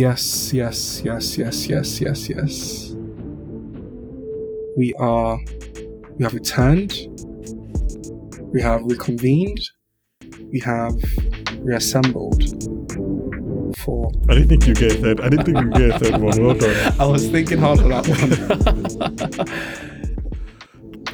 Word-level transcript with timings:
Yes, 0.00 0.48
yes, 0.54 1.02
yes, 1.04 1.36
yes, 1.36 1.68
yes, 1.68 2.00
yes, 2.00 2.28
yes. 2.30 2.94
We 4.74 4.94
are 4.98 5.38
we 6.16 6.24
have 6.24 6.32
returned. 6.32 6.94
We 8.50 8.62
have 8.62 8.80
reconvened. 8.82 9.60
We 10.50 10.60
have 10.60 10.94
reassembled 11.58 12.42
for 13.76 14.10
I 14.30 14.36
didn't 14.36 14.48
think 14.48 14.66
you 14.68 14.74
get 14.74 14.92
a 14.92 14.94
third. 15.02 15.20
I 15.20 15.28
didn't 15.28 15.44
think 15.44 15.58
you 15.58 15.68
get 15.68 15.90
a 15.90 15.98
third 15.98 16.18
one. 16.18 16.42
Well 16.42 16.54
done. 16.54 16.94
I 16.98 17.04
was 17.04 17.28
thinking 17.28 17.58
hard 17.58 17.80
on 17.80 17.90
that 17.90 18.08
one. 18.08 18.20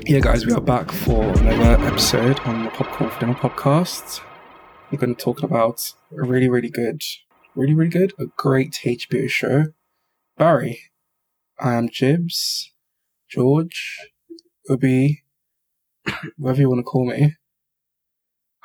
yeah, 0.07 0.21
guys, 0.21 0.47
we 0.47 0.53
are 0.53 0.61
back 0.61 0.93
for 0.93 1.25
another 1.41 1.85
episode 1.85 2.39
on 2.45 2.63
the 2.63 2.71
Popcorn 2.71 3.11
for 3.11 3.19
Dinner 3.19 3.35
podcast. 3.35 4.21
We're 4.93 4.99
going 4.99 5.17
to 5.17 5.21
talk 5.21 5.43
about 5.43 5.93
a 6.13 6.23
really, 6.25 6.49
really 6.49 6.71
good, 6.71 7.03
really, 7.57 7.75
really 7.75 7.91
good, 7.91 8.13
a 8.19 8.27
great 8.37 8.73
HBO 8.85 9.29
show. 9.29 9.65
Barry, 10.37 10.83
I 11.59 11.75
am 11.75 11.89
Jibbz, 11.89 12.67
George, 13.29 13.99
Ubi, 14.69 15.25
whatever 16.37 16.61
you 16.61 16.69
want 16.69 16.81
to 16.81 16.85
call 16.85 17.07
me. 17.07 17.35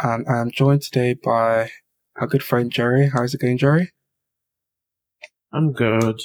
And 0.01 0.27
I 0.27 0.41
am 0.41 0.51
joined 0.51 0.81
today 0.81 1.13
by 1.13 1.71
our 2.17 2.27
good 2.27 2.43
friend 2.43 2.71
Jerry. 2.71 3.09
How's 3.09 3.33
it 3.33 3.41
going, 3.41 3.57
Jerry? 3.57 3.91
I'm 5.53 5.71
good. 5.71 6.19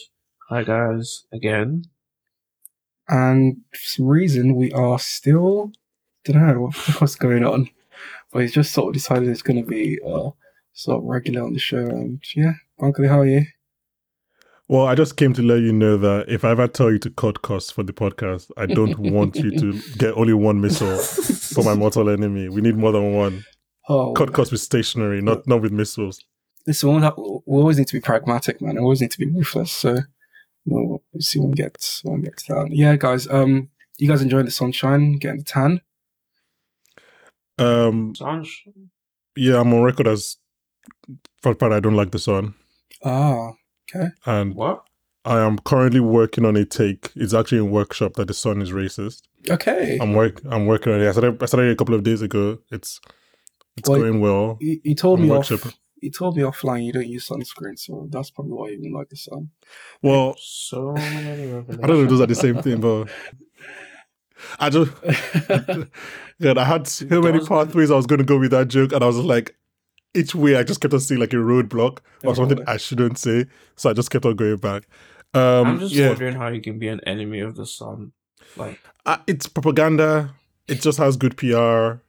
Hi 0.49 0.63
guys, 0.63 1.25
again. 1.33 1.85
and 3.09 3.59
for 3.73 3.79
some 3.79 4.07
reason 4.07 4.55
we 4.55 4.71
are 4.73 4.99
still 4.99 5.73
don't 6.25 6.47
know 6.47 6.61
what, 6.61 6.75
what's 7.01 7.17
going 7.17 7.45
on 7.45 7.69
but 8.33 8.43
he's 8.43 8.53
just 8.53 8.73
sort 8.73 8.89
of 8.89 8.95
decided 8.95 9.29
it's 9.29 9.43
going 9.43 9.61
to 9.61 9.69
be 9.69 9.99
uh 10.07 10.31
sort 10.77 10.99
of 10.99 11.05
regular 11.05 11.43
on 11.43 11.55
the 11.55 11.59
show 11.59 11.79
and 11.79 12.23
yeah. 12.35 12.53
Uncle 12.81 13.09
how 13.09 13.21
are 13.21 13.27
you? 13.27 13.47
Well, 14.69 14.87
I 14.87 14.95
just 14.95 15.17
came 15.17 15.33
to 15.35 15.43
let 15.43 15.61
you 15.61 15.73
know 15.73 15.97
that 15.97 16.29
if 16.29 16.45
I 16.45 16.51
ever 16.51 16.69
tell 16.69 16.91
you 16.91 16.99
to 16.99 17.11
cut 17.11 17.41
costs 17.43 17.71
for 17.71 17.83
the 17.83 17.93
podcast, 17.93 18.51
I 18.57 18.67
don't 18.67 18.99
want 18.99 19.37
you 19.37 19.57
to 19.59 19.81
get 19.99 20.15
only 20.15 20.35
one 20.35 20.61
missile 20.61 20.99
for 20.99 21.65
my 21.65 21.75
mortal 21.75 22.11
enemy. 22.11 22.49
We 22.49 22.61
need 22.61 22.77
more 22.77 22.93
than 22.93 23.15
one. 23.15 23.45
oh. 23.89 24.13
Cut 24.13 24.33
costs 24.33 24.53
with 24.53 24.61
stationary, 24.61 25.23
not 25.23 25.47
not 25.47 25.63
with 25.63 25.73
missiles. 25.73 26.23
listen 26.67 26.91
we'll 26.91 27.01
have, 27.01 27.15
we 27.17 27.59
always 27.61 27.79
need 27.79 27.89
to 27.89 27.95
be 27.95 28.01
pragmatic 28.01 28.61
man. 28.61 28.75
We 28.75 28.81
always 28.81 29.01
need 29.01 29.13
to 29.13 29.19
be 29.19 29.27
ruthless 29.27 29.73
so 29.73 29.99
we'll, 30.67 31.03
we'll 31.13 31.21
see 31.21 31.39
when 31.39 31.51
we 31.51 31.55
get 31.55 32.01
when 32.03 32.17
we 32.17 32.23
get 32.23 32.37
to 32.39 32.55
that 32.55 32.69
yeah 32.73 32.97
guys 32.97 33.29
um 33.29 33.69
you 33.99 34.09
guys 34.09 34.21
enjoying 34.21 34.45
the 34.45 34.51
sunshine 34.51 35.17
getting 35.17 35.39
the 35.39 35.45
tan? 35.45 35.81
Um, 37.59 38.13
Sanj, 38.13 38.49
yeah, 39.37 39.61
I'm 39.61 39.73
on 39.73 39.83
record 39.83 40.07
as 40.07 40.37
first 41.43 41.59
part. 41.59 41.73
I 41.73 41.81
don't 41.81 41.97
like 41.97 42.11
the 42.13 42.19
sun, 42.19 42.55
ah 43.05 43.53
okay 43.89 44.09
and 44.27 44.55
what? 44.55 44.83
I 45.25 45.41
am 45.41 45.59
currently 45.59 46.01
working 46.01 46.45
on 46.45 46.57
a 46.57 46.65
take. 46.65 47.11
It's 47.17 47.35
actually 47.35 47.59
a 47.59 47.65
workshop 47.65 48.15
that 48.15 48.29
the 48.29 48.35
sun 48.35 48.63
is 48.63 48.71
racist. 48.73 49.23
okay 49.51 49.99
I'm 50.01 50.13
work. 50.15 50.41
I'm 50.49 50.67
working 50.67 50.93
on 50.93 51.01
it. 51.01 51.09
I 51.09 51.13
started. 51.13 51.43
I 51.43 51.47
started 51.47 51.71
a 51.73 51.77
couple 51.77 51.95
of 51.95 52.03
days 52.05 52.23
ago. 52.23 52.59
It's 52.71 53.01
it's 53.77 53.89
Well, 53.89 53.99
going 54.01 54.21
well. 54.21 54.57
you, 54.61 54.81
you 54.85 54.95
told 54.95 55.19
I'm 55.21 55.27
me 55.27 55.31
off 55.33 55.51
workshop- 55.51 55.73
you 56.03 56.11
told 56.11 56.37
me 56.37 56.43
offline 56.43 56.85
you 56.85 56.93
don't 56.93 57.07
use 57.09 57.27
sunscreen 57.29 57.79
so 57.79 58.07
that's 58.11 58.31
probably 58.31 58.53
why 58.53 58.69
you 58.69 58.77
didn't 58.77 58.93
like 58.93 59.09
the 59.09 59.17
sun 59.17 59.51
Well, 60.03 60.37
So 60.39 60.93
many 60.93 61.47
revelations. 61.47 61.81
I 61.83 61.87
don't 61.87 61.97
know 61.97 62.03
if 62.05 62.11
those 62.11 62.21
are 62.21 62.27
the 62.27 62.35
same 62.35 62.61
thing, 62.63 62.81
but 62.81 63.09
I 64.61 64.69
just 64.71 64.93
God, 66.43 66.59
I 66.59 66.65
had 66.65 66.87
so 66.87 67.07
many 67.23 67.39
does- 67.39 67.49
pathways 67.49 67.91
I 67.91 67.97
was 67.97 68.07
going 68.07 68.19
to 68.19 68.25
go 68.25 68.39
with 68.39 68.51
that 68.51 68.69
joke, 68.69 68.93
and 68.93 69.03
I 69.03 69.07
was 69.07 69.17
like, 69.17 69.57
each 70.17 70.35
way 70.35 70.57
I 70.57 70.63
just 70.63 70.81
kept 70.81 70.95
on 70.95 71.01
seeing 71.01 71.21
like 71.21 71.33
a 71.33 71.37
roadblock 71.37 71.99
or 72.25 72.31
Oh, 72.31 72.35
something. 72.35 72.63
I 72.67 72.77
shouldn't 72.79 73.19
say, 73.19 73.47
so 73.77 73.91
I 73.91 73.93
just 73.93 74.11
kept 74.11 74.25
on 74.25 74.37
going 74.37 74.57
back. 74.57 74.85
Um, 75.35 75.67
I'm 75.67 75.79
just 75.79 75.95
yeah, 75.95 76.09
wondering 76.09 76.35
how 76.35 76.49
you 76.49 76.61
can 76.61 76.79
be 76.79 76.89
an 76.89 77.01
enemy 77.07 77.41
of 77.41 77.57
the 77.57 77.67
sun. 77.67 78.13
Like, 78.57 78.81
uh, 79.05 79.19
it's 79.27 79.47
propaganda. 79.49 80.35
It 80.69 80.81
just 80.81 80.99
has 80.99 81.17
good 81.17 81.37
PR. 81.37 82.01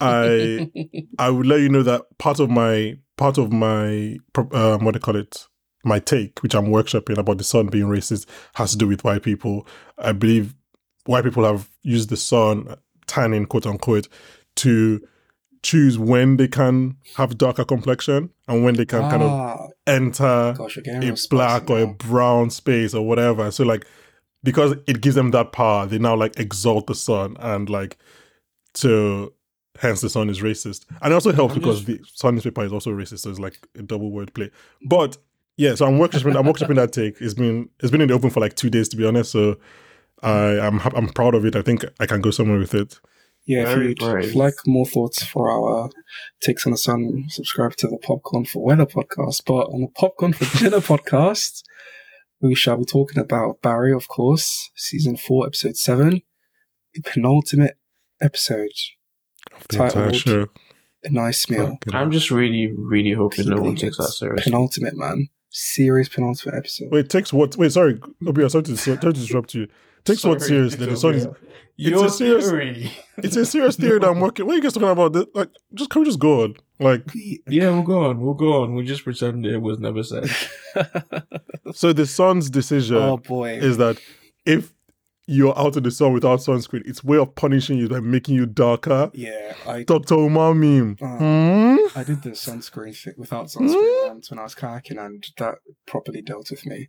I 0.00 0.70
I 1.18 1.30
would 1.30 1.46
let 1.46 1.60
you 1.60 1.68
know 1.68 1.82
that 1.82 2.02
part 2.18 2.40
of 2.40 2.50
my 2.50 2.98
part 3.16 3.38
of 3.38 3.52
my 3.52 4.18
um, 4.52 4.84
what 4.84 4.92
do 4.92 4.96
you 4.96 5.00
call 5.00 5.16
it 5.16 5.46
my 5.84 5.98
take, 5.98 6.40
which 6.42 6.54
I'm 6.54 6.66
workshopping 6.66 7.18
about 7.18 7.38
the 7.38 7.44
sun 7.44 7.66
being 7.66 7.86
racist, 7.86 8.26
has 8.54 8.70
to 8.72 8.76
do 8.78 8.86
with 8.86 9.04
white 9.04 9.22
people. 9.22 9.66
I 9.98 10.12
believe 10.12 10.54
white 11.06 11.24
people 11.24 11.44
have 11.44 11.68
used 11.82 12.08
the 12.08 12.16
sun, 12.16 12.76
tanning 13.06 13.46
quote 13.46 13.66
unquote, 13.66 14.08
to 14.56 15.00
choose 15.62 15.98
when 15.98 16.36
they 16.36 16.48
can 16.48 16.96
have 17.16 17.38
darker 17.38 17.64
complexion 17.64 18.30
and 18.48 18.64
when 18.64 18.74
they 18.74 18.84
can 18.84 19.02
kind 19.10 19.22
of 19.22 19.30
Ah, 19.30 19.68
enter 19.86 20.54
gosh, 20.56 20.76
a 20.78 21.14
black 21.30 21.70
or 21.70 21.78
a 21.80 21.86
brown 21.86 22.50
space 22.50 22.94
or 22.94 23.06
whatever. 23.06 23.50
So 23.50 23.64
like 23.64 23.86
because 24.42 24.74
it 24.88 25.00
gives 25.00 25.14
them 25.14 25.30
that 25.30 25.52
power, 25.52 25.86
they 25.86 25.98
now 25.98 26.16
like 26.16 26.38
exalt 26.38 26.88
the 26.88 26.94
sun 26.96 27.36
and 27.38 27.70
like 27.70 27.96
to 28.74 29.32
hence 29.78 30.00
the 30.00 30.08
sun 30.10 30.28
is 30.30 30.40
racist. 30.40 30.84
And 31.00 31.12
it 31.12 31.14
also 31.14 31.32
helps 31.32 31.54
I'm 31.54 31.60
because 31.60 31.84
the 31.84 32.00
sun 32.12 32.34
newspaper 32.34 32.64
is 32.64 32.72
also 32.72 32.90
racist, 32.90 33.20
so 33.20 33.30
it's 33.30 33.38
like 33.38 33.58
a 33.78 33.82
double 33.82 34.10
word 34.10 34.34
play. 34.34 34.50
But 34.84 35.16
yeah, 35.56 35.74
so 35.74 35.86
I'm 35.86 35.98
workshopping 35.98 36.36
I'm 36.36 36.44
workshopping 36.44 36.76
that 36.76 36.92
take. 36.92 37.20
It's 37.20 37.34
been 37.34 37.68
it's 37.80 37.90
been 37.90 38.00
in 38.00 38.08
the 38.08 38.14
open 38.14 38.30
for 38.30 38.40
like 38.40 38.56
two 38.56 38.70
days 38.70 38.88
to 38.90 38.96
be 38.96 39.06
honest. 39.06 39.30
So 39.30 39.58
I 40.22 40.58
I'm 40.58 40.80
I'm 40.80 41.08
proud 41.08 41.34
of 41.34 41.44
it. 41.44 41.54
I 41.54 41.62
think 41.62 41.84
I 42.00 42.06
can 42.06 42.20
go 42.20 42.30
somewhere 42.30 42.58
with 42.58 42.74
it. 42.74 42.98
Yeah, 43.44 43.68
if 43.72 43.78
you'd 43.78 43.98
brave. 43.98 44.34
like 44.36 44.54
more 44.66 44.86
thoughts 44.86 45.24
for 45.24 45.50
our 45.50 45.90
takes 46.40 46.64
on 46.66 46.72
the 46.72 46.78
sun, 46.78 47.24
subscribe 47.28 47.74
to 47.76 47.88
the 47.88 47.98
Popcorn 47.98 48.44
for 48.44 48.62
Weather 48.64 48.86
podcast. 48.86 49.42
But 49.44 49.66
on 49.66 49.80
the 49.82 49.88
Popcorn 49.96 50.32
for 50.32 50.58
Dinner 50.58 50.76
podcast, 50.80 51.62
we 52.40 52.54
shall 52.54 52.76
be 52.76 52.84
talking 52.84 53.18
about 53.18 53.60
Barry, 53.62 53.92
of 53.92 54.06
course, 54.08 54.70
season 54.76 55.16
four, 55.16 55.46
episode 55.46 55.76
seven, 55.76 56.22
the 56.94 57.00
penultimate 57.02 57.76
episode, 58.20 58.70
The 59.68 59.76
entire 59.84 59.90
Titled- 59.90 60.16
show. 60.16 60.46
a 61.04 61.10
nice 61.10 61.48
meal. 61.50 61.66
Fucking- 61.84 61.94
I'm 61.94 62.12
just 62.12 62.30
really, 62.30 62.72
really 62.76 63.12
hoping 63.12 63.48
no 63.48 63.60
one 63.60 63.74
takes 63.74 63.96
that 63.96 64.04
seriously. 64.08 64.44
Penultimate, 64.52 64.96
man. 64.96 65.28
Serious 65.50 66.08
penultimate 66.08 66.54
episode. 66.56 66.90
Wait, 66.92 67.08
takes 67.10 67.32
what? 67.32 67.56
Wait, 67.56 67.72
sorry, 67.72 68.00
Obi, 68.26 68.42
I'm 68.44 68.48
sorry 68.48 68.64
to, 68.64 68.76
sorry 68.76 68.98
to 68.98 69.12
disrupt 69.12 69.52
you. 69.54 69.66
Takes 70.04 70.24
what 70.24 70.40
Sorry, 70.40 70.48
seriously? 70.48 70.86
The 70.86 70.96
sun 70.96 71.14
is 71.14 71.26
Your 71.76 72.06
a 72.06 72.10
serious- 72.10 72.48
theory. 72.50 72.92
It's 73.18 73.36
a 73.36 73.44
serious 73.46 73.76
theory 73.76 73.98
that 74.00 74.08
I'm 74.08 74.18
working. 74.20 74.46
What 74.46 74.52
are 74.54 74.56
you 74.56 74.62
guys 74.62 74.72
talking 74.72 74.88
about? 74.88 75.12
This- 75.12 75.26
Like, 75.34 75.50
just 75.74 75.90
can 75.90 76.00
we 76.02 76.06
just 76.06 76.18
go 76.18 76.42
on? 76.44 76.54
Like, 76.80 77.02
Yeah, 77.46 77.70
we'll 77.70 77.82
go 77.82 78.04
on. 78.06 78.20
We'll 78.20 78.34
go 78.34 78.62
on. 78.62 78.74
We'll 78.74 78.84
just 78.86 79.04
pretend 79.04 79.46
it 79.46 79.58
was 79.58 79.78
never 79.78 80.02
said. 80.02 80.28
so 81.72 81.92
the 81.92 82.06
son's 82.06 82.50
decision 82.50 82.96
oh 82.96 83.16
boy. 83.18 83.58
is 83.58 83.76
that 83.76 83.98
if 84.44 84.72
you're 85.26 85.56
out 85.58 85.76
in 85.76 85.82
the 85.84 85.90
sun 85.90 86.12
without 86.12 86.40
sunscreen, 86.40 86.82
it's 86.84 87.04
way 87.04 87.16
of 87.18 87.34
punishing 87.34 87.78
you 87.78 87.88
by 87.88 88.00
making 88.00 88.34
you 88.34 88.46
darker. 88.46 89.10
yeah, 89.14 89.54
I 89.66 89.84
Dr. 89.84 90.14
Umar 90.14 90.54
meme. 90.54 90.96
Uh, 91.00 91.18
Hmm? 91.18 91.76
I 91.98 92.04
did 92.04 92.22
the 92.22 92.30
sunscreen 92.30 92.96
thing 92.96 93.14
without 93.16 93.46
sunscreen 93.46 94.08
once 94.08 94.30
when 94.30 94.38
I 94.38 94.44
was 94.44 94.54
kayaking, 94.54 94.98
and 95.04 95.24
that 95.38 95.56
properly 95.86 96.22
dealt 96.22 96.50
with 96.50 96.64
me. 96.66 96.88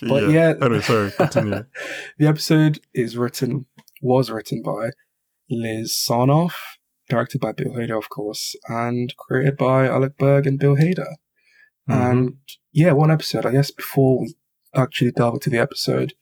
But 0.00 0.30
yeah, 0.30 0.54
Anyway, 0.60 0.80
sorry. 0.80 1.10
Continue. 1.10 1.64
the 2.18 2.26
episode 2.26 2.80
is 2.94 3.16
written, 3.18 3.66
was 4.02 4.30
written 4.30 4.62
by 4.62 4.90
Liz 5.50 5.92
Sarnoff, 5.92 6.54
directed 7.08 7.40
by 7.40 7.52
Bill 7.52 7.72
Hader, 7.72 7.98
of 7.98 8.08
course, 8.08 8.54
and 8.68 9.14
created 9.18 9.56
by 9.56 9.86
Alec 9.86 10.16
Berg 10.18 10.46
and 10.46 10.58
Bill 10.58 10.76
Hader. 10.76 11.14
Mhm. 11.88 12.10
And 12.10 12.36
yeah, 12.72 12.92
one 12.92 13.10
episode. 13.10 13.44
I 13.44 13.52
guess 13.52 13.70
before 13.70 14.20
we 14.20 14.34
actually 14.74 15.10
delve 15.12 15.34
into 15.34 15.50
the 15.50 15.58
episode, 15.58 16.14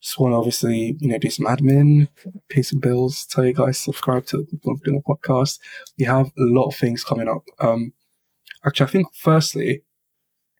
just 0.00 0.18
want 0.18 0.32
to 0.32 0.36
obviously, 0.36 0.96
you 1.00 1.08
know, 1.08 1.18
do 1.18 1.30
some 1.30 1.46
admin, 1.46 2.08
pay 2.48 2.62
some 2.62 2.78
bills, 2.78 3.26
tell 3.26 3.44
you 3.44 3.52
guys 3.52 3.78
subscribe 3.78 4.26
to 4.26 4.46
the 4.50 5.02
podcast. 5.08 5.58
We 5.98 6.04
have 6.04 6.26
a 6.26 6.42
lot 6.42 6.68
of 6.68 6.76
things 6.76 7.02
coming 7.02 7.28
up. 7.28 7.42
Um, 7.58 7.92
actually, 8.64 8.86
I 8.86 8.90
think 8.90 9.06
firstly, 9.14 9.82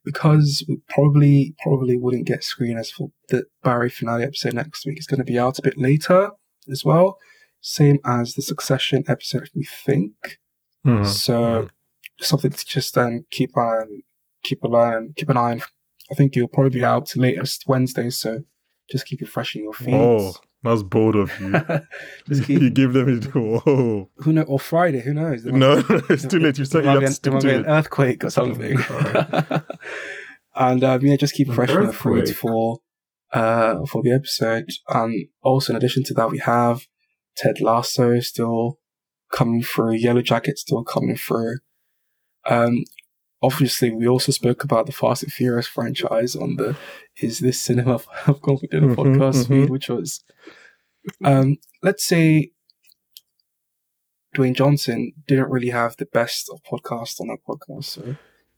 because 0.03 0.63
we 0.67 0.79
probably 0.89 1.55
probably 1.63 1.97
wouldn't 1.97 2.25
get 2.27 2.41
screeners 2.41 2.91
for 2.91 3.11
the 3.29 3.45
Barry 3.63 3.89
finale 3.89 4.23
episode 4.23 4.53
next 4.53 4.85
week, 4.85 4.97
it's 4.97 5.07
going 5.07 5.19
to 5.19 5.23
be 5.23 5.39
out 5.39 5.59
a 5.59 5.63
bit 5.63 5.77
later 5.77 6.31
as 6.69 6.83
well. 6.83 7.17
Same 7.61 7.99
as 8.05 8.33
the 8.33 8.41
Succession 8.41 9.03
episode, 9.07 9.49
we 9.55 9.63
think. 9.63 10.13
Mhm. 10.85 11.05
So 11.05 11.69
something 12.19 12.51
to 12.51 12.65
just 12.65 12.97
um, 12.97 13.25
keep 13.31 13.55
on, 13.57 14.03
keep 14.43 14.63
an 14.63 14.75
eye 14.75 14.95
on, 14.95 15.13
keep 15.15 15.29
an 15.29 15.37
eye 15.37 15.51
on. 15.51 15.61
I 16.11 16.15
think 16.15 16.35
it'll 16.35 16.49
probably 16.49 16.71
be 16.71 16.83
out 16.83 17.15
latest 17.15 17.65
Wednesday, 17.67 18.09
so 18.09 18.43
just 18.91 19.05
keep 19.05 19.21
it 19.21 19.27
fresh 19.29 19.55
in 19.55 19.63
your 19.63 19.73
feeds. 19.73 19.91
Oh, 19.93 20.33
that's 20.63 20.83
bold 20.83 21.15
of 21.15 21.31
you. 21.39 21.51
just 22.27 22.45
keep, 22.45 22.61
you 22.63 22.69
give 22.69 22.93
them 22.93 23.21
a 23.21 23.39
whoa. 23.39 24.09
who 24.17 24.33
know, 24.33 24.41
or 24.43 24.59
Friday, 24.59 25.01
who 25.01 25.13
knows? 25.13 25.45
Might- 25.45 25.55
No, 25.55 25.83
it's 26.09 26.25
too 26.25 26.39
late. 26.39 26.57
You 26.57 26.65
said 26.65 26.83
you 26.83 26.89
have 26.89 27.01
to 27.01 27.11
stick 27.11 27.33
be 27.33 27.39
to 27.39 27.55
an 27.55 27.65
earthquake 27.65 28.23
or 28.23 28.29
something. 28.29 28.77
And 30.55 30.83
um, 30.83 31.05
yeah, 31.05 31.15
just 31.15 31.35
keep 31.35 31.47
it 31.49 31.53
fresh 31.53 31.69
in 31.69 31.85
the 31.85 31.93
feeds 31.93 32.33
for 32.33 32.79
uh 33.31 33.85
for 33.85 34.01
the 34.01 34.11
episode. 34.13 34.65
And 34.89 35.27
also, 35.41 35.71
in 35.73 35.77
addition 35.77 36.03
to 36.05 36.13
that, 36.15 36.31
we 36.31 36.39
have 36.39 36.87
Ted 37.37 37.61
Lasso 37.61 38.19
still 38.19 38.79
coming 39.31 39.61
through, 39.61 39.93
Yellow 39.93 40.21
Jacket 40.21 40.57
still 40.57 40.83
coming 40.83 41.15
through. 41.15 41.57
Um, 42.49 42.83
obviously, 43.41 43.91
we 43.91 44.07
also 44.07 44.31
spoke 44.31 44.63
about 44.63 44.85
the 44.85 44.91
Fast 44.91 45.23
and 45.23 45.31
Furious 45.31 45.67
franchise 45.67 46.35
on 46.35 46.55
the 46.57 46.75
Is 47.21 47.39
This 47.39 47.59
Cinema 47.59 47.99
for 48.25 48.33
Dinner 48.69 48.87
Mhm, 48.89 48.95
podcast 48.95 49.45
mhm. 49.45 49.47
feed, 49.47 49.69
which 49.69 49.89
was, 49.89 50.23
um, 51.23 51.57
let's 51.81 52.03
say, 52.05 52.51
Dwayne 54.35 54.55
Johnson 54.55 55.13
didn't 55.27 55.49
really 55.49 55.69
have 55.69 55.95
the 55.97 56.05
best 56.05 56.49
of 56.51 56.61
podcasts 56.63 57.19
on 57.19 57.27
that 57.27 57.39
podcast. 57.47 57.85
So 57.85 58.15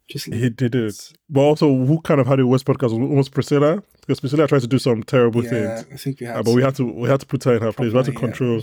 just 0.09 0.25
He 0.25 0.49
did 0.49 0.75
it. 0.75 1.13
But 1.29 1.41
also, 1.41 1.73
who 1.85 2.01
kind 2.01 2.19
of 2.19 2.27
had 2.27 2.39
the 2.39 2.47
worst 2.47 2.65
podcast 2.65 2.83
was 2.83 2.93
almost 2.93 3.31
Priscilla 3.31 3.81
because 4.01 4.19
Priscilla 4.19 4.47
tried 4.47 4.61
to 4.61 4.67
do 4.67 4.79
some 4.79 5.03
terrible 5.03 5.43
yeah, 5.43 5.49
things. 5.81 5.85
I 5.93 5.97
think 5.97 6.19
we 6.19 6.25
had. 6.27 6.37
Uh, 6.37 6.43
but 6.43 6.53
we 6.55 6.61
had 6.61 6.75
to 6.75 6.85
we 6.85 7.07
had 7.07 7.19
to 7.21 7.25
put 7.25 7.43
her 7.45 7.55
in 7.55 7.61
her 7.61 7.71
place. 7.71 7.91
We 7.93 7.97
had 7.97 8.05
to 8.05 8.11
Properly, 8.11 8.31
yeah. 8.31 8.37
control. 8.37 8.61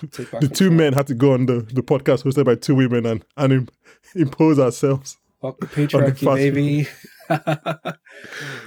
The 0.00 0.08
two 0.08 0.24
control. 0.24 0.70
men 0.70 0.92
had 0.94 1.06
to 1.08 1.14
go 1.14 1.32
on 1.34 1.46
the, 1.46 1.60
the 1.60 1.82
podcast 1.82 2.24
hosted 2.24 2.44
by 2.46 2.54
two 2.54 2.74
women 2.76 3.04
and 3.04 3.24
and 3.36 3.52
im- 3.52 3.68
impose 4.14 4.58
ourselves. 4.58 5.18
Fuck 5.40 5.60
the 5.60 5.66
patriarchy, 5.66 6.34
baby. 6.34 6.88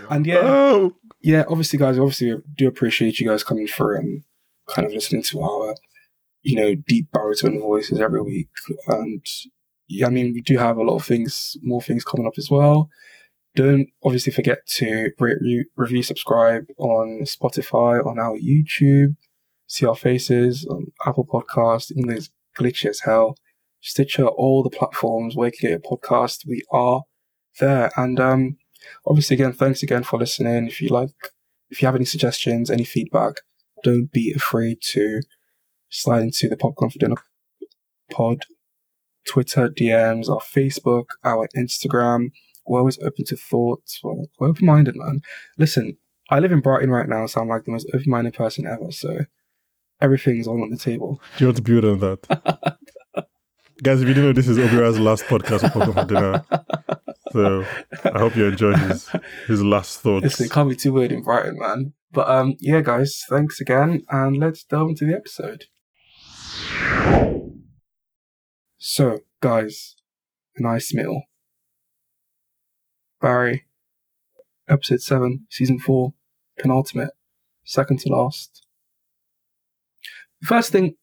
and 0.09 0.25
yeah, 0.25 0.39
Oh, 0.41 0.95
yeah, 1.21 1.44
obviously, 1.47 1.77
guys, 1.79 2.00
obviously, 2.00 2.33
we 2.35 2.41
do 2.56 2.68
appreciate 2.68 3.19
you 3.19 3.27
guys 3.27 3.44
coming 3.44 3.68
through 3.68 3.97
and 3.97 4.23
kind 4.69 4.85
of 4.88 4.94
listening 4.94 5.23
to 5.23 5.41
our, 5.41 5.75
you 6.41 6.56
know, 6.56 6.75
deep 6.75 7.12
baritone 7.12 7.59
voices 7.59 8.00
every 8.00 8.21
week. 8.21 8.50
And 8.88 9.23
yeah, 9.88 10.07
I 10.07 10.09
mean, 10.09 10.33
we 10.33 10.41
do 10.41 10.57
have 10.57 10.77
a 10.77 10.83
lot 10.83 10.95
of 10.95 11.06
things, 11.06 11.57
more 11.62 11.81
things 11.81 12.06
coming 12.06 12.25
up 12.25 12.33
as 12.38 12.50
well. 12.50 12.89
Don't 13.56 13.88
obviously 14.03 14.31
forget 14.31 14.59
to 14.77 15.12
rate, 15.19 15.38
re- 15.41 15.65
review, 15.75 16.03
subscribe 16.03 16.63
on 16.77 17.24
Spotify, 17.24 18.06
on 18.06 18.17
our 18.17 18.38
YouTube, 18.38 19.17
see 19.67 19.85
our 19.85 19.95
faces 19.95 20.65
on 20.65 20.88
Apple 21.06 21.25
Podcast, 21.25 21.91
English 21.95 22.29
glitchy 22.57 22.85
as 22.85 23.01
hell, 23.01 23.35
Stitcher, 23.81 24.27
all 24.27 24.63
the 24.63 24.69
platforms 24.69 25.35
where 25.35 25.47
you 25.47 25.51
can 25.51 25.69
get 25.69 25.81
your 25.83 25.97
podcast. 25.97 26.47
We 26.47 26.63
are 26.71 27.03
there. 27.59 27.91
And 27.97 28.19
um, 28.19 28.57
obviously, 29.05 29.35
again, 29.35 29.53
thanks 29.53 29.83
again 29.83 30.03
for 30.03 30.19
listening. 30.19 30.67
If 30.67 30.81
you 30.81 30.89
like, 30.89 31.09
if 31.69 31.81
you 31.81 31.87
have 31.87 31.95
any 31.95 32.05
suggestions, 32.05 32.69
any 32.69 32.83
feedback, 32.83 33.35
don't 33.83 34.11
be 34.11 34.31
afraid 34.33 34.77
to 34.91 35.21
slide 35.89 36.21
into 36.21 36.47
the 36.47 36.57
Popcorn 36.57 36.91
for 36.91 36.99
Dinner 36.99 37.15
pod, 38.11 38.45
Twitter 39.27 39.69
DMs, 39.69 40.29
our 40.29 40.39
Facebook, 40.39 41.05
our 41.23 41.47
Instagram. 41.55 42.31
We're 42.67 42.79
always 42.79 42.99
open 42.99 43.25
to 43.25 43.35
thoughts. 43.35 43.99
We're, 44.03 44.25
we're 44.37 44.49
open 44.49 44.65
minded, 44.65 44.95
man. 44.95 45.21
Listen, 45.57 45.97
I 46.29 46.39
live 46.39 46.51
in 46.51 46.61
Brighton 46.61 46.91
right 46.91 47.09
now, 47.09 47.25
so 47.25 47.41
I'm 47.41 47.47
like 47.47 47.65
the 47.65 47.71
most 47.71 47.89
open 47.93 48.09
minded 48.09 48.33
person 48.33 48.67
ever. 48.67 48.91
So 48.91 49.21
everything's 49.99 50.47
all 50.47 50.61
on 50.61 50.69
the 50.69 50.77
table. 50.77 51.19
do 51.37 51.43
you 51.43 51.47
want 51.47 51.57
to 51.57 51.63
build 51.63 51.85
on 51.85 51.99
that? 51.99 52.77
Guys, 53.83 53.99
if 53.99 54.07
you 54.07 54.13
didn't 54.13 54.29
know, 54.29 54.33
this 54.33 54.47
is 54.47 54.59
Obiora's 54.59 54.99
last 54.99 55.23
podcast 55.23 55.61
Popcorn 55.73 55.93
for 55.93 56.05
Dinner. 56.05 56.45
So 57.31 57.65
I 58.13 58.19
hope 58.19 58.35
you 58.35 58.45
enjoy 58.45 58.73
his 58.73 59.09
his 59.47 59.63
last 59.63 60.01
thoughts. 60.01 60.23
Listen, 60.23 60.45
it 60.45 60.51
can't 60.51 60.69
be 60.69 60.75
too 60.75 60.93
weird 60.93 61.11
in 61.11 61.23
Brighton, 61.23 61.57
man. 61.57 61.93
But 62.11 62.29
um, 62.29 62.57
yeah, 62.59 62.81
guys, 62.81 63.23
thanks 63.27 63.59
again, 63.59 64.03
and 64.09 64.37
let's 64.37 64.63
delve 64.63 64.89
into 64.89 65.05
the 65.05 65.15
episode. 65.15 65.65
So, 68.77 69.21
guys, 69.41 69.95
nice 70.59 70.93
meal. 70.93 71.23
Barry, 73.19 73.65
episode 74.69 75.01
seven, 75.01 75.47
season 75.49 75.79
four, 75.79 76.13
penultimate, 76.59 77.13
second 77.63 77.99
to 78.01 78.09
last. 78.09 78.63
First 80.43 80.71
thing 80.71 80.97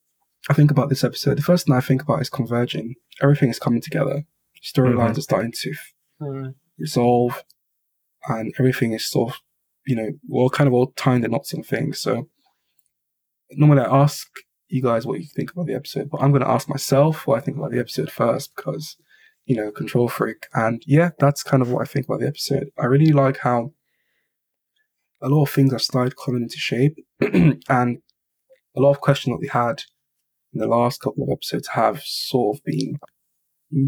I 0.51 0.55
think 0.55 0.71
about 0.71 0.89
this 0.89 1.05
episode, 1.05 1.37
the 1.39 1.43
first 1.43 1.67
thing 1.67 1.75
I 1.75 1.81
think 1.81 2.03
about 2.03 2.23
is 2.23 2.31
converging. 2.31 2.95
Everything 3.23 3.51
is 3.51 3.59
coming 3.59 3.81
together. 3.81 4.25
Storylines 4.63 5.11
Mhm. 5.15 5.19
are 5.19 5.23
starting 5.23 5.53
to 5.53 5.75
resolve 6.79 7.45
and 8.29 8.53
everything 8.59 8.93
is 8.93 9.05
sort 9.05 9.33
of, 9.35 9.41
you 9.87 9.97
know, 9.97 10.11
well, 10.27 10.49
kind 10.51 10.67
of 10.69 10.75
all 10.75 10.93
tying 10.97 11.21
the 11.23 11.29
knots 11.29 11.53
and 11.53 11.65
things. 11.67 12.01
So 12.01 12.29
normally 13.51 13.83
I 13.83 14.03
ask 14.03 14.27
you 14.69 14.83
guys 14.83 15.07
what 15.07 15.21
you 15.21 15.27
think 15.27 15.53
about 15.53 15.67
the 15.67 15.75
episode, 15.75 16.11
but 16.11 16.21
I'm 16.23 16.31
going 16.31 16.43
to 16.43 16.49
ask 16.49 16.69
myself 16.69 17.27
what 17.27 17.39
I 17.39 17.41
think 17.41 17.57
about 17.57 17.71
the 17.71 17.79
episode 17.79 18.11
first 18.11 18.55
because, 18.57 18.97
you 19.47 19.57
know, 19.57 19.71
control 19.71 20.09
freak. 20.09 20.47
And 20.55 20.83
yeah, 20.87 21.11
that's 21.19 21.43
kind 21.43 21.63
of 21.63 21.71
what 21.71 21.83
I 21.83 21.87
think 21.87 22.07
about 22.07 22.21
the 22.21 22.27
episode. 22.29 22.71
I 22.79 22.87
really 22.87 23.13
like 23.13 23.39
how 23.39 23.73
a 25.21 25.29
lot 25.29 25.43
of 25.45 25.51
things 25.51 25.73
have 25.73 25.83
started 25.83 26.17
coming 26.17 26.43
into 26.43 26.59
shape 26.59 26.97
and 27.21 27.99
a 28.77 28.81
lot 28.81 28.91
of 28.91 29.01
questions 29.01 29.35
that 29.35 29.41
we 29.41 29.49
had 29.49 29.83
in 30.59 30.69
the 30.69 30.77
last 30.77 31.01
couple 31.01 31.23
of 31.23 31.31
episodes 31.31 31.69
have 31.69 32.01
sort 32.03 32.57
of 32.57 32.65
been 32.65 32.99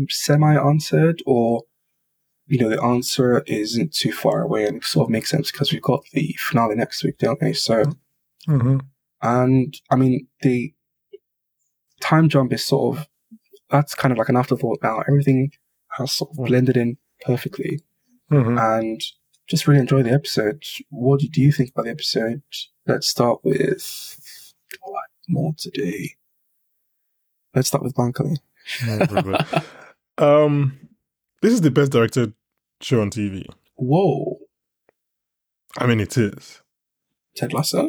semi 0.09 0.55
answered 0.57 1.23
or 1.27 1.63
you 2.47 2.59
know, 2.59 2.69
the 2.69 2.83
answer 2.83 3.45
isn't 3.47 3.93
too 3.95 4.11
far 4.11 4.43
away 4.43 4.67
and 4.67 4.83
sort 4.83 5.07
of 5.07 5.11
makes 5.11 5.31
sense 5.31 5.53
because 5.53 5.73
we've 5.73 5.81
got 5.83 6.03
the 6.13 6.35
finale 6.37 6.75
next 6.75 7.05
week, 7.05 7.17
don't 7.19 7.41
we? 7.41 7.53
So, 7.53 7.85
Mhm. 8.49 8.81
and 9.23 9.81
I 9.89 9.95
mean, 9.95 10.27
the 10.43 10.75
time 12.01 12.29
jump 12.29 12.53
is 12.53 12.65
sort 12.65 12.99
of, 12.99 13.07
that's 13.69 13.95
kind 13.95 14.11
of 14.11 14.19
like 14.19 14.29
an 14.29 14.37
afterthought 14.37 14.81
now. 14.83 14.99
Everything 15.07 15.53
has 15.97 16.11
sort 16.11 16.33
of 16.33 16.45
blended 16.45 16.77
in 16.77 16.99
perfectly 17.21 17.81
Mhm. 18.33 18.59
and 18.59 19.01
just 19.47 19.69
really 19.69 19.81
enjoy 19.81 20.03
the 20.03 20.11
episode. 20.11 20.65
What 20.89 21.21
do 21.21 21.41
you 21.41 21.53
think 21.53 21.71
about 21.71 21.85
the 21.85 21.91
episode? 21.93 22.43
Let's 22.85 23.07
start 23.07 23.45
with 23.45 24.19
what 24.83 25.05
more 25.29 25.55
today. 25.57 26.17
Let's 27.55 27.69
start 27.69 27.83
with 27.85 27.95
Bankly. 27.95 28.37
Oh, 30.19 30.45
um, 30.47 30.79
this 31.43 31.53
is 31.53 31.61
the 31.63 31.71
best 31.71 31.93
directed 31.93 32.35
show 32.81 33.01
on 33.01 33.11
TV. 33.11 33.45
Whoa, 33.77 34.39
I 35.79 35.87
mean, 35.87 36.01
it 36.01 36.17
is. 36.17 36.61
Ted 37.37 37.53
Lasso? 37.53 37.89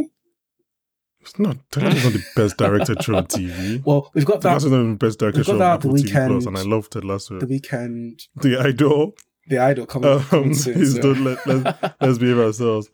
It's 1.20 1.38
not. 1.38 1.58
Ted 1.72 1.84
Lasso 1.84 1.98
is 1.98 2.04
not 2.06 2.14
the 2.14 2.24
best 2.36 2.58
directed 2.58 3.04
show 3.04 3.16
on 3.16 3.26
TV. 3.26 3.84
Well, 3.86 4.10
we've 4.14 4.26
got 4.26 4.36
Ted 4.36 4.44
that 4.44 4.54
Lasso 4.54 4.66
is 4.68 4.72
not 4.72 4.84
the 4.84 4.96
best 5.06 5.20
directed 5.20 5.46
show 5.46 5.52
on 5.54 5.60
that 5.60 5.74
Apple 5.76 5.94
The 5.94 6.04
TV 6.04 6.12
Plus, 6.28 6.44
Weeknd- 6.44 6.48
and 6.48 6.58
I 6.58 6.62
love 6.62 6.90
Ted 6.90 7.04
Lasso. 7.06 7.40
the 7.40 7.46
weekend, 7.48 8.28
The 8.38 8.58
Idol. 8.58 9.16
the 9.48 9.58
idol 9.60 9.86
coming, 9.86 10.10
Um, 10.10 10.24
coming 10.24 10.54
soon. 10.54 10.74
please 10.76 10.96
so- 10.96 11.02
don't 11.02 11.24
let, 11.24 11.46
let 11.46 11.96
let's 12.02 12.18
behave 12.18 12.40
ourselves. 12.40 12.90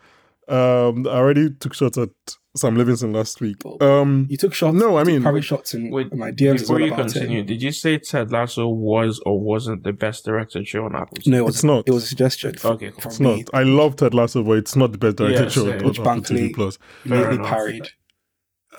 Um, 0.49 1.05
I 1.07 1.11
already 1.11 1.49
took 1.49 1.73
shots 1.73 1.97
at 1.97 2.09
Sam 2.55 2.75
Levinson 2.77 3.13
last 3.13 3.41
week. 3.41 3.57
Um, 3.81 4.27
You 4.29 4.37
took 4.37 4.53
shots. 4.53 4.75
No, 4.75 4.97
I 4.97 5.03
mean- 5.03 5.21
private 5.21 5.43
shots 5.43 5.73
in 5.73 5.91
Wait, 5.91 6.13
my 6.15 6.31
DMs 6.31 6.61
Before 6.61 6.79
you 6.79 6.93
continue, 6.95 7.41
it. 7.41 7.47
did 7.47 7.61
you 7.61 7.71
say 7.71 7.97
Ted 7.99 8.31
Lasso 8.31 8.67
was 8.67 9.19
or 9.25 9.39
wasn't 9.39 9.83
the 9.83 9.91
best 9.93 10.23
directed 10.25 10.67
show 10.67 10.85
on 10.85 10.95
Apple? 10.95 11.17
No, 11.25 11.37
it 11.39 11.45
was, 11.45 11.55
It's 11.55 11.63
not. 11.63 11.83
It 11.87 11.91
was 11.91 12.03
a 12.03 12.07
suggestion. 12.07 12.55
Okay, 12.63 12.91
cool. 12.91 13.01
it's 13.11 13.19
me. 13.19 13.35
not. 13.43 13.49
I 13.53 13.63
love 13.63 13.97
Ted 13.97 14.13
Lasso, 14.13 14.41
but 14.43 14.53
it's 14.53 14.75
not 14.75 14.91
the 14.93 14.97
best 14.97 15.17
directed 15.17 15.43
Yes, 15.43 15.53
show 15.53 15.67
yeah. 15.67 15.77
on 15.79 15.83
Which 15.85 15.99
Apple 15.99 16.21
TV 16.21 16.53
Plus. 16.53 16.79
Fair 17.05 17.29
Lately 17.31 17.45
parried. 17.45 17.89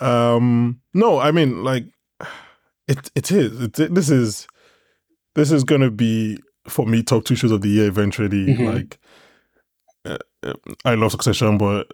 Um, 0.00 0.80
no, 0.94 1.18
I 1.18 1.30
mean, 1.32 1.64
like, 1.64 1.84
it 2.86 3.10
it 3.14 3.30
is. 3.30 3.60
It, 3.60 3.78
it- 3.78 3.94
this 3.94 4.10
is 4.10 4.46
this 5.34 5.50
is 5.52 5.64
gonna 5.64 5.90
be 5.90 6.38
for 6.68 6.86
me 6.86 7.02
top 7.02 7.24
two 7.24 7.34
shows 7.36 7.50
of 7.52 7.60
the 7.62 7.68
year 7.68 7.88
eventually. 7.88 8.46
Mhm. 8.46 8.74
Like, 8.74 8.98
I 10.84 10.94
love 10.94 11.12
Succession, 11.12 11.58
but 11.58 11.92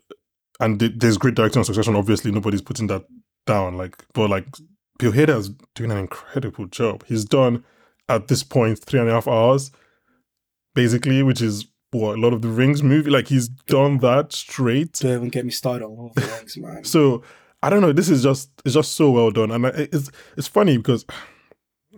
and 0.60 0.78
th- 0.78 0.92
there's 0.96 1.18
great 1.18 1.34
directing 1.34 1.60
on 1.60 1.64
Succession. 1.64 1.96
Obviously, 1.96 2.30
nobody's 2.30 2.62
putting 2.62 2.86
that 2.88 3.04
down. 3.46 3.76
Like, 3.76 4.04
but 4.12 4.30
like, 4.30 4.46
Bill 4.98 5.12
Hader's 5.12 5.50
doing 5.74 5.90
an 5.90 5.98
incredible 5.98 6.66
job. 6.66 7.04
He's 7.06 7.24
done 7.24 7.64
at 8.08 8.28
this 8.28 8.42
point 8.42 8.78
three 8.78 9.00
and 9.00 9.08
a 9.08 9.12
half 9.12 9.26
hours, 9.26 9.70
basically, 10.74 11.22
which 11.22 11.40
is 11.40 11.66
what 11.90 12.18
a 12.18 12.20
lot 12.20 12.32
of 12.32 12.42
the 12.42 12.48
Rings 12.48 12.82
movie. 12.82 13.10
Like, 13.10 13.28
he's 13.28 13.48
done 13.48 13.98
that 13.98 14.32
straight. 14.32 14.94
Don't 14.94 15.12
even 15.12 15.28
get 15.30 15.44
me 15.44 15.50
started 15.50 15.86
on 15.86 16.10
of 16.10 16.14
the 16.14 16.36
Rings, 16.36 16.56
man. 16.56 16.84
So 16.84 17.22
I 17.62 17.70
don't 17.70 17.80
know. 17.80 17.92
This 17.92 18.10
is 18.10 18.22
just 18.22 18.50
it's 18.64 18.74
just 18.74 18.92
so 18.92 19.10
well 19.10 19.30
done, 19.30 19.50
and 19.50 19.64
it's 19.66 20.10
it's 20.36 20.48
funny 20.48 20.76
because. 20.76 21.06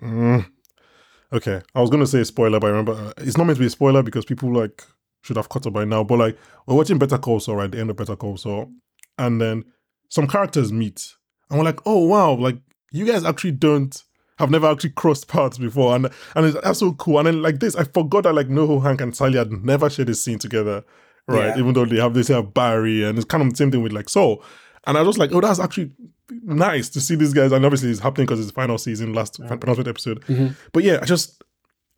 Mm, 0.00 0.46
okay, 1.32 1.60
I 1.74 1.80
was 1.80 1.90
gonna 1.90 2.06
say 2.06 2.22
spoiler, 2.24 2.60
but 2.60 2.68
I 2.68 2.70
remember 2.70 2.92
uh, 2.92 3.12
it's 3.18 3.36
not 3.36 3.46
meant 3.46 3.56
to 3.56 3.60
be 3.60 3.66
a 3.66 3.70
spoiler 3.70 4.02
because 4.02 4.24
people 4.24 4.52
like 4.52 4.84
should 5.22 5.36
have 5.36 5.48
caught 5.48 5.66
up 5.66 5.72
by 5.72 5.84
now. 5.84 6.04
But 6.04 6.18
like 6.18 6.38
we're 6.66 6.76
watching 6.76 6.98
Better 6.98 7.18
Call 7.18 7.40
Saul 7.40 7.56
right 7.56 7.70
the 7.70 7.78
end 7.80 7.90
of 7.90 7.96
Better 7.96 8.16
Call 8.16 8.36
Saul, 8.36 8.70
and 9.18 9.40
then 9.40 9.64
some 10.08 10.26
characters 10.26 10.72
meet, 10.72 11.14
and 11.50 11.58
we're 11.58 11.64
like, 11.64 11.80
oh 11.86 12.06
wow, 12.06 12.34
like 12.34 12.58
you 12.92 13.04
guys 13.04 13.24
actually 13.24 13.52
don't 13.52 14.02
have 14.38 14.50
never 14.50 14.66
actually 14.66 14.90
crossed 14.90 15.28
paths 15.28 15.58
before, 15.58 15.94
and 15.96 16.08
and 16.34 16.46
it's, 16.46 16.56
that's 16.62 16.78
so 16.78 16.92
cool. 16.92 17.18
And 17.18 17.26
then 17.26 17.42
like 17.42 17.60
this, 17.60 17.74
I 17.74 17.84
forgot 17.84 18.24
that 18.24 18.34
like 18.34 18.48
Noho, 18.48 18.82
Hank, 18.82 19.00
and 19.00 19.16
Sally 19.16 19.38
had 19.38 19.50
never 19.50 19.88
shared 19.90 20.08
a 20.10 20.14
scene 20.14 20.38
together, 20.38 20.84
right? 21.26 21.48
Yeah. 21.48 21.58
Even 21.58 21.72
though 21.74 21.86
they 21.86 21.96
have 22.00 22.14
this 22.14 22.28
have 22.28 22.54
Barry, 22.54 23.02
and 23.04 23.18
it's 23.18 23.24
kind 23.24 23.42
of 23.42 23.50
the 23.50 23.56
same 23.56 23.70
thing 23.70 23.82
with 23.82 23.92
like 23.92 24.08
Saul. 24.08 24.44
And 24.86 24.96
I 24.96 25.02
was 25.02 25.18
like, 25.18 25.32
oh, 25.32 25.40
that's 25.40 25.58
actually 25.58 25.90
nice 26.30 26.88
to 26.90 27.00
see 27.00 27.16
these 27.16 27.32
guys. 27.32 27.50
And 27.50 27.64
obviously, 27.64 27.90
it's 27.90 27.98
happening 27.98 28.26
because 28.26 28.38
it's 28.38 28.48
the 28.50 28.54
final 28.54 28.78
season, 28.78 29.14
last 29.14 29.40
penultimate 29.40 29.88
episode. 29.88 30.20
Mhm. 30.26 30.54
But 30.72 30.84
yeah, 30.84 30.98
I 31.02 31.04
just 31.06 31.42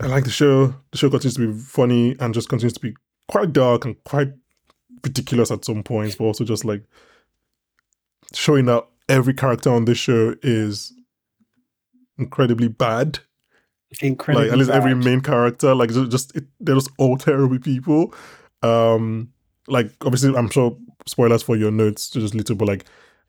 I 0.01 0.07
like 0.07 0.25
the 0.25 0.31
show. 0.31 0.75
The 0.93 0.99
show 0.99 1.11
continues 1.11 1.35
to 1.35 1.53
be 1.53 1.59
funny 1.59 2.17
and 2.21 2.33
just 2.33 2.49
continues 2.49 2.73
to 2.75 2.81
be 2.81 2.95
quite 3.29 3.53
dark 3.53 3.85
and 3.85 4.03
quite 4.05 4.33
ridiculous 5.05 5.51
at 5.51 5.65
some 5.65 5.83
points, 5.83 6.17
but 6.17 6.25
also 6.25 6.45
just 6.45 6.65
like 6.65 6.83
showing 8.35 8.67
that 8.67 8.87
every 9.09 9.35
character 9.35 9.71
on 9.71 9.85
this 9.85 9.99
show 9.99 10.35
is 10.43 10.93
incredibly 12.19 12.69
bad 12.69 13.21
Incredible. 14.03 14.45
like 14.45 14.53
at 14.53 14.59
least 14.59 14.71
every 14.71 14.95
main 14.95 15.21
character, 15.21 15.75
like 15.75 15.91
just, 15.91 16.11
just 16.11 16.37
it, 16.37 16.45
they're 16.61 16.75
just 16.75 16.91
all 16.99 17.17
terrible 17.17 17.59
people. 17.59 18.13
Um, 18.63 19.33
like 19.67 19.93
obviously, 20.03 20.37
I'm 20.37 20.51
sure 20.51 20.77
spoilers 21.07 21.43
for 21.43 21.57
your 21.57 21.71
notes, 21.71 22.11
just 22.11 22.35
little, 22.35 22.57
but 22.57 22.69
like 22.69 22.85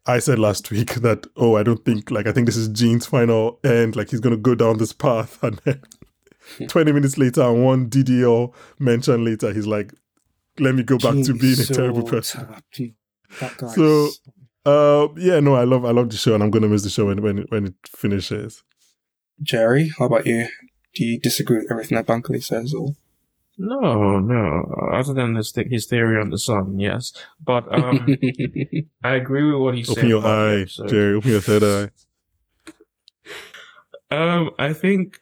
I 0.06 0.20
said 0.20 0.38
last 0.38 0.70
week 0.70 0.96
that 0.96 1.28
oh, 1.38 1.56
I 1.56 1.64
don't 1.64 1.84
think 1.86 2.12
like 2.12 2.28
I 2.28 2.34
think 2.34 2.46
this 2.46 2.58
is 2.58 2.68
Gene's 2.68 3.06
final 3.06 3.60
end. 3.64 3.96
Like 3.96 4.10
he's 4.10 4.20
gonna 4.20 4.38
go 4.38 4.54
down 4.54 4.80
this 4.80 4.92
path, 4.92 5.42
and 5.44 5.62
then 5.64 5.82
20 6.68 6.92
minutes 6.92 7.18
later, 7.18 7.42
and 7.42 7.64
one 7.66 7.90
DDL 7.90 8.54
mention 8.80 9.24
later, 9.26 9.54
he's 9.54 9.68
like, 9.68 9.94
"Let 10.60 10.76
me 10.76 10.84
go 10.84 10.98
back 10.98 11.14
Gene 11.16 11.24
to 11.26 11.34
being 11.34 11.54
is 11.54 11.70
a 11.70 11.74
terrible 11.74 12.04
person." 12.04 12.46
tapped. 12.48 12.80
That 13.40 13.72
So- 13.76 14.10
Uh, 14.66 15.08
yeah, 15.16 15.40
no, 15.40 15.56
I 15.56 15.64
love 15.64 15.86
I 15.86 15.92
love 15.92 16.10
the 16.10 16.18
show, 16.18 16.34
and 16.34 16.44
I'm 16.44 16.52
gonna 16.52 16.68
miss 16.68 16.84
the 16.84 16.90
show 16.90 17.06
when 17.06 17.22
when 17.22 17.40
it, 17.40 17.50
when 17.50 17.66
it 17.68 17.76
finishes. 17.88 18.62
Jerry, 19.42 19.92
how 19.98 20.06
about 20.06 20.26
you? 20.28 20.48
Do 20.94 21.06
you 21.06 21.20
disagree 21.20 21.58
with 21.60 21.72
everything 21.72 21.96
that 21.96 22.06
Bankley 22.06 22.44
says, 22.44 22.74
or 22.74 22.94
No, 23.58 24.20
no. 24.20 24.90
Other 24.94 25.14
than 25.14 25.36
his, 25.36 25.52
th- 25.54 25.68
his 25.70 25.86
theory 25.86 26.20
on 26.22 26.30
the 26.30 26.38
sun, 26.38 26.78
yes. 26.78 27.14
But 27.44 27.74
um, 27.74 28.06
I 29.04 29.16
agree 29.16 29.44
with 29.50 29.62
what 29.62 29.76
he 29.76 29.84
said. 29.86 29.98
Open 30.00 30.10
your 30.10 30.26
eye, 30.28 30.62
episode. 30.62 30.90
Jerry. 30.90 31.16
Open 31.16 31.32
your 31.32 31.42
third 31.42 31.64
eye. 31.64 31.90
Um, 34.12 34.50
I 34.58 34.74
think, 34.74 35.20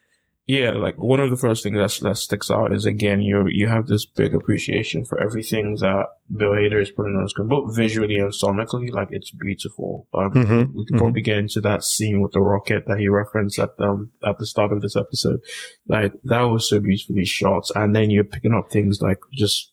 yeah, 0.48 0.70
like 0.70 0.96
one 0.96 1.20
of 1.20 1.28
the 1.30 1.36
first 1.36 1.62
things 1.62 1.76
that 1.76 2.08
that 2.08 2.16
sticks 2.16 2.50
out 2.50 2.72
is 2.72 2.86
again 2.86 3.20
you 3.20 3.46
you 3.48 3.68
have 3.68 3.86
this 3.86 4.06
big 4.06 4.34
appreciation 4.34 5.04
for 5.04 5.20
everything 5.20 5.76
that 5.76 6.06
Bill 6.34 6.52
Hader 6.52 6.80
is 6.80 6.90
putting 6.90 7.14
on 7.16 7.22
the 7.22 7.28
screen, 7.28 7.48
both 7.48 7.76
visually 7.76 8.16
and 8.16 8.32
sonically. 8.32 8.90
Like 8.90 9.08
it's 9.10 9.30
beautiful. 9.30 10.08
Um, 10.14 10.32
Mhm, 10.32 10.72
we 10.74 10.84
could 10.86 10.96
probably 10.98 11.20
get 11.22 11.38
into 11.38 11.60
that 11.60 11.84
scene 11.84 12.20
with 12.22 12.32
the 12.32 12.40
rocket 12.40 12.86
that 12.86 12.98
he 12.98 13.08
referenced 13.08 13.58
at 13.58 13.70
um 13.78 14.10
at 14.24 14.38
the 14.38 14.46
start 14.46 14.72
of 14.72 14.80
this 14.80 14.96
episode. 14.96 15.40
Like 15.86 16.14
that 16.24 16.42
was 16.42 16.68
so 16.68 16.80
beautifully 16.80 17.24
shot, 17.26 17.64
and 17.76 17.94
then 17.94 18.10
you're 18.10 18.24
picking 18.24 18.54
up 18.54 18.70
things 18.70 19.00
like 19.02 19.20
just 19.32 19.72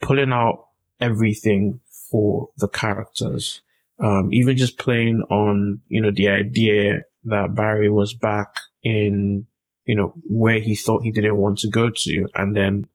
pulling 0.00 0.32
out 0.32 0.66
everything 1.00 1.80
for 2.10 2.48
the 2.58 2.68
characters. 2.68 3.60
Um, 3.98 4.28
even 4.32 4.56
just 4.56 4.78
playing 4.78 5.22
on, 5.30 5.80
you 5.88 6.00
know, 6.02 6.10
the 6.10 6.28
idea 6.28 7.02
that 7.24 7.54
Barry 7.54 7.88
was 7.90 8.12
back 8.14 8.48
in, 8.82 9.46
you 9.86 9.94
know, 9.94 10.12
where 10.28 10.58
he 10.60 10.74
thought 10.76 11.02
he 11.04 11.10
didn't 11.10 11.36
want 11.36 11.58
to 11.58 11.68
go 11.70 11.90
to. 11.90 12.28
And 12.34 12.54
then 12.56 12.86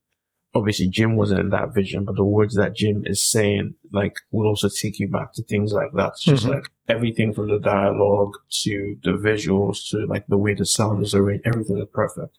obviously 0.53 0.87
Jim 0.89 1.15
wasn't 1.15 1.39
in 1.39 1.49
that 1.49 1.73
vision, 1.73 2.03
but 2.05 2.15
the 2.15 2.23
words 2.25 2.55
that 2.55 2.75
Jim 2.75 3.03
is 3.05 3.23
saying, 3.23 3.73
like, 3.93 4.15
will 4.31 4.47
also 4.47 4.67
take 4.69 4.99
you 4.99 5.07
back 5.07 5.33
to 5.33 5.43
things 5.43 5.71
like 5.73 5.91
that. 5.93 6.09
It's 6.09 6.23
just 6.23 6.45
Mhm. 6.45 6.55
like 6.55 6.65
everything 6.89 7.33
from 7.33 7.47
the 7.47 7.59
dialogue 7.59 8.33
to 8.63 8.97
the 9.03 9.11
visuals 9.11 9.89
to 9.89 10.05
like 10.05 10.27
the 10.27 10.37
way 10.37 10.53
the 10.53 10.65
sound 10.65 11.01
is 11.03 11.15
arranged, 11.15 11.47
everything 11.47 11.77
is 11.77 11.87
perfect. 11.93 12.37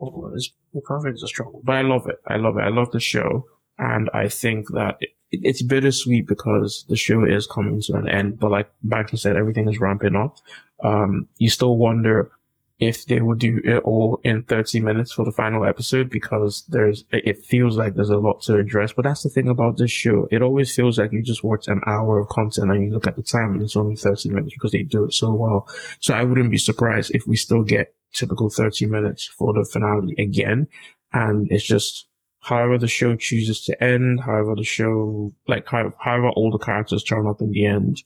Oh, 0.00 0.30
it's 0.34 0.52
perfect 0.84 1.16
is 1.16 1.24
a 1.24 1.26
struggle, 1.26 1.60
but 1.64 1.74
I 1.74 1.82
love 1.82 2.06
it. 2.06 2.20
I 2.26 2.36
love 2.36 2.56
it. 2.56 2.60
I 2.62 2.68
love 2.68 2.92
the 2.92 3.00
show. 3.00 3.46
And 3.78 4.08
I 4.14 4.28
think 4.28 4.68
that 4.68 4.96
it, 5.00 5.10
it's 5.32 5.62
bittersweet 5.62 6.26
because 6.28 6.84
the 6.88 6.96
show 6.96 7.24
is 7.24 7.46
coming 7.48 7.80
to 7.82 7.94
an 7.94 8.08
end, 8.08 8.38
but 8.38 8.52
like 8.52 8.70
Banky 8.86 9.18
said, 9.18 9.36
everything 9.36 9.68
is 9.68 9.80
ramping 9.80 10.14
up. 10.14 10.36
Um, 10.84 11.26
you 11.38 11.50
still 11.50 11.76
wonder 11.76 12.30
if 12.78 13.06
they 13.06 13.20
will 13.20 13.34
do 13.34 13.60
it 13.64 13.78
all 13.82 14.20
in 14.22 14.44
30 14.44 14.80
minutes 14.80 15.12
for 15.12 15.24
the 15.24 15.32
final 15.32 15.64
episode 15.64 16.08
because 16.08 16.64
there's, 16.68 17.04
it 17.10 17.44
feels 17.44 17.76
like 17.76 17.94
there's 17.94 18.10
a 18.10 18.18
lot 18.18 18.40
to 18.42 18.56
address. 18.56 18.92
But 18.92 19.02
that's 19.02 19.24
the 19.24 19.28
thing 19.28 19.48
about 19.48 19.78
this 19.78 19.90
show. 19.90 20.28
It 20.30 20.42
always 20.42 20.74
feels 20.74 20.96
like 20.96 21.12
you 21.12 21.20
just 21.22 21.42
watch 21.42 21.66
an 21.66 21.80
hour 21.86 22.20
of 22.20 22.28
content 22.28 22.70
and 22.70 22.84
you 22.84 22.92
look 22.92 23.08
at 23.08 23.16
the 23.16 23.22
time 23.22 23.54
and 23.54 23.62
it's 23.62 23.76
only 23.76 23.96
30 23.96 24.28
minutes 24.28 24.54
because 24.54 24.70
they 24.70 24.84
do 24.84 25.04
it 25.04 25.12
so 25.12 25.32
well. 25.32 25.68
So 25.98 26.14
I 26.14 26.22
wouldn't 26.22 26.52
be 26.52 26.58
surprised 26.58 27.10
if 27.14 27.26
we 27.26 27.34
still 27.34 27.64
get 27.64 27.94
typical 28.12 28.48
30 28.48 28.86
minutes 28.86 29.26
for 29.26 29.52
the 29.52 29.64
finale 29.64 30.14
again. 30.16 30.68
And 31.12 31.50
it's 31.50 31.66
just, 31.66 32.06
however 32.42 32.78
the 32.78 32.86
show 32.86 33.16
chooses 33.16 33.64
to 33.64 33.82
end, 33.82 34.20
however 34.20 34.54
the 34.54 34.62
show, 34.62 35.32
like 35.48 35.66
however 35.66 36.28
all 36.28 36.52
the 36.52 36.64
characters 36.64 37.02
turn 37.02 37.26
up 37.26 37.40
in 37.40 37.50
the 37.50 37.66
end, 37.66 38.04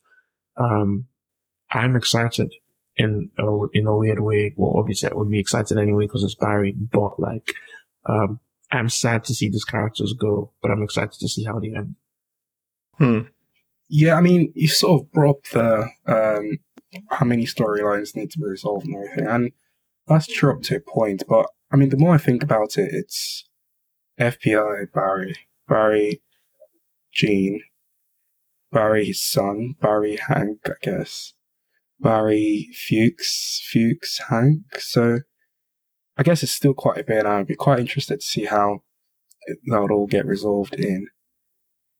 um, 0.57 1.09
I'm 1.71 1.95
excited 1.95 2.55
in 2.97 3.31
a, 3.39 3.67
in 3.73 3.87
a 3.87 3.97
weird 3.97 4.21
way. 4.21 4.55
Well, 4.57 4.75
obviously 4.77 5.11
I 5.11 5.15
would 5.15 5.31
be 5.31 5.39
excited 5.39 5.79
anyway 5.79 6.07
because 6.07 6.25
it's 6.25 6.35
Barry, 6.35 6.73
but 6.73 7.19
like, 7.19 7.55
um, 8.07 8.41
I'm 8.71 8.89
sad 8.89 9.25
to 9.25 9.35
see 9.35 9.49
these 9.49 9.65
characters 9.65 10.15
go, 10.19 10.53
but 10.63 10.71
I'm 10.71 10.83
excited 10.83 11.13
to 11.13 11.29
see 11.29 11.45
how 11.45 11.59
they 11.59 11.75
end. 11.75 11.97
Hmm. 12.99 13.21
yeah, 13.89 14.15
I 14.15 14.21
mean, 14.21 14.53
you 14.55 14.69
sort 14.69 15.03
of 15.03 15.13
brought 15.13 15.37
up 15.37 15.45
the 15.53 15.89
um, 16.07 16.59
how 17.09 17.25
many 17.25 17.47
storylines 17.47 18.15
need 18.15 18.31
to 18.33 18.39
be 18.39 18.45
resolved 18.45 18.87
and 18.87 18.97
everything, 18.97 19.27
and 19.27 19.53
that's 20.07 20.27
true 20.27 20.53
up 20.53 20.63
to 20.63 20.77
a 20.77 20.81
point. 20.81 21.23
But 21.27 21.47
I 21.73 21.77
mean, 21.77 21.89
the 21.89 21.97
more 21.97 22.15
I 22.15 22.19
think 22.19 22.43
about 22.43 22.77
it, 22.77 22.91
it's 22.93 23.49
FBI 24.21 24.93
Barry, 24.93 25.37
Barry, 25.69 26.23
Gene, 27.13 27.63
Barry 28.71 29.07
his 29.07 29.21
son, 29.21 29.75
Barry 29.81 30.17
Hank, 30.17 30.61
I 30.67 30.73
guess, 30.81 31.35
Barry 32.03 32.69
Fuches, 32.75 33.63
Fuches 33.71 34.21
Hank. 34.29 34.79
So 34.79 35.21
I 36.17 36.23
guess 36.23 36.43
it's 36.43 36.53
still 36.53 36.75
quite 36.75 36.99
a 36.99 37.05
bit. 37.05 37.25
I'd 37.25 37.47
be 37.47 37.55
quite 37.55 37.81
interested 37.81 38.21
to 38.21 38.27
see 38.27 38.45
how 38.45 38.83
that 39.67 39.81
would 39.81 39.91
all 39.91 40.07
get 40.07 40.27
resolved 40.27 40.75
in 40.75 41.09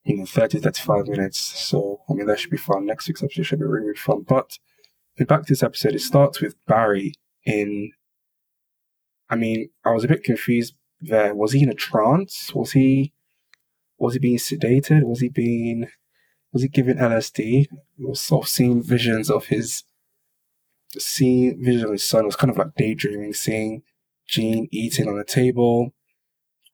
you 0.05 0.17
know, 0.17 0.25
30, 0.25 0.59
35 0.59 1.07
minutes. 1.07 1.39
So, 1.39 2.01
I 2.09 2.13
mean, 2.13 2.25
that 2.27 2.39
should 2.39 2.51
be 2.51 2.57
fun. 2.57 2.85
Next 2.85 3.07
week's 3.07 3.23
episode 3.23 3.45
should 3.45 3.59
be 3.59 3.65
really, 3.65 3.87
really 3.87 3.97
fun. 3.97 4.25
But 4.27 4.57
back 5.17 5.43
to 5.43 5.53
this 5.53 5.63
episode, 5.63 5.95
it 5.95 6.01
starts 6.01 6.41
with 6.41 6.55
Barry 6.67 7.13
in. 7.45 7.91
I 9.29 9.35
mean, 9.35 9.69
I 9.85 9.91
was 9.91 10.03
a 10.03 10.09
bit 10.09 10.23
confused 10.23 10.75
there. 10.99 11.33
Was 11.33 11.53
he 11.53 11.63
in 11.63 11.69
a 11.69 11.73
trance? 11.73 12.53
Was 12.53 12.73
he. 12.73 13.13
Was 13.97 14.13
he 14.13 14.19
being 14.19 14.37
sedated? 14.37 15.03
Was 15.03 15.21
he 15.21 15.29
being. 15.29 15.87
Was 16.51 16.61
he 16.61 16.67
given 16.67 16.97
LSD? 16.97 17.67
Was 17.97 18.21
sort 18.21 18.45
of 18.45 18.49
seeing 18.49 18.83
visions 18.83 19.29
of 19.29 19.45
his. 19.45 19.83
Seeing 20.99 21.63
vision 21.63 21.85
of 21.85 21.91
his 21.91 22.03
son 22.03 22.25
was 22.25 22.35
kind 22.35 22.51
of 22.51 22.57
like 22.57 22.75
daydreaming, 22.75 23.33
seeing 23.33 23.83
Gene 24.27 24.67
eating 24.71 25.07
on 25.07 25.19
a 25.19 25.23
table 25.23 25.93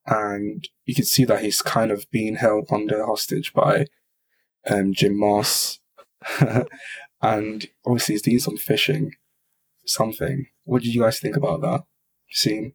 and 0.10 0.68
you 0.86 0.96
can 0.96 1.06
see 1.06 1.24
that 1.26 1.42
he's 1.42 1.62
kind 1.62 1.92
of 1.92 2.10
being 2.12 2.36
held 2.36 2.68
under 2.72 3.06
hostage 3.06 3.54
by 3.54 3.86
um, 4.70 4.94
Jim 4.94 5.18
Moss, 5.18 5.80
and 7.22 7.68
obviously 7.86 8.16
he's 8.16 8.24
doing 8.24 8.40
some 8.40 8.58
fishing, 8.58 9.14
something. 9.86 10.48
What 10.64 10.82
did 10.82 10.94
you 10.94 11.02
guys 11.02 11.20
think 11.20 11.38
about 11.38 11.62
that 11.62 11.84
scene? 12.32 12.74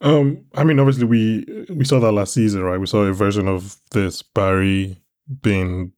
Um, 0.00 0.44
I 0.54 0.64
mean, 0.64 0.78
obviously 0.78 1.04
we 1.04 1.66
we 1.70 1.84
saw 1.84 2.00
that 2.00 2.12
last 2.12 2.34
season, 2.34 2.62
right? 2.62 2.78
We 2.78 2.86
saw 2.86 3.02
a 3.02 3.12
version 3.12 3.48
of 3.48 3.76
this 3.92 4.22
Barry 4.22 4.98
being 5.42 5.92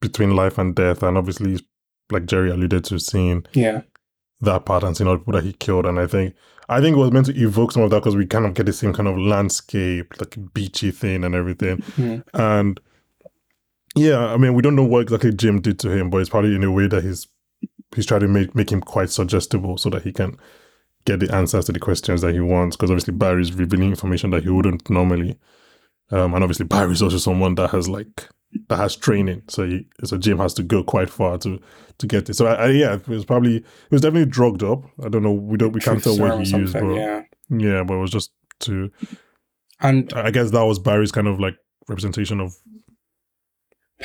between 0.00 0.36
life 0.36 0.58
and 0.58 0.74
death, 0.74 1.02
and 1.02 1.18
obviously, 1.18 1.58
like 2.12 2.26
Jerry 2.26 2.50
alluded 2.50 2.84
to, 2.84 2.98
seeing 2.98 3.44
Yeah, 3.52 3.82
that 4.40 4.64
part 4.66 4.82
and 4.84 4.96
seeing 4.96 5.08
all 5.08 5.14
the 5.14 5.18
people 5.20 5.34
that 5.34 5.44
he 5.44 5.52
killed. 5.54 5.86
And 5.86 5.98
I 5.98 6.06
think 6.06 6.34
I 6.68 6.80
think 6.80 6.96
it 6.96 7.00
was 7.00 7.10
meant 7.10 7.26
to 7.26 7.34
evoke 7.36 7.72
some 7.72 7.82
of 7.82 7.90
that 7.90 8.00
because 8.00 8.16
we 8.16 8.26
kind 8.26 8.46
of 8.46 8.54
get 8.54 8.66
the 8.66 8.72
same 8.72 8.92
kind 8.92 9.08
of 9.08 9.18
landscape, 9.18 10.14
like 10.20 10.36
beachy 10.54 10.90
thing 10.90 11.24
and 11.24 11.34
everything. 11.34 11.78
Mhm. 11.78 12.22
And 12.34 12.80
yeah, 13.94 14.26
I 14.32 14.36
mean, 14.38 14.54
we 14.54 14.62
don't 14.62 14.76
know 14.76 14.84
what 14.84 15.02
exactly 15.02 15.32
Jim 15.34 15.60
did 15.60 15.78
to 15.80 15.90
him, 15.90 16.08
but 16.08 16.18
it's 16.18 16.30
probably 16.30 16.54
in 16.54 16.64
a 16.64 16.70
way 16.72 16.86
that 16.86 17.02
he's 17.04 17.26
he's 17.94 18.06
trying 18.06 18.20
to 18.20 18.28
make 18.28 18.54
make 18.54 18.70
him 18.72 18.80
quite 18.80 19.10
suggestible 19.10 19.76
so 19.76 19.90
that 19.90 20.02
he 20.02 20.12
can 20.12 20.36
get 21.04 21.20
the 21.20 21.34
answers 21.34 21.64
to 21.66 21.72
the 21.72 21.80
questions 21.80 22.20
that 22.22 22.32
he 22.32 22.40
wants. 22.40 22.76
Because 22.76 22.90
obviously 22.90 23.12
Barry's 23.14 23.52
revealing 23.52 23.90
information 23.90 24.30
that 24.30 24.44
he 24.44 24.50
wouldn't 24.50 24.88
normally. 24.88 25.38
Um, 26.10 26.34
and 26.34 26.42
obviously 26.44 26.66
Barry's 26.66 27.02
also 27.02 27.18
someone 27.18 27.54
that 27.56 27.70
has 27.70 27.88
like 27.88 28.28
that 28.68 28.76
has 28.76 28.96
training, 28.96 29.42
so 29.48 29.66
he, 29.66 29.86
so 30.04 30.16
Jim 30.18 30.38
has 30.38 30.54
to 30.54 30.62
go 30.62 30.82
quite 30.82 31.10
far 31.10 31.38
to 31.38 31.60
to 31.98 32.06
get 32.06 32.28
it. 32.28 32.34
So 32.34 32.46
I, 32.46 32.54
I, 32.54 32.66
yeah, 32.68 32.94
it 32.94 33.08
was 33.08 33.24
probably 33.24 33.56
it 33.56 33.90
was 33.90 34.00
definitely 34.00 34.30
drugged 34.30 34.62
up. 34.62 34.84
I 35.04 35.08
don't 35.08 35.22
know. 35.22 35.32
We 35.32 35.56
don't 35.56 35.72
we 35.72 35.80
can't 35.80 36.02
tell 36.02 36.16
Truth 36.16 36.30
what 36.30 36.46
he 36.46 36.56
used, 36.56 36.72
but 36.74 36.94
yeah. 36.94 37.22
yeah, 37.50 37.82
but 37.84 37.94
it 37.94 38.00
was 38.00 38.10
just 38.10 38.32
to. 38.60 38.90
And 39.80 40.12
I 40.14 40.30
guess 40.30 40.50
that 40.50 40.62
was 40.62 40.78
Barry's 40.78 41.12
kind 41.12 41.26
of 41.26 41.40
like 41.40 41.56
representation 41.88 42.40
of 42.40 42.54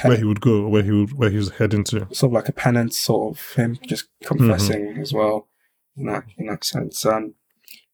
where 0.03 0.17
he 0.17 0.23
would 0.23 0.41
go, 0.41 0.67
where 0.67 0.83
he 0.83 0.91
would 0.91 1.17
where 1.17 1.29
he 1.29 1.37
was 1.37 1.49
heading 1.51 1.83
to. 1.85 2.07
sort 2.11 2.29
of 2.29 2.33
like 2.33 2.49
a 2.49 2.53
penance, 2.53 2.97
sort 2.97 3.35
of 3.35 3.53
him 3.53 3.77
just 3.85 4.07
confessing 4.23 4.97
as 4.99 5.13
well 5.13 5.47
in 5.95 6.05
that 6.05 6.23
in 6.37 6.47
that 6.47 6.63
sense. 6.63 7.05
Um, 7.05 7.35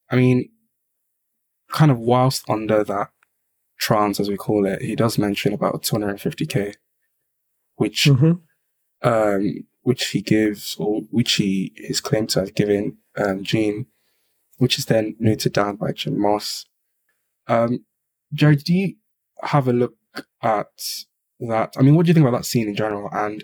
I 0.10 0.15
mean, 0.15 0.50
kind 1.72 1.91
of 1.91 2.00
whilst 2.00 2.50
under 2.50 2.83
that 2.83 3.10
trance, 3.84 4.18
as 4.20 4.30
we 4.30 4.38
call 4.38 4.66
it, 4.66 4.82
he 4.82 4.96
does 4.96 5.18
mention 5.18 5.52
about 5.52 5.84
250k, 5.84 6.75
which 7.75 8.08
um, 9.02 9.66
which 9.82 10.08
he 10.08 10.22
gives, 10.22 10.78
or 10.80 11.02
which 11.12 11.34
he 11.34 11.74
is 11.75 12.00
claimed 12.00 12.30
to 12.30 12.40
have 12.40 12.56
given 12.56 12.98
um, 13.18 13.44
Gene, 13.44 13.88
which 14.58 14.80
is 14.80 14.86
then 14.86 15.18
noted 15.20 15.52
down 15.52 15.75
by 15.75 15.92
Jim 15.92 16.18
Moss. 16.18 16.66
Um, 17.48 17.86
Jerry, 18.34 18.56
do 18.56 18.74
you 18.74 18.96
have 19.42 19.68
a 19.68 19.74
look 19.74 19.96
at 20.42 21.06
that? 21.42 21.74
I 21.78 21.82
mean, 21.82 21.96
what 21.96 22.06
do 22.06 22.10
you 22.10 22.13
think 22.13 22.25
about 22.25 22.38
that 22.38 22.46
scene 22.46 22.70
in 22.70 22.75
general? 22.75 23.10
And 23.12 23.44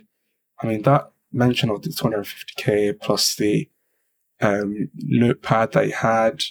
I 0.64 0.68
mean, 0.68 0.84
that 0.84 1.12
mention 1.34 1.70
of 1.70 1.82
the 1.82 1.90
250k 1.90 2.98
plus 3.02 3.36
the 3.36 3.70
um, 4.40 4.90
notepad 4.96 5.74
that 5.74 5.86
he 5.86 5.92
had 5.92 6.44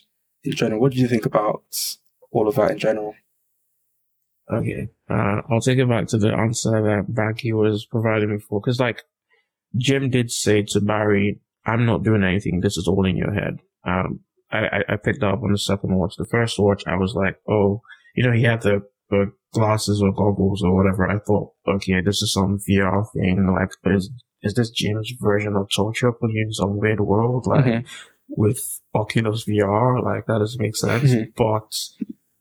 in 0.44 0.52
general. 0.52 0.78
What 0.78 0.92
do 0.92 0.98
you 0.98 1.08
think 1.08 1.24
about 1.24 1.64
all 2.30 2.48
of 2.48 2.56
that 2.56 2.72
in 2.72 2.78
general? 2.78 3.14
Okay, 4.50 4.88
uh, 5.10 5.42
I'll 5.50 5.60
take 5.60 5.78
it 5.78 5.88
back 5.88 6.06
to 6.08 6.18
the 6.18 6.32
answer 6.32 6.70
that 6.70 7.12
Banky 7.12 7.52
was 7.52 7.84
providing 7.86 8.30
before, 8.36 8.60
because 8.60 8.80
like 8.80 9.02
Jim 9.76 10.08
did 10.10 10.30
say 10.30 10.62
to 10.62 10.80
Barry, 10.80 11.40
"I'm 11.66 11.84
not 11.84 12.02
doing 12.02 12.24
anything. 12.24 12.60
This 12.60 12.76
is 12.78 12.88
all 12.88 13.04
in 13.04 13.16
your 13.16 13.32
head." 13.32 13.58
Um, 13.84 14.20
I, 14.50 14.82
I 14.88 14.96
picked 14.96 15.22
up 15.22 15.42
on 15.42 15.52
the 15.52 15.58
second 15.58 15.94
watch. 15.94 16.14
The 16.16 16.24
first 16.24 16.58
watch, 16.58 16.82
I 16.86 16.96
was 16.96 17.14
like, 17.14 17.36
"Oh, 17.46 17.82
you 18.16 18.24
know, 18.24 18.32
he 18.32 18.44
had 18.44 18.62
the, 18.62 18.80
the 19.10 19.32
glasses 19.52 20.00
or 20.02 20.12
goggles 20.12 20.62
or 20.62 20.74
whatever." 20.74 21.06
I 21.10 21.18
thought, 21.18 21.52
"Okay, 21.68 22.00
this 22.00 22.22
is 22.22 22.32
some 22.32 22.58
VR 22.58 23.04
thing. 23.12 23.46
Like, 23.52 23.72
is 23.94 24.10
is 24.42 24.54
this 24.54 24.70
Jim's 24.70 25.12
version 25.20 25.56
of 25.56 25.68
torture 25.74 26.12
put 26.12 26.30
you 26.32 26.42
in 26.46 26.52
some 26.52 26.78
weird 26.78 27.00
world, 27.00 27.46
like 27.46 27.64
Mhm. 27.66 27.84
with 28.28 28.80
Oculus 28.94 29.44
VR? 29.44 30.02
Like, 30.02 30.24
that 30.26 30.38
doesn't 30.38 30.62
make 30.62 30.76
sense." 30.76 31.12
Mhm. 31.12 31.32
But 31.36 31.70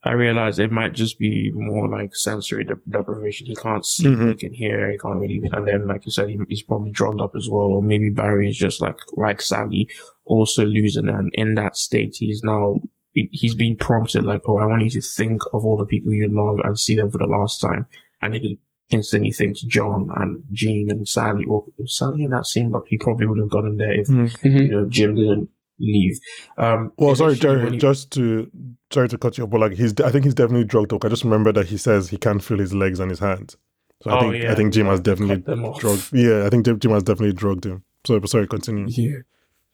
I 0.08 0.14
realized 0.14 0.60
it 0.60 0.72
might 0.72 0.94
just 0.94 1.20
be 1.20 1.52
more 1.54 1.88
like 1.88 2.16
sensory 2.16 2.64
de- 2.64 2.76
deprivation. 2.90 3.48
He 3.48 3.56
can't 3.56 3.86
see, 3.86 4.06
Mhm. 4.06 4.30
he 4.30 4.36
can 4.36 4.54
hear, 4.54 4.92
he 4.92 4.98
can't 4.98 5.20
really. 5.20 5.42
And 5.54 5.68
then, 5.68 5.88
like 5.88 6.06
you 6.06 6.12
said, 6.12 6.30
he, 6.30 6.40
he's 6.50 6.64
probably 6.64 6.92
drummed 6.92 7.22
up 7.22 7.36
as 7.36 7.48
well. 7.50 7.64
Or 7.76 7.82
maybe 7.84 8.10
Barry 8.10 8.50
is 8.50 8.58
just 8.58 8.82
like 8.82 8.98
like 9.16 9.42
Sally, 9.42 9.88
also 10.26 10.66
losing. 10.66 11.08
And 11.10 11.30
in 11.34 11.56
that 11.56 11.76
state, 11.78 12.16
he's 12.20 12.42
now 12.44 12.80
he's 13.14 13.56
being 13.56 13.76
prompted 13.76 14.24
like, 14.24 14.42
"Oh, 14.48 14.58
I 14.58 14.66
want 14.66 14.84
you 14.84 14.90
to 14.92 15.02
think 15.02 15.42
of 15.54 15.66
all 15.66 15.78
the 15.78 15.86
people 15.86 16.14
you 16.14 16.28
love 16.30 16.60
and 16.64 16.78
see 16.80 16.96
them 16.96 17.10
for 17.12 17.18
the 17.18 17.26
last 17.28 17.60
time." 17.62 17.86
And 18.22 18.34
he 18.36 18.60
instantly 18.90 19.32
thinks 19.32 19.62
John 19.62 20.10
and 20.16 20.44
Gene 20.52 20.90
and 20.92 21.08
Sally. 21.08 21.44
Or 21.46 21.66
Sally 21.86 22.24
in 22.24 22.32
that 22.32 22.46
scene, 22.46 22.70
but 22.72 22.84
he 22.88 22.98
probably 22.98 23.26
would 23.28 23.40
have 23.40 23.50
gotten 23.50 23.78
there 23.78 23.92
if 24.00 24.08
Mm-hmm. 24.08 24.58
you 24.58 24.68
know 24.72 24.86
Jim 24.88 25.16
didn't 25.16 25.50
leave. 25.79 26.17
Um, 26.57 26.91
Well, 26.98 27.15
sorry, 27.15 27.36
Jerry, 27.36 27.77
just 27.77 28.12
to 28.13 28.50
sorry 28.91 29.10
to 29.10 29.17
cut 29.17 29.38
you 29.38 29.43
off, 29.46 29.50
but 29.50 29.60
like 29.62 29.74
he's, 29.74 30.00
I 30.01 30.10
think 30.12 30.25
he's 30.25 30.34
definitely 30.34 30.65
drugged 30.65 30.93
up. 30.93 31.03
I 31.05 31.10
just 31.10 31.24
remember 31.24 31.51
that 31.53 31.67
he 31.67 31.77
says 31.77 32.10
he 32.10 32.17
can't 32.17 32.43
feel 32.43 32.57
his 32.60 32.74
legs 32.74 33.00
and 33.00 33.10
his 33.12 33.19
hands. 33.19 33.57
So 34.03 34.12
I 34.12 34.17
Oh, 34.17 34.19
think 34.31 34.43
yeah, 34.43 34.51
I 34.51 34.55
think 34.55 34.74
Jim 34.74 34.86
has 34.88 35.00
definitely 35.00 35.38
cut 35.38 35.46
them 35.46 35.65
off. 35.65 35.79
drugged. 35.79 36.13
Yeah, 36.13 36.46
I 36.46 36.50
think 36.50 36.65
Jim 36.65 36.91
has 36.91 37.03
definitely 37.03 37.34
drugged 37.34 37.65
him. 37.65 37.84
So 38.05 38.19
sorry, 38.25 38.48
continue. 38.48 38.86
Yeah. 38.89 39.17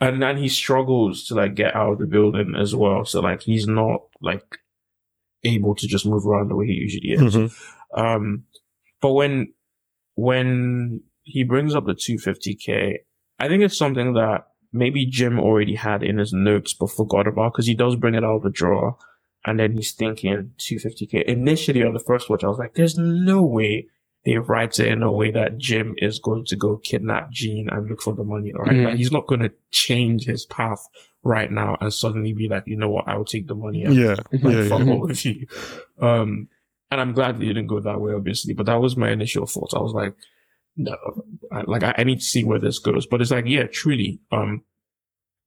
And 0.02 0.22
then 0.22 0.38
he 0.38 0.50
struggles 0.50 1.26
to 1.28 1.36
like 1.36 1.56
get 1.56 1.76
out 1.76 1.94
of 1.94 2.00
the 2.00 2.08
building 2.08 2.56
as 2.60 2.76
well. 2.76 3.06
So 3.06 3.22
like 3.22 3.42
he's 3.44 3.68
not 3.68 4.02
like 4.22 4.44
able 5.44 5.76
to 5.76 5.88
just 5.88 6.06
move 6.06 6.26
around 6.26 6.50
the 6.50 6.56
way 6.56 6.68
he 6.68 6.74
usually 6.74 7.10
is. 7.12 7.36
Mhm. 7.36 7.54
Um, 7.96 8.44
but 9.02 9.12
when 9.14 9.54
when 10.16 11.02
he 11.24 11.44
brings 11.44 11.76
up 11.76 11.86
the 11.86 11.94
250k, 11.94 12.98
I 13.40 13.48
think 13.48 13.64
it's 13.64 13.78
something 13.78 14.14
that 14.14 14.46
maybe 14.74 15.06
Jim 15.06 15.40
already 15.40 15.76
had 15.76 16.04
in 16.04 16.18
his 16.18 16.34
notes 16.34 16.74
but 16.74 16.92
forgot 16.92 17.28
about 17.28 17.54
because 17.54 17.68
he 17.68 17.76
does 17.76 17.96
bring 17.96 18.16
it 18.16 18.24
out 18.24 18.38
of 18.38 18.44
the 18.44 18.50
drawer, 18.50 18.98
and 19.46 19.60
then 19.60 19.74
he's 19.74 19.92
thinking 19.94 20.52
250k. 20.60 21.24
Initially 21.26 21.84
on 21.84 21.94
the 21.94 22.00
first 22.00 22.30
watch, 22.30 22.44
I 22.44 22.48
was 22.48 22.58
like, 22.58 22.74
"There's 22.74 22.98
no 22.98 23.42
way." 23.44 23.88
They 24.26 24.38
write 24.38 24.80
it 24.80 24.88
in 24.88 25.04
a 25.04 25.12
way 25.12 25.32
that 25.32 25.58
Jim 25.58 25.96
is 25.98 26.18
going 26.18 26.46
to 26.46 26.56
go 26.56 26.78
kidnap 26.78 27.30
Gene 27.30 27.68
and 27.70 27.90
look 27.90 28.02
for 28.02 28.14
the 28.14 28.24
money, 28.24 28.54
right? 28.56 28.72
Mhm. 28.72 28.86
Like, 28.86 28.96
he's 28.96 29.12
not 29.12 29.28
going 29.28 29.42
to 29.42 29.52
change 29.70 30.24
his 30.24 30.46
path 30.46 30.88
right 31.24 31.52
now 31.52 31.76
and 31.82 31.94
suddenly 31.94 32.32
be 32.32 32.48
like, 32.48 32.64
you 32.66 32.78
know 32.78 32.90
what, 32.90 33.06
I 33.06 33.18
will 33.18 33.26
take 33.26 33.48
the 33.48 33.56
money. 33.56 33.84
and 33.84 33.94
Yeah, 33.94 34.16
like, 34.32 34.42
yeah, 34.56 34.68
fuck 34.70 34.86
yeah. 34.86 34.94
all 34.94 35.12
of 35.12 35.26
you. 35.26 35.46
Um, 36.00 36.48
and 36.90 37.02
I'm 37.02 37.12
glad 37.12 37.38
that 37.38 37.44
you 37.46 37.54
didn't 37.54 37.68
go 37.68 37.82
that 37.82 38.00
way, 38.00 38.14
obviously, 38.14 38.54
but 38.54 38.66
that 38.68 38.80
was 38.80 38.96
my 38.96 39.10
initial 39.12 39.46
thoughts. 39.46 39.74
I 39.74 39.80
was 39.80 39.92
like, 39.94 40.16
no, 40.78 40.96
I, 41.52 41.64
like, 41.68 41.84
I, 41.84 41.94
I 41.98 42.04
need 42.06 42.20
to 42.20 42.26
see 42.26 42.46
where 42.46 42.60
this 42.60 42.80
goes. 42.80 43.06
But 43.06 43.20
it's 43.22 43.32
like, 43.32 43.46
yeah, 43.46 43.64
truly, 43.70 44.22
um, 44.32 44.64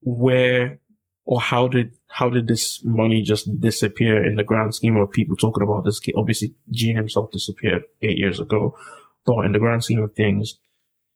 where 0.01 0.79
or 1.25 1.41
how 1.41 1.67
did, 1.67 1.93
how 2.09 2.31
did 2.31 2.47
this 2.47 2.85
money 2.85 3.21
just 3.21 3.61
disappear 3.61 4.25
in 4.25 4.37
the 4.37 4.45
grand 4.45 4.75
scheme 4.75 4.97
of 4.97 5.11
people 5.11 5.35
talking 5.37 5.63
about 5.63 5.85
this? 5.85 5.99
kid? 5.99 6.15
Obviously, 6.17 6.55
Gene 6.71 6.97
himself 6.97 7.31
disappeared 7.33 7.83
eight 8.03 8.17
years 8.17 8.39
ago, 8.39 8.77
but 9.25 9.45
in 9.45 9.53
the 9.53 9.59
grand 9.59 9.83
scheme 9.83 10.03
of 10.03 10.15
things, 10.15 10.59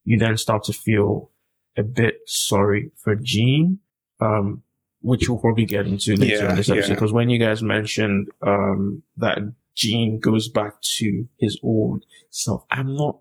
you 0.04 0.18
then 0.18 0.36
start 0.36 0.64
to 0.64 0.72
feel 0.72 1.30
a 1.76 1.84
bit 1.84 2.16
sorry 2.26 2.90
for 2.96 3.14
Gene, 3.14 3.78
um, 4.20 4.62
which 5.00 5.28
we'll 5.28 5.38
probably 5.38 5.64
get 5.64 5.86
into 5.86 6.16
later 6.16 6.44
Yeah, 6.44 6.50
in 6.50 6.56
this 6.56 6.68
episode. 6.68 6.88
yeah. 6.88 6.94
Because 6.94 7.12
when 7.12 7.30
you 7.30 7.38
guys 7.38 7.62
mentioned 7.62 8.28
um, 8.44 9.02
that 9.18 9.38
Gene 9.76 10.18
goes 10.18 10.48
back 10.48 10.80
to 10.98 11.28
his 11.38 11.58
old 11.62 12.04
self, 12.30 12.64
I'm 12.70 12.96
not 12.96 13.20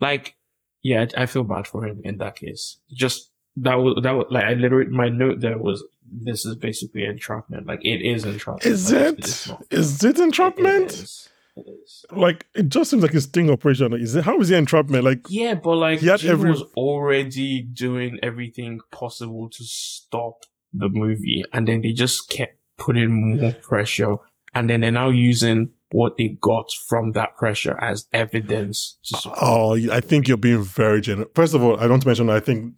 like, 0.00 0.36
yeah, 0.82 1.06
I 1.16 1.26
feel 1.26 1.42
bad 1.44 1.66
for 1.66 1.84
him 1.84 2.00
in 2.04 2.18
that 2.18 2.36
case. 2.36 2.78
Just 2.92 3.29
that 3.62 3.76
was 3.76 4.00
that 4.02 4.12
was 4.12 4.26
like 4.30 4.44
I 4.44 4.54
literally 4.54 4.90
my 4.90 5.08
note 5.08 5.40
there 5.40 5.58
was 5.58 5.82
this 6.12 6.44
is 6.44 6.56
basically 6.56 7.04
entrapment. 7.04 7.66
Like 7.66 7.84
it 7.84 8.02
is 8.02 8.24
entrapment. 8.24 8.66
Is 8.66 8.92
Like, 8.92 9.18
it? 9.18 9.48
Is 9.70 10.02
it 10.04 10.18
entrapment? 10.18 10.90
It 10.92 10.92
is. 10.92 11.28
It 11.56 11.66
is. 11.68 12.04
Like 12.12 12.46
it 12.54 12.68
just 12.68 12.90
seems 12.90 13.02
like 13.02 13.14
a 13.14 13.20
sting 13.20 13.50
operation. 13.50 13.92
Is 13.94 14.14
it? 14.16 14.24
How 14.24 14.38
is 14.40 14.50
it 14.50 14.56
entrapment? 14.56 15.04
Like 15.04 15.20
Yeah, 15.28 15.54
but 15.54 15.76
like 15.76 16.00
He 16.00 16.06
had 16.06 16.24
every- 16.24 16.50
was 16.50 16.62
already 16.76 17.62
doing 17.62 18.18
everything 18.22 18.80
possible 18.90 19.48
to 19.50 19.64
stop 19.64 20.44
the 20.72 20.88
movie, 20.88 21.44
and 21.52 21.66
then 21.68 21.82
they 21.82 21.92
just 21.92 22.28
kept 22.30 22.56
putting 22.76 23.36
more 23.38 23.52
pressure, 23.52 24.16
and 24.54 24.70
then 24.70 24.80
they're 24.80 24.90
now 24.92 25.10
using 25.10 25.70
what 25.92 26.16
they 26.16 26.28
got 26.40 26.70
from 26.88 27.12
that 27.12 27.36
pressure 27.36 27.76
as 27.80 28.06
evidence. 28.12 28.96
To. 29.04 29.32
Oh, 29.40 29.74
I 29.90 30.00
think 30.00 30.28
you're 30.28 30.36
being 30.36 30.62
very 30.62 31.00
generous. 31.00 31.28
First 31.34 31.54
of 31.54 31.62
all, 31.64 31.78
I 31.80 31.88
don't 31.88 32.06
mention. 32.06 32.30
I 32.30 32.38
think 32.38 32.74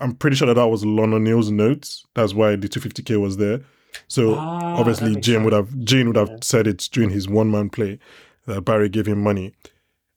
I'm 0.00 0.14
pretty 0.14 0.36
sure 0.36 0.46
that 0.46 0.54
that 0.54 0.68
was 0.68 0.84
Lon 0.84 1.14
O'Neil's 1.14 1.50
notes. 1.50 2.04
That's 2.14 2.34
why 2.34 2.56
the 2.56 2.68
250k 2.68 3.20
was 3.20 3.36
there. 3.36 3.60
So 4.08 4.34
Ah, 4.34 4.76
obviously, 4.78 5.14
Jim 5.20 5.44
would 5.44 5.52
have 5.52 5.76
Gene 5.84 6.06
would 6.08 6.16
have 6.16 6.28
Yeah. 6.28 6.36
said 6.42 6.66
it 6.66 6.88
during 6.92 7.10
his 7.10 7.28
one 7.28 7.50
man 7.50 7.70
play 7.70 7.98
that 8.46 8.62
Barry 8.62 8.88
gave 8.88 9.06
him 9.06 9.22
money. 9.22 9.52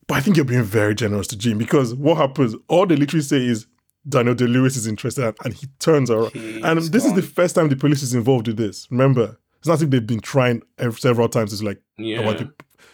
But 0.06 0.14
I 0.16 0.20
think 0.20 0.36
you're 0.36 0.44
being 0.46 0.62
very 0.64 0.94
generous 0.94 1.26
to 1.28 1.36
Gene 1.38 1.58
because 1.58 1.94
what 1.94 2.16
happens? 2.16 2.54
All 2.68 2.86
they 2.86 2.96
literally 2.96 3.22
say 3.22 3.44
is 3.44 3.66
Daniel 4.08 4.34
Day 4.34 4.46
Lewis 4.46 4.76
is 4.76 4.86
interested, 4.86 5.34
and 5.44 5.52
he 5.54 5.66
turns 5.80 6.10
around. 6.10 6.34
And 6.34 6.80
this 6.80 7.04
is 7.04 7.12
the 7.14 7.22
first 7.22 7.54
time 7.54 7.68
the 7.68 7.76
police 7.76 8.02
is 8.02 8.14
involved 8.14 8.46
with 8.48 8.56
this. 8.56 8.88
Remember, 8.90 9.38
it's 9.58 9.68
not 9.68 9.80
like 9.80 9.90
they've 9.90 10.06
been 10.06 10.20
trying 10.20 10.62
several 10.96 11.28
times. 11.28 11.52
It's 11.52 11.62
like 11.62 11.80
Yeah. 11.98 12.20
about 12.20 12.38
the, 12.38 12.50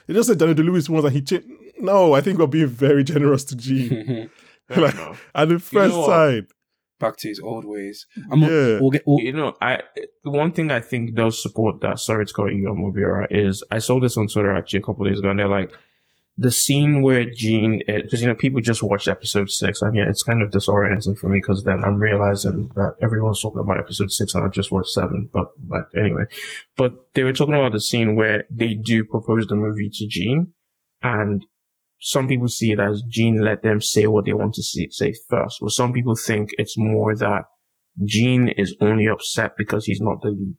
they 0.07 0.15
just 0.15 0.29
said 0.29 0.39
Daniel 0.39 0.55
Day 0.57 0.65
Lewis 0.65 0.89
once, 0.89 1.05
and 1.05 1.15
he 1.15 1.23
changed. 1.23 1.47
No, 1.81 2.15
I 2.15 2.21
think 2.21 2.39
we're 2.39 2.47
being 2.47 2.67
very 2.67 3.05
generous 3.05 3.45
to 3.45 3.57
Gene. 3.57 4.29
Like- 4.77 4.95
and 5.35 5.51
the 5.51 5.59
first 5.59 5.95
what? 5.95 6.07
side, 6.07 6.47
Back 7.05 7.17
to 7.19 7.29
his 7.29 7.41
old 7.41 7.65
ways. 7.65 8.07
Mm-hmm. 8.19 8.33
I'm 8.33 8.41
Yeah. 8.43 8.81
We'll 8.81 8.91
get. 8.91 9.03
We'll, 9.07 9.21
you 9.21 9.33
know, 9.33 9.55
I 9.61 9.83
the 10.25 10.31
one 10.31 10.53
thing 10.53 10.71
I 10.71 10.81
think 10.81 11.15
does 11.15 11.41
support 11.43 11.81
that. 11.83 11.99
Sorry 11.99 12.25
to 12.27 12.33
call 12.33 12.51
you 12.51 12.75
movie 12.75 13.01
Mobiora 13.01 13.27
is 13.31 13.63
I 13.71 13.79
saw 13.79 14.01
this 14.01 14.17
on 14.17 14.29
Twitter 14.29 14.55
actually 14.55 14.81
a 14.81 14.83
couple 14.83 15.05
days 15.05 15.19
ago, 15.19 15.31
and 15.31 15.39
they're 15.39 15.49
like 15.49 15.73
the 16.37 16.51
scene 16.51 17.03
where 17.03 17.25
Gene, 17.25 17.83
eh, 17.87 18.03
because 18.03 18.21
you 18.21 18.27
know 18.27 18.35
people 18.35 18.61
just 18.61 18.83
watched 18.83 19.07
episode 19.07 19.51
six, 19.51 19.83
and 19.83 19.95
yeah, 19.95 20.09
it's 20.09 20.23
kind 20.23 20.43
of 20.43 20.51
disorienting 20.51 21.17
for 21.17 21.29
me 21.29 21.39
because 21.39 21.65
then 21.65 21.85
I'm 21.85 21.99
realizing 21.99 22.71
that 22.75 22.97
everyone's 23.01 23.41
talking 23.41 23.61
about 23.61 23.79
episode 23.79 24.11
six, 24.11 24.35
and 24.35 24.45
I 24.45 24.49
just 24.49 24.73
watched 24.73 24.91
seven. 24.91 25.29
But 25.33 25.53
but 25.59 25.89
anyway, 25.97 26.25
but 26.77 26.95
they 27.15 27.23
were 27.23 27.33
talking 27.33 27.55
about 27.55 27.73
the 27.73 27.81
scene 27.81 28.17
where 28.17 28.45
they 28.51 28.75
do 28.75 29.05
propose 29.05 29.47
the 29.47 29.55
movie 29.55 29.91
to 29.91 30.07
Gene, 30.07 30.53
and 31.03 31.45
some 31.99 32.29
people 32.29 32.49
see 32.49 32.73
it 32.73 32.81
as 32.81 33.03
Gene 33.09 33.43
let 33.43 33.63
them 33.63 33.81
say 33.81 34.07
what 34.07 34.27
they 34.27 34.33
want 34.33 34.55
to 34.55 34.63
see, 34.63 34.89
say 34.91 35.15
first. 35.29 35.61
Well, 35.61 35.71
some 35.71 35.93
people 35.93 36.17
think 36.17 36.51
it's 36.59 36.77
more 36.77 37.17
that 37.17 37.45
Gene 38.05 38.49
is 38.49 38.77
only 38.81 39.07
upset 39.07 39.57
because 39.57 39.87
he's 39.87 40.01
not 40.01 40.21
the 40.23 40.29
lead. 40.29 40.59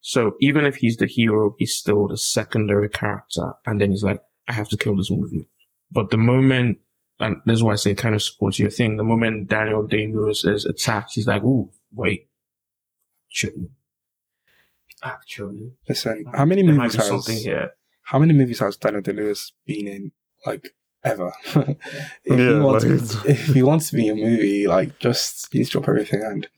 So 0.00 0.32
even 0.40 0.66
if 0.66 0.76
he's 0.76 0.96
the 0.96 1.06
hero, 1.06 1.54
he's 1.58 1.74
still 1.74 2.08
the 2.08 2.16
secondary 2.16 2.88
character. 2.88 3.52
And 3.66 3.80
then 3.80 3.90
he's 3.90 4.02
like, 4.02 4.20
I 4.48 4.52
have 4.52 4.68
to 4.70 4.76
kill 4.76 4.96
this 4.96 5.10
movie. 5.10 5.48
But 5.90 6.10
the 6.10 6.16
moment, 6.16 6.78
and 7.20 7.36
this 7.46 7.56
is 7.56 7.62
why 7.62 7.72
I 7.72 7.76
say 7.76 7.92
it 7.92 7.98
kind 7.98 8.14
of 8.14 8.22
supports 8.22 8.58
your 8.58 8.70
thing, 8.70 8.96
the 8.96 9.04
moment 9.04 9.48
Daniel 9.48 9.86
Day-Lewis 9.86 10.44
is 10.44 10.64
attacked, 10.64 11.12
he's 11.14 11.26
like, 11.26 11.42
ooh, 11.42 11.70
wait. 11.92 12.28
Actually. 13.30 13.70
Actually. 15.02 15.72
listen. 15.88 16.24
How 16.34 16.44
many 16.44 16.62
movies 16.62 16.92
be 16.92 16.98
has 16.98 17.08
something 17.08 17.36
here. 17.36 17.70
How 18.04 18.18
many 18.18 18.34
movies 18.34 18.58
has 18.58 18.76
Daniel 18.76 19.02
Day 19.02 19.12
Lewis 19.12 19.52
been 19.66 19.86
in? 19.86 20.12
Like 20.46 20.70
ever? 21.04 21.32
if 21.54 21.76
Yeah, 22.26 22.36
he 22.36 22.54
wants, 22.60 22.84
like 22.84 23.24
to, 23.24 23.30
if 23.30 23.46
he 23.46 23.62
wants 23.62 23.90
to 23.90 23.96
be 23.96 24.08
a 24.08 24.14
movie, 24.14 24.66
like 24.66 24.98
just 24.98 25.50
to 25.52 25.64
drop 25.64 25.88
everything 25.88 26.22
and 26.22 26.48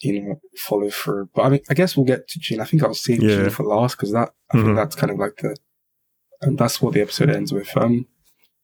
you 0.00 0.20
know 0.22 0.40
follow 0.56 0.90
through. 0.90 1.30
But 1.34 1.42
I 1.42 1.48
mean, 1.50 1.60
I 1.70 1.74
guess 1.74 1.96
we'll 1.96 2.06
get 2.06 2.28
to 2.28 2.38
Gene. 2.38 2.60
I 2.60 2.64
think 2.64 2.82
I'll 2.82 2.94
save 2.94 3.22
Yeah. 3.22 3.36
Gene 3.36 3.50
for 3.50 3.64
last 3.64 3.96
because 3.96 4.12
that 4.12 4.30
I 4.50 4.56
think 4.58 4.68
Mhm. 4.68 4.76
that's 4.76 4.96
kind 4.96 5.10
of 5.12 5.18
like 5.18 5.36
the 5.36 5.56
and 6.42 6.58
that's 6.58 6.82
what 6.82 6.94
the 6.94 7.00
episode 7.00 7.30
ends 7.30 7.52
with. 7.52 7.74
Um, 7.76 8.06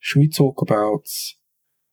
should 0.00 0.20
we 0.20 0.28
talk 0.28 0.60
about 0.62 1.04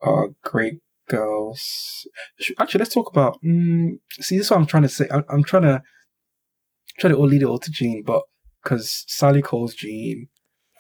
uh 0.06 0.28
great 0.44 0.80
girls? 1.08 2.08
Should, 2.40 2.56
actually, 2.60 2.80
let's 2.80 2.94
talk 2.94 3.10
about. 3.10 3.42
Mm, 3.44 4.00
see, 4.20 4.38
this 4.38 4.48
is 4.48 4.52
what 4.52 4.58
I'm 4.60 4.66
trying 4.66 4.84
to 4.84 4.90
say. 4.90 5.08
I, 5.12 5.24
I'm 5.30 5.44
trying 5.44 5.64
to 5.64 5.82
try 7.00 7.10
to 7.10 7.16
all 7.16 7.28
lead 7.28 7.42
it 7.44 7.46
all 7.46 7.60
to 7.60 7.72
Gene, 7.72 8.04
but 8.04 8.24
because 8.64 9.06
Sally 9.08 9.42
calls 9.42 9.74
Gene. 9.76 10.28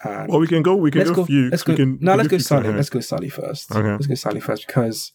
And 0.03 0.29
well, 0.29 0.39
we 0.39 0.47
can 0.47 0.61
go. 0.61 0.75
We 0.75 0.91
can 0.91 0.99
let's 0.99 1.11
go. 1.11 1.25
few. 1.25 1.49
let's 1.49 1.63
go. 1.63 1.75
can, 1.75 1.97
no, 2.01 2.15
let's 2.15 2.29
go 2.29 2.37
Sally. 2.37 2.71
Let's 2.71 2.89
go 2.89 2.99
Sally 2.99 3.29
first. 3.29 3.71
Okay. 3.71 3.91
Let's 3.91 4.07
go 4.07 4.15
Sally 4.15 4.39
first 4.39 4.67
because, 4.67 5.13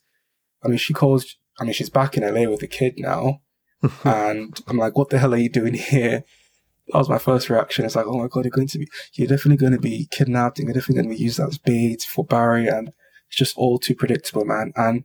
I 0.65 0.69
mean, 0.69 0.79
she 0.79 0.93
calls 0.93 1.37
I 1.61 1.65
mean, 1.65 1.73
she's 1.73 1.91
back 1.91 2.17
in 2.17 2.23
LA 2.23 2.51
with 2.51 2.61
the 2.61 2.67
kid 2.67 2.95
now. 2.99 3.41
and 4.05 4.59
I'm 4.69 4.79
like, 4.79 4.97
what 4.97 5.11
the 5.11 5.19
hell 5.19 5.35
are 5.35 5.39
you 5.39 5.49
doing 5.49 5.75
here? 5.75 6.25
That 6.89 6.99
was 6.99 7.09
my 7.09 7.19
first 7.19 7.51
reaction. 7.51 7.85
It's 7.85 7.97
like, 7.97 8.07
oh 8.07 8.19
my 8.19 8.29
god, 8.29 8.45
you're 8.45 8.51
going 8.51 8.69
to 8.69 8.79
be, 8.79 8.89
you're 9.15 9.29
definitely 9.29 9.57
going 9.57 9.73
to 9.73 9.79
be 9.79 10.09
kidnapped 10.11 10.59
and 10.59 10.67
you're 10.67 10.75
definitely 10.75 11.03
going 11.03 11.11
to 11.11 11.17
be 11.17 11.23
used 11.23 11.41
as 11.41 11.59
bait 11.59 12.03
for 12.03 12.25
Barry. 12.25 12.69
And 12.69 12.93
it's 13.29 13.37
just 13.37 13.57
all 13.57 13.79
too 13.79 13.95
predictable, 13.95 14.45
man. 14.45 14.73
And 14.77 15.05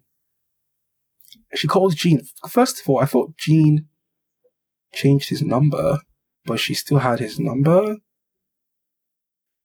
she 1.55 1.67
calls 1.67 1.95
Gene. 1.95 2.21
First 2.49 2.81
of 2.81 2.89
all, 2.89 2.99
I 2.99 3.05
thought 3.05 3.37
Gene 3.37 3.87
changed 4.93 5.29
his 5.29 5.41
number, 5.41 5.99
but 6.45 6.59
she 6.59 6.73
still 6.73 6.99
had 6.99 7.19
his 7.19 7.39
number. 7.39 7.97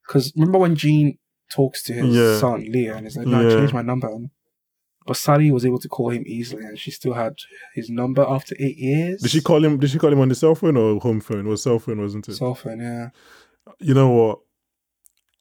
Because 0.07 0.33
remember 0.37 0.59
when 0.59 0.75
Gene 0.77 1.19
talks 1.51 1.83
to 1.85 1.93
his 1.93 2.15
Yeah. 2.15 2.39
son 2.39 2.65
Leo 2.71 2.95
and 2.97 3.07
he's 3.07 3.17
like, 3.17 3.27
"No, 3.27 3.41
I 3.41 3.45
Yeah. 3.45 3.57
changed 3.57 3.75
my 3.75 3.83
number." 3.83 4.09
But 5.07 5.17
Sally 5.17 5.51
was 5.51 5.67
able 5.67 5.81
to 5.81 5.89
call 5.89 6.11
him 6.11 6.23
easily, 6.27 6.65
and 6.65 6.79
she 6.79 6.91
still 6.93 7.15
had 7.15 7.35
his 7.75 7.91
number 7.91 8.25
after 8.27 8.55
eight 8.61 8.77
years. 8.79 9.21
Did 9.23 9.33
she 9.33 9.41
call 9.41 9.65
him? 9.65 9.79
Did 9.79 9.91
she 9.91 9.99
call 9.99 10.13
him 10.13 10.21
on 10.21 10.29
the 10.29 10.35
cell 10.37 10.55
phone 10.55 10.77
or 10.77 11.01
home 11.01 11.21
phone? 11.21 11.47
It 11.47 11.49
was 11.49 11.63
cell 11.63 11.79
phone, 11.81 12.01
wasn't 12.01 12.29
it? 12.29 12.35
Cell 12.37 12.55
phone, 12.55 12.81
yeah. 12.81 13.09
you 13.81 13.95
know 13.95 14.11
what? 14.11 14.39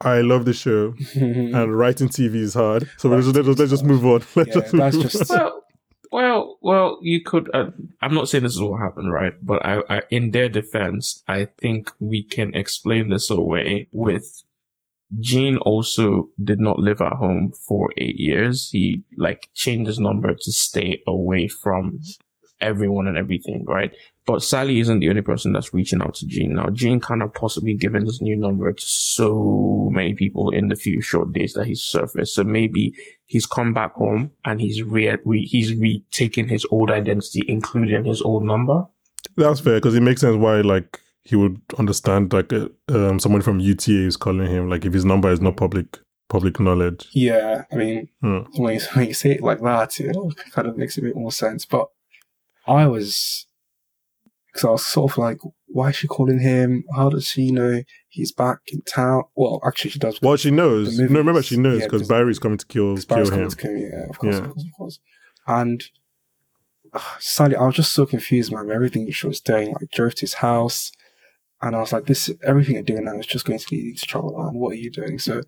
I 0.01 0.21
love 0.21 0.45
the 0.45 0.53
show, 0.53 0.95
and 1.15 1.77
writing 1.77 2.07
TV 2.09 2.35
is 2.37 2.55
hard. 2.55 2.89
So 2.97 3.07
let's, 3.09 3.27
Writing 3.27 3.43
let's, 3.45 3.59
let's 3.59 3.71
just 3.71 3.83
move 3.85 4.03
on. 4.05 4.21
Let's 4.35 4.47
Yeah, 4.55 4.61
just 4.61 4.73
move 4.73 4.79
that's 4.79 4.95
on. 4.95 5.01
just- 5.03 5.29
well, 5.29 5.63
well, 6.11 6.57
well, 6.61 6.97
you 7.03 7.21
could. 7.23 7.49
Uh, 7.53 7.69
I'm 8.01 8.13
not 8.15 8.27
saying 8.29 8.43
this 8.43 8.53
is 8.55 8.61
what 8.61 8.79
happened, 8.81 9.11
right? 9.13 9.33
But 9.43 9.63
I, 9.63 9.83
I, 9.89 10.01
in 10.09 10.31
their 10.31 10.49
defense, 10.49 11.23
I 11.27 11.45
think 11.59 11.91
we 11.99 12.23
can 12.23 12.55
explain 12.55 13.09
this 13.09 13.29
away 13.29 13.87
with 13.91 14.43
Gene 15.19 15.57
also 15.57 16.29
did 16.43 16.59
not 16.59 16.79
live 16.79 17.01
at 17.01 17.13
home 17.13 17.51
for 17.67 17.89
eight 17.97 18.17
years. 18.17 18.69
He 18.71 19.03
like 19.17 19.49
changed 19.53 19.87
his 19.87 19.99
number 19.99 20.33
to 20.33 20.51
stay 20.51 21.01
away 21.05 21.47
from 21.47 21.99
everyone 22.61 23.07
and 23.07 23.17
everything, 23.17 23.65
right? 23.65 23.93
But 24.25 24.43
Sally 24.43 24.79
isn't 24.79 24.99
the 24.99 25.09
only 25.09 25.23
person 25.23 25.51
that's 25.51 25.73
reaching 25.73 26.01
out 26.01 26.13
to 26.15 26.27
Gene 26.27 26.53
now. 26.53 26.69
Gene 26.69 26.99
kind 26.99 27.23
of 27.23 27.33
possibly 27.33 27.73
given 27.73 28.05
his 28.05 28.21
new 28.21 28.35
number 28.35 28.71
to 28.71 28.85
so 28.85 29.89
many 29.91 30.13
people 30.13 30.51
in 30.51 30.67
the 30.67 30.75
few 30.75 31.01
short 31.01 31.33
days 31.33 31.53
that 31.53 31.65
he's 31.65 31.81
surfaced. 31.81 32.35
So 32.35 32.43
maybe 32.43 32.93
he's 33.25 33.47
come 33.47 33.73
back 33.73 33.93
home 33.93 34.31
and 34.45 34.61
he's 34.61 34.83
re, 34.83 35.17
re 35.25 35.43
he's 35.43 35.73
retaken 35.73 36.47
his 36.47 36.65
old 36.69 36.91
identity, 36.91 37.41
including 37.47 38.05
his 38.05 38.21
old 38.21 38.43
number. 38.43 38.85
That's 39.35 39.59
fair 39.59 39.75
because 39.75 39.95
it 39.95 40.01
makes 40.01 40.21
sense 40.21 40.37
why 40.37 40.61
like 40.61 40.99
he 41.23 41.35
would 41.35 41.61
understand 41.77 42.33
like 42.33 42.51
uh, 42.53 42.67
um, 42.89 43.19
someone 43.19 43.41
from 43.41 43.59
UTA 43.59 43.91
is 44.07 44.17
calling 44.17 44.47
him 44.47 44.69
like 44.69 44.85
if 44.85 44.93
his 44.93 45.05
number 45.05 45.29
is 45.31 45.39
not 45.41 45.57
public 45.57 45.99
public 46.29 46.59
knowledge. 46.59 47.07
yeah, 47.11 47.63
I 47.71 47.75
mean, 47.75 48.07
Hmm. 48.21 48.39
when, 48.55 48.75
you, 48.75 48.81
when 48.93 49.07
you 49.07 49.13
say 49.13 49.31
it 49.31 49.41
like 49.43 49.59
that, 49.61 49.99
it 49.99 50.15
kind 50.51 50.67
of 50.67 50.77
makes 50.77 50.97
a 50.97 51.01
bit 51.01 51.15
more 51.15 51.31
sense. 51.31 51.65
But 51.65 51.87
I 52.65 52.87
was, 52.87 53.45
because 54.47 54.65
I 54.65 54.71
was 54.71 54.85
sort 54.85 55.11
of 55.11 55.17
like, 55.17 55.39
why 55.67 55.89
is 55.89 55.97
she 55.97 56.07
calling 56.07 56.39
him? 56.39 56.85
How 56.95 57.09
does 57.09 57.27
she 57.27 57.51
know 57.51 57.83
he's 58.07 58.31
back 58.31 58.59
in 58.67 58.81
town? 58.83 59.23
Well, 59.35 59.59
actually, 59.65 59.91
she 59.91 59.99
does. 59.99 60.21
Well, 60.21 60.37
she 60.37 60.51
knows. 60.51 60.97
No, 60.97 61.05
remember 61.07 61.43
she 61.43 61.57
knows 61.57 61.81
yeah, 61.81 61.85
because 61.87 62.03
because- 62.03 62.07
Barry's 62.07 62.39
coming 62.39 62.57
to 62.57 62.65
kill 62.65 62.95
Because 62.95 63.29
kill 63.29 63.39
him. 63.39 63.49
to 63.49 63.55
kill 63.57 63.75
yeah, 63.77 64.05
of 64.09 64.17
course, 64.17 64.35
Yeah. 64.37 64.41
of 64.45 64.51
course, 64.53 64.63
of 64.65 64.71
course. 64.77 64.99
And 65.47 65.83
uh, 66.93 66.99
Sally, 67.19 67.57
I 67.57 67.65
was 67.65 67.75
just 67.75 67.91
so 67.91 68.05
confused, 68.05 68.53
man. 68.53 68.71
Everything 68.71 69.11
she 69.11 69.27
was 69.27 69.41
doing, 69.41 69.73
like 69.73 69.91
drove 69.91 70.15
to 70.15 70.21
his 70.21 70.35
house, 70.35 70.93
and 71.61 71.75
I 71.75 71.79
was 71.79 71.93
like, 71.93 72.05
"This, 72.05 72.31
everything 72.43 72.75
you're 72.75 72.83
doing 72.83 73.05
now 73.05 73.17
is 73.17 73.27
just 73.27 73.45
going 73.45 73.59
to 73.59 73.67
lead 73.71 73.97
to 73.97 74.05
trouble." 74.05 74.39
And 74.39 74.59
what 74.59 74.73
are 74.73 74.79
you 74.79 74.91
doing? 74.91 75.19
So, 75.19 75.41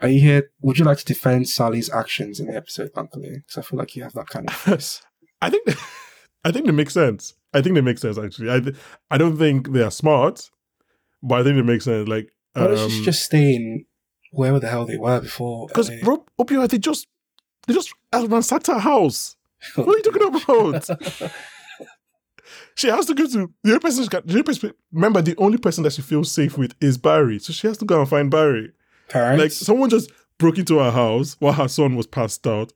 are 0.00 0.08
you 0.08 0.20
here? 0.20 0.50
Would 0.60 0.78
you 0.78 0.84
like 0.84 0.98
to 0.98 1.04
defend 1.04 1.48
Sally's 1.48 1.90
actions 1.90 2.40
in 2.40 2.46
the 2.46 2.56
episode, 2.56 2.90
Uncle? 2.96 3.22
Because 3.22 3.58
I 3.58 3.62
feel 3.62 3.78
like 3.78 3.96
you 3.96 4.02
have 4.02 4.12
that 4.14 4.28
kind 4.28 4.48
of. 4.48 5.02
I 5.40 5.50
think 5.50 5.68
I 6.44 6.52
think 6.52 6.66
they 6.66 6.72
make 6.72 6.90
sense. 6.90 7.34
I 7.54 7.62
think 7.62 7.74
they 7.74 7.80
make 7.80 7.98
sense 7.98 8.18
actually. 8.18 8.50
I 8.52 8.60
th- 8.60 8.76
I 9.10 9.18
don't 9.18 9.36
think 9.36 9.72
they 9.72 9.82
are 9.82 9.90
smart, 9.90 10.50
but 11.22 11.40
I 11.40 11.44
think 11.44 11.56
they 11.56 11.62
make 11.62 11.82
sense. 11.82 12.08
Like 12.08 12.30
um, 12.54 12.72
you 12.72 13.04
just 13.04 13.24
staying 13.24 13.86
wherever 14.32 14.60
the 14.60 14.68
hell 14.68 14.84
they 14.84 14.98
were 14.98 15.20
before? 15.20 15.66
because 15.68 15.90
LA? 15.90 15.96
bro, 16.02 16.24
opioid 16.40 16.70
they 16.70 16.78
just 16.78 17.06
they 17.66 17.74
just 17.74 17.92
ransacked 18.12 18.66
her 18.66 18.78
house. 18.78 19.36
What 19.74 19.88
are 19.88 19.96
you 19.96 20.02
talking 20.02 20.42
about? 20.42 21.32
She 22.74 22.88
has 22.88 23.06
to 23.06 23.14
go 23.14 23.26
to 23.26 23.52
the 23.62 23.70
only 23.70 23.80
person. 23.80 24.02
She 24.04 24.08
can, 24.08 24.22
the 24.24 24.32
only 24.32 24.42
person. 24.42 24.72
Remember, 24.92 25.22
the 25.22 25.36
only 25.38 25.58
person 25.58 25.84
that 25.84 25.92
she 25.92 26.02
feels 26.02 26.30
safe 26.30 26.56
with 26.58 26.74
is 26.80 26.98
Barry. 26.98 27.38
So 27.38 27.52
she 27.52 27.66
has 27.66 27.78
to 27.78 27.84
go 27.84 28.00
and 28.00 28.08
find 28.08 28.30
Barry. 28.30 28.72
Parents, 29.08 29.42
Like 29.42 29.52
someone 29.52 29.90
just 29.90 30.10
broke 30.38 30.58
into 30.58 30.78
her 30.78 30.90
house 30.90 31.36
while 31.38 31.54
her 31.54 31.68
son 31.68 31.96
was 31.96 32.06
passed 32.06 32.46
out. 32.46 32.72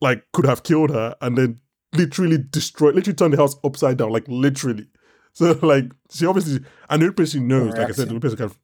Like 0.00 0.24
could 0.32 0.46
have 0.46 0.62
killed 0.62 0.90
her 0.90 1.14
and 1.20 1.36
then 1.38 1.60
literally 1.94 2.38
destroyed, 2.38 2.94
literally 2.94 3.14
turned 3.16 3.32
the 3.34 3.38
house 3.38 3.56
upside 3.64 3.96
down. 3.98 4.10
Like 4.10 4.26
literally. 4.28 4.86
So 5.34 5.58
like 5.62 5.84
she 6.10 6.26
obviously, 6.26 6.62
and 6.90 7.00
the 7.00 7.06
only 7.06 7.14
person 7.14 7.40
she 7.40 7.46
knows, 7.46 7.72
like 7.72 7.88
I 7.88 7.92
said, 7.92 8.08
the 8.08 8.10
only 8.10 8.20
person 8.20 8.36
can. 8.36 8.48
The 8.48 8.54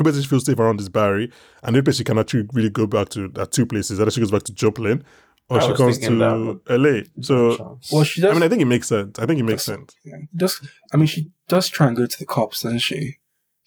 only 0.00 0.10
person 0.10 0.22
she 0.22 0.28
feels 0.28 0.44
safe 0.44 0.58
around 0.58 0.78
is 0.78 0.90
Barry, 0.90 1.32
and 1.62 1.74
the 1.74 1.78
only 1.78 1.82
person 1.82 1.98
she 2.00 2.04
can 2.04 2.18
actually 2.18 2.46
really 2.52 2.68
go 2.68 2.86
back 2.86 3.08
to 3.10 3.32
are 3.38 3.46
two 3.46 3.64
places. 3.64 3.98
Either 3.98 4.10
she 4.10 4.20
goes 4.20 4.30
back 4.30 4.42
to 4.42 4.52
Joplin, 4.52 5.02
or 5.48 5.60
I 5.60 5.66
she 5.66 5.74
comes 5.74 5.98
to 5.98 6.10
that, 6.16 6.60
LA. 6.68 7.22
So 7.22 7.78
well, 7.92 8.04
she 8.04 8.20
does, 8.20 8.30
I 8.30 8.34
mean, 8.34 8.42
I 8.42 8.48
think 8.48 8.62
it 8.62 8.66
makes 8.66 8.88
sense. 8.88 9.18
I 9.18 9.26
think 9.26 9.40
it 9.40 9.44
makes 9.44 9.66
That's- 9.66 9.80
sense. 9.80 9.96
Yeah. 10.04 10.16
Does 10.34 10.66
I 10.92 10.96
mean 10.96 11.06
she 11.06 11.30
does 11.48 11.68
try 11.68 11.86
and 11.88 11.96
go 11.96 12.06
to 12.06 12.18
the 12.18 12.26
cops, 12.26 12.62
doesn't 12.62 12.78
she? 12.80 13.18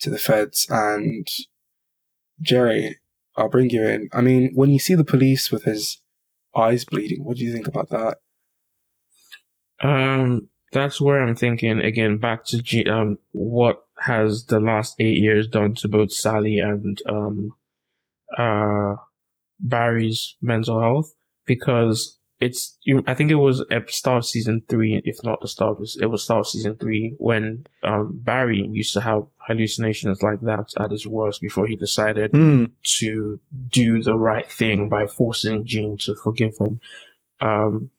To 0.01 0.09
the 0.09 0.17
feds 0.19 0.67
and 0.69 1.27
Jerry, 2.41 2.97
I'll 3.35 3.49
bring 3.49 3.69
you 3.71 3.83
in. 3.83 4.09
I 4.13 4.21
mean, 4.21 4.51
when 4.53 4.69
you 4.69 4.79
see 4.79 4.93
the 4.95 5.03
police 5.03 5.51
with 5.51 5.63
his 5.63 6.01
eyes 6.55 6.85
bleeding, 6.85 7.23
what 7.23 7.37
do 7.37 7.43
you 7.43 7.51
think 7.53 7.67
about 7.67 7.89
that? 7.89 8.17
Um, 9.81 10.49
that's 10.71 10.99
where 11.01 11.21
I'm 11.23 11.35
thinking 11.35 11.79
again. 11.79 12.17
Back 12.17 12.45
to 12.45 12.61
G- 12.61 12.85
um, 12.89 13.17
what 13.31 13.83
has 13.99 14.45
the 14.45 14.59
last 14.59 14.95
eight 14.99 15.17
years 15.17 15.47
done 15.47 15.73
to 15.75 15.87
both 15.87 16.11
Sally 16.11 16.59
and 16.59 16.99
um, 17.09 17.53
uh, 18.37 18.95
Barry's 19.59 20.35
mental 20.41 20.81
health? 20.81 21.13
Because 21.47 22.19
it's 22.39 22.77
you. 22.83 23.03
I 23.07 23.15
think 23.15 23.31
it 23.31 23.35
was 23.35 23.65
at 23.71 23.89
start 23.89 24.19
of 24.19 24.25
season 24.27 24.61
three, 24.69 25.01
if 25.05 25.17
not 25.23 25.41
the 25.41 25.47
start. 25.47 25.79
Of, 25.79 25.87
it 25.99 26.05
was 26.05 26.23
start 26.23 26.41
of 26.41 26.47
season 26.47 26.75
three 26.75 27.15
when 27.17 27.65
um, 27.81 28.11
Barry 28.23 28.61
used 28.71 28.93
to 28.93 29.01
have 29.01 29.23
hallucinations 29.47 30.21
like 30.21 30.41
that 30.41 30.69
at 30.79 30.91
his 30.91 31.07
worst 31.07 31.41
before 31.41 31.65
he 31.65 31.75
decided 31.75 32.31
Hmm. 32.31 32.65
to 32.99 33.39
do 33.69 34.03
the 34.03 34.15
right 34.15 34.47
thing 34.51 34.87
by 34.89 35.07
forcing 35.07 35.65
Gene 35.65 35.97
to 35.99 36.13
forgive 36.15 36.55
him. 36.59 36.79
Um, 37.41 37.89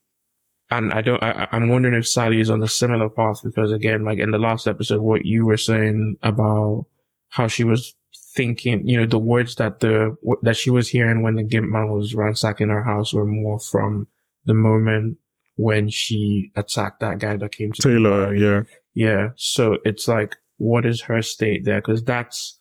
and 0.71 0.93
I 0.93 1.01
don't, 1.01 1.21
I, 1.23 1.31
I- 1.31 1.47
I'm 1.51 1.67
wondering 1.67 1.95
if 1.95 2.07
Sally 2.07 2.39
is 2.39 2.49
on 2.49 2.61
a 2.63 2.67
similar 2.67 3.09
path 3.09 3.41
because 3.43 3.71
again, 3.71 4.05
like 4.05 4.19
in 4.19 4.31
the 4.31 4.37
last 4.37 4.67
episode, 4.67 5.01
what 5.01 5.25
you 5.25 5.45
were 5.45 5.57
saying 5.57 6.15
about 6.21 6.85
how 7.29 7.47
she 7.47 7.63
was 7.63 7.95
thinking, 8.39 8.87
you 8.87 8.97
know, 8.97 9.05
the 9.05 9.19
words 9.19 9.55
that 9.55 9.81
the, 9.81 10.15
that 10.43 10.55
she 10.55 10.69
was 10.69 10.87
hearing 10.87 11.21
when 11.21 11.35
the 11.35 11.43
Gimp 11.43 11.69
man 11.69 11.89
was 11.89 12.15
ransacking 12.15 12.69
her 12.69 12.83
house 12.83 13.13
were 13.13 13.25
more 13.25 13.59
from 13.59 14.07
the 14.45 14.53
moment 14.53 15.17
when 15.57 15.89
she 15.89 16.49
attacked 16.55 17.01
that 17.01 17.19
guy 17.19 17.35
that 17.35 17.51
came 17.51 17.73
to 17.73 17.81
Taylor, 17.81 18.33
yeah. 18.33 18.61
yeah. 18.93 19.29
So 19.35 19.77
it's 19.83 20.07
like, 20.07 20.37
what 20.55 20.85
is 20.85 21.01
her 21.01 21.21
state 21.21 21.65
there? 21.65 21.81
Because 21.81 22.01
that's 22.01 22.57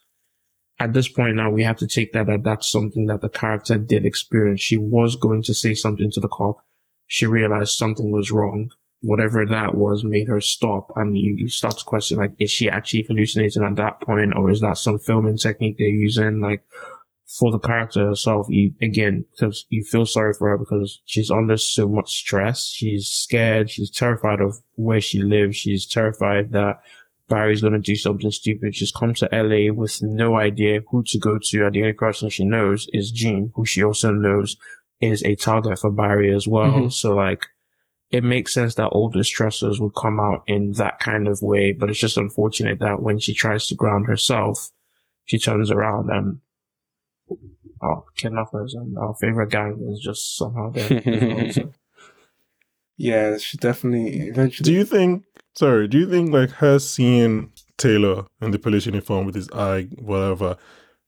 at 0.81 0.95
this 0.95 1.07
point 1.07 1.37
now 1.37 1.49
we 1.49 1.63
have 1.63 1.77
to 1.77 1.87
take 1.87 2.13
that 2.13 2.27
that 2.27 2.43
that's 2.43 2.69
something 2.69 3.07
that 3.07 3.21
the 3.21 3.29
character 3.29 3.79
did 3.79 4.05
experience. 4.05 4.61
She 4.61 4.77
was 4.77 5.15
going 5.15 5.45
to 5.45 5.55
say 5.55 5.75
something 5.75 6.11
to 6.11 6.21
the 6.21 6.29
cop. 6.29 6.59
She 7.07 7.25
realized 7.25 7.79
something 7.79 8.11
was 8.11 8.33
wrong. 8.33 8.73
Whatever 9.01 9.47
that 9.47 9.75
was 9.77 10.03
made 10.03 10.29
her 10.29 10.41
stop. 10.41 10.91
And 10.97 11.17
you, 11.17 11.35
you 11.35 11.49
start 11.49 11.79
to 11.79 11.85
question 11.85 12.19
like, 12.19 12.33
is 12.39 12.51
she 12.51 12.69
actually 12.69 13.03
hallucinating 13.05 13.63
at 13.63 13.77
that 13.77 14.01
point, 14.01 14.35
or 14.37 14.51
is 14.51 14.61
that 14.61 14.79
some 14.79 14.99
filming 14.99 15.37
technique 15.37 15.77
they're 15.79 15.89
using? 15.89 16.41
Like 16.41 16.65
for 17.27 17.53
the 17.53 17.59
character 17.59 18.07
herself, 18.07 18.47
you 18.49 18.73
again 18.81 19.25
because 19.33 19.67
you 19.69 19.85
feel 19.85 20.07
sorry 20.07 20.33
for 20.35 20.49
her 20.49 20.59
because 20.59 21.01
she's 21.05 21.31
under 21.31 21.57
so 21.57 21.87
much 21.87 22.11
stress. 22.11 22.69
She's 22.69 23.07
scared. 23.07 23.71
She's 23.71 23.91
terrified 23.91 24.41
of 24.41 24.59
where 24.75 25.01
she 25.01 25.21
lives. 25.23 25.57
She's 25.57 25.87
terrified 25.87 26.53
that 26.53 26.81
Barry's 27.29 27.61
going 27.61 27.75
to 27.75 27.79
do 27.79 27.95
something 27.95 28.31
stupid. 28.31 28.75
She's 28.75 28.91
come 28.91 29.13
to 29.15 29.29
LA 29.31 29.73
with 29.73 30.03
no 30.03 30.37
idea 30.37 30.81
who 30.91 31.03
to 31.09 31.19
go 31.19 31.39
to. 31.39 31.67
And 31.67 31.75
the 31.75 31.83
only 31.83 31.93
person 31.93 32.31
she 32.31 32.45
knows 32.45 32.89
is 32.93 33.11
Gene, 33.11 33.53
who 33.55 33.67
she 33.67 33.85
also 33.85 34.11
knows 34.11 34.57
is 35.01 35.23
a 35.23 35.37
target 35.37 35.79
for 35.79 35.91
Barry 35.91 36.35
as 36.35 36.49
well. 36.49 36.73
Mhm. 36.73 36.93
So 36.93 37.15
like, 37.15 37.45
it 38.11 38.25
makes 38.25 38.55
sense 38.55 38.75
that 38.77 38.89
all 38.89 39.09
the 39.11 39.19
stressors 39.21 39.79
would 39.81 39.95
come 39.95 40.19
out 40.19 40.43
in 40.47 40.73
that 40.73 40.99
kind 40.99 41.29
of 41.29 41.43
way. 41.43 41.73
But 41.73 41.91
it's 41.91 41.99
just 41.99 42.17
unfortunate 42.17 42.79
that 42.81 43.03
when 43.03 43.19
she 43.19 43.35
tries 43.35 43.67
to 43.69 43.75
ground 43.75 44.07
herself, 44.07 44.71
she 45.27 45.39
turns 45.39 45.71
around 45.71 46.09
and 46.11 46.41
oh, 47.31 47.39
our 47.83 48.05
kidnappers 48.17 48.75
and 48.75 48.97
our 48.99 49.15
favorite 49.21 49.51
gang 49.51 49.87
is 49.93 50.01
just 50.01 50.37
somehow 50.37 50.71
there. 50.71 51.03
you 51.05 51.21
know, 51.21 51.51
so- 51.51 51.73
Yeah, 52.97 53.37
she 53.39 53.57
definitely 53.59 54.29
eventually. 54.29 54.65
Do 54.65 54.73
you 54.73 54.85
think? 54.85 55.25
Sorry, 55.55 55.89
do 55.89 55.99
you 55.99 56.09
think 56.09 56.33
like 56.33 56.51
her 56.51 56.79
seeing 56.79 57.53
Taylor 57.77 58.25
in 58.41 58.51
the 58.53 58.59
police 58.59 58.87
uniform 58.87 59.27
with 59.27 59.35
his 59.35 59.51
eye, 59.51 59.89
whatever, 59.99 60.57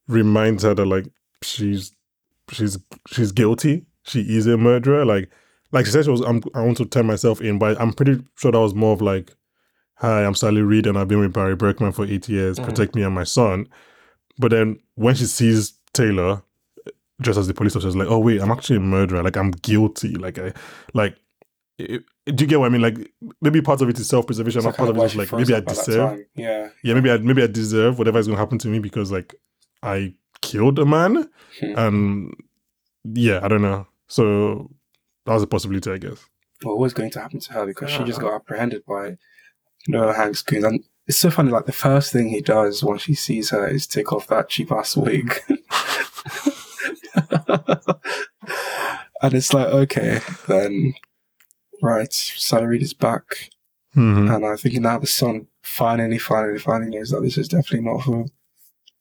reminds 0.07 0.63
her 0.65 0.75
that 0.75 0.85
like 0.87 1.07
she's 1.43 1.93
she's 2.51 2.79
she's 3.09 3.33
guilty. 3.33 3.87
She 4.05 4.21
is 4.23 4.47
a 4.47 4.57
murderer. 4.57 5.05
Like 5.05 5.31
like 5.73 5.87
she 5.87 5.93
said, 5.93 6.05
she 6.05 6.11
was. 6.11 6.21
I'm, 6.23 6.43
I 6.55 6.63
want 6.63 6.77
to 6.79 6.85
turn 6.85 7.07
myself 7.07 7.41
in, 7.41 7.59
but 7.59 7.81
I'm 7.81 7.93
pretty 7.93 8.23
sure 8.37 8.53
that 8.53 8.59
was 8.61 8.75
more 8.75 8.93
of 8.93 9.01
like, 9.03 9.33
"Hi, 9.97 10.25
I'm 10.25 10.35
Sally 10.35 10.63
Reed, 10.63 10.87
and 10.87 10.99
I've 10.99 11.09
been 11.09 11.21
with 11.21 11.33
Barry 11.33 11.57
Berkman 11.57 11.93
for 11.93 12.05
eight 12.07 12.29
years. 12.29 12.59
Mhm. 12.59 12.65
Protect 12.65 12.95
me 12.95 13.03
and 13.03 13.15
my 13.15 13.25
son." 13.25 13.67
But 14.39 14.51
then 14.53 14.79
when 14.95 15.15
she 15.15 15.25
sees 15.27 15.75
Taylor 15.93 16.43
dressed 17.21 17.39
as 17.39 17.47
the 17.49 17.55
police 17.55 17.77
officer, 17.77 17.89
she's 17.89 17.97
like, 17.97 18.09
"Oh 18.09 18.19
wait, 18.19 18.41
I'm 18.41 18.51
actually 18.51 18.77
a 18.77 18.81
murderer. 18.81 19.23
Like 19.23 19.37
I'm 19.37 19.51
guilty. 19.51 20.15
Like 20.15 20.39
I, 20.39 20.53
like." 20.95 21.17
it- 21.79 22.05
do 22.27 22.45
you 22.45 22.49
get 22.49 22.61
what 22.61 22.67
I 22.67 22.69
mean? 22.69 22.83
Like 22.83 23.11
maybe 23.41 23.61
part 23.61 23.81
of 23.81 23.89
it 23.89 23.99
is 23.99 24.07
self-preservation, 24.09 24.63
not 24.63 24.69
like 24.69 24.77
part 24.77 24.91
of 24.91 24.97
it 24.99 25.03
is 25.05 25.17
like 25.17 25.33
maybe 25.33 25.53
I 25.55 25.59
up 25.59 25.63
at 25.63 25.75
that 25.75 25.85
deserve. 25.87 26.21
Yeah. 26.37 26.69
yeah, 26.85 26.95
maybe 26.95 27.11
I 27.11 27.17
maybe 27.17 27.43
I 27.43 27.47
deserve 27.49 27.99
whatever 27.99 28.19
is 28.21 28.27
going 28.29 28.37
to 28.37 28.41
happen 28.41 28.59
to 28.59 28.69
me 28.69 28.79
because 28.79 29.11
like 29.11 29.35
I 29.83 30.15
killed 30.43 30.79
a 30.79 30.85
man, 30.87 31.29
Hmm. 31.59 31.73
and 31.79 32.35
yeah, 33.05 33.41
I 33.43 33.49
don't 33.49 33.63
know. 33.63 33.87
So 34.07 34.71
that 35.27 35.35
was 35.35 35.43
a 35.43 35.47
possibility, 35.47 35.91
I 35.91 35.99
guess. 35.99 36.25
What 36.63 36.79
was 36.79 36.95
going 36.95 37.11
to 37.13 37.21
happen 37.21 37.41
to 37.41 37.53
her 37.55 37.67
because 37.67 37.91
she 37.91 38.05
just 38.05 38.21
got 38.21 38.35
apprehended 38.35 38.85
by 38.85 39.17
Noho 39.89 40.15
Hanks 40.15 40.43
goons. 40.43 40.65
And 40.65 40.85
it's 41.07 41.19
so 41.19 41.31
funny, 41.31 41.51
like 41.51 41.67
the 41.67 41.73
first 41.73 42.13
thing 42.13 42.29
he 42.29 42.41
does 42.41 42.85
when 42.85 42.99
she 42.99 43.15
sees 43.15 43.51
her 43.51 43.67
is 43.67 43.87
take 43.87 44.13
off 44.13 44.27
that 44.27 44.49
cheap 44.49 44.71
ass 44.71 44.97
wig. 44.97 45.35
and 49.23 49.35
it's 49.35 49.53
like, 49.55 49.69
okay, 49.69 50.21
then 50.49 50.95
right, 51.83 52.13
Sally 52.13 52.67
Reed 52.67 52.83
is 52.83 52.95
back. 52.95 53.51
Mm-hmm. 53.97 54.31
And 54.31 54.47
I 54.47 54.57
think 54.57 54.75
now 54.77 54.99
the 54.99 55.07
son 55.07 55.47
finally, 55.63 56.19
finally, 56.19 56.59
finally 56.59 56.91
knows 56.91 57.11
that 57.11 57.23
this 57.23 57.39
is 57.39 57.49
definitely 57.49 57.91
not 57.91 58.03
who 58.03 58.27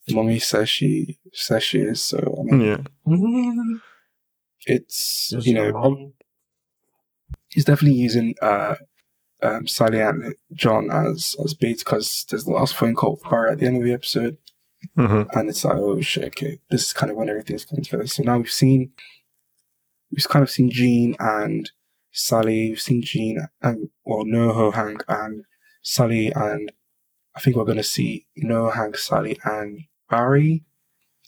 mommy 0.09 0.39
says 0.39 0.69
she 0.69 1.17
says 1.33 1.63
she 1.63 1.79
is. 1.79 2.01
So 2.01 2.17
I 2.39 2.43
mean, 2.43 2.61
Yeah, 2.61 2.77
it's 4.65 5.29
Just 5.29 5.47
you 5.47 5.53
know, 5.53 5.69
wrong. 5.69 6.13
he's 7.49 7.65
definitely 7.65 7.97
using 7.97 8.35
uh, 8.41 8.75
um, 9.41 9.67
Sally 9.67 9.99
and 10.01 10.35
John 10.53 10.89
as 10.91 11.35
as 11.43 11.53
bait 11.53 11.79
because 11.79 12.25
there's 12.29 12.45
the 12.45 12.51
last 12.51 12.75
phone 12.75 12.95
call 12.95 13.11
with 13.11 13.29
Barry 13.29 13.51
at 13.51 13.59
the 13.59 13.65
end 13.67 13.77
of 13.77 13.83
the 13.83 13.93
episode, 13.93 14.37
hmm 14.95 15.23
and 15.33 15.49
it's 15.49 15.63
like, 15.65 15.77
oh 15.77 16.01
shit, 16.01 16.25
okay, 16.25 16.59
this 16.69 16.83
is 16.87 16.93
kind 16.93 17.09
of 17.11 17.17
when 17.17 17.29
everything's 17.29 17.65
coming 17.65 17.83
together. 17.83 18.07
So 18.07 18.23
now 18.23 18.37
we've 18.37 18.51
seen, 18.51 18.91
we've 20.11 20.27
kind 20.27 20.43
of 20.43 20.49
seen 20.49 20.69
Gene 20.69 21.15
and 21.19 21.71
Sally, 22.11 22.69
we've 22.69 22.81
seen 22.81 23.01
Gene 23.01 23.47
and 23.61 23.89
well, 24.05 24.25
Noho, 24.25 24.73
Hank, 24.73 25.03
and 25.07 25.43
Sally, 25.81 26.31
and 26.33 26.71
I 27.35 27.39
think 27.39 27.55
we're 27.55 27.63
gonna 27.65 27.83
see 27.83 28.25
Noho, 28.43 28.73
Hank, 28.75 28.97
Sally, 28.97 29.39
and 29.45 29.81
Barry 30.09 30.63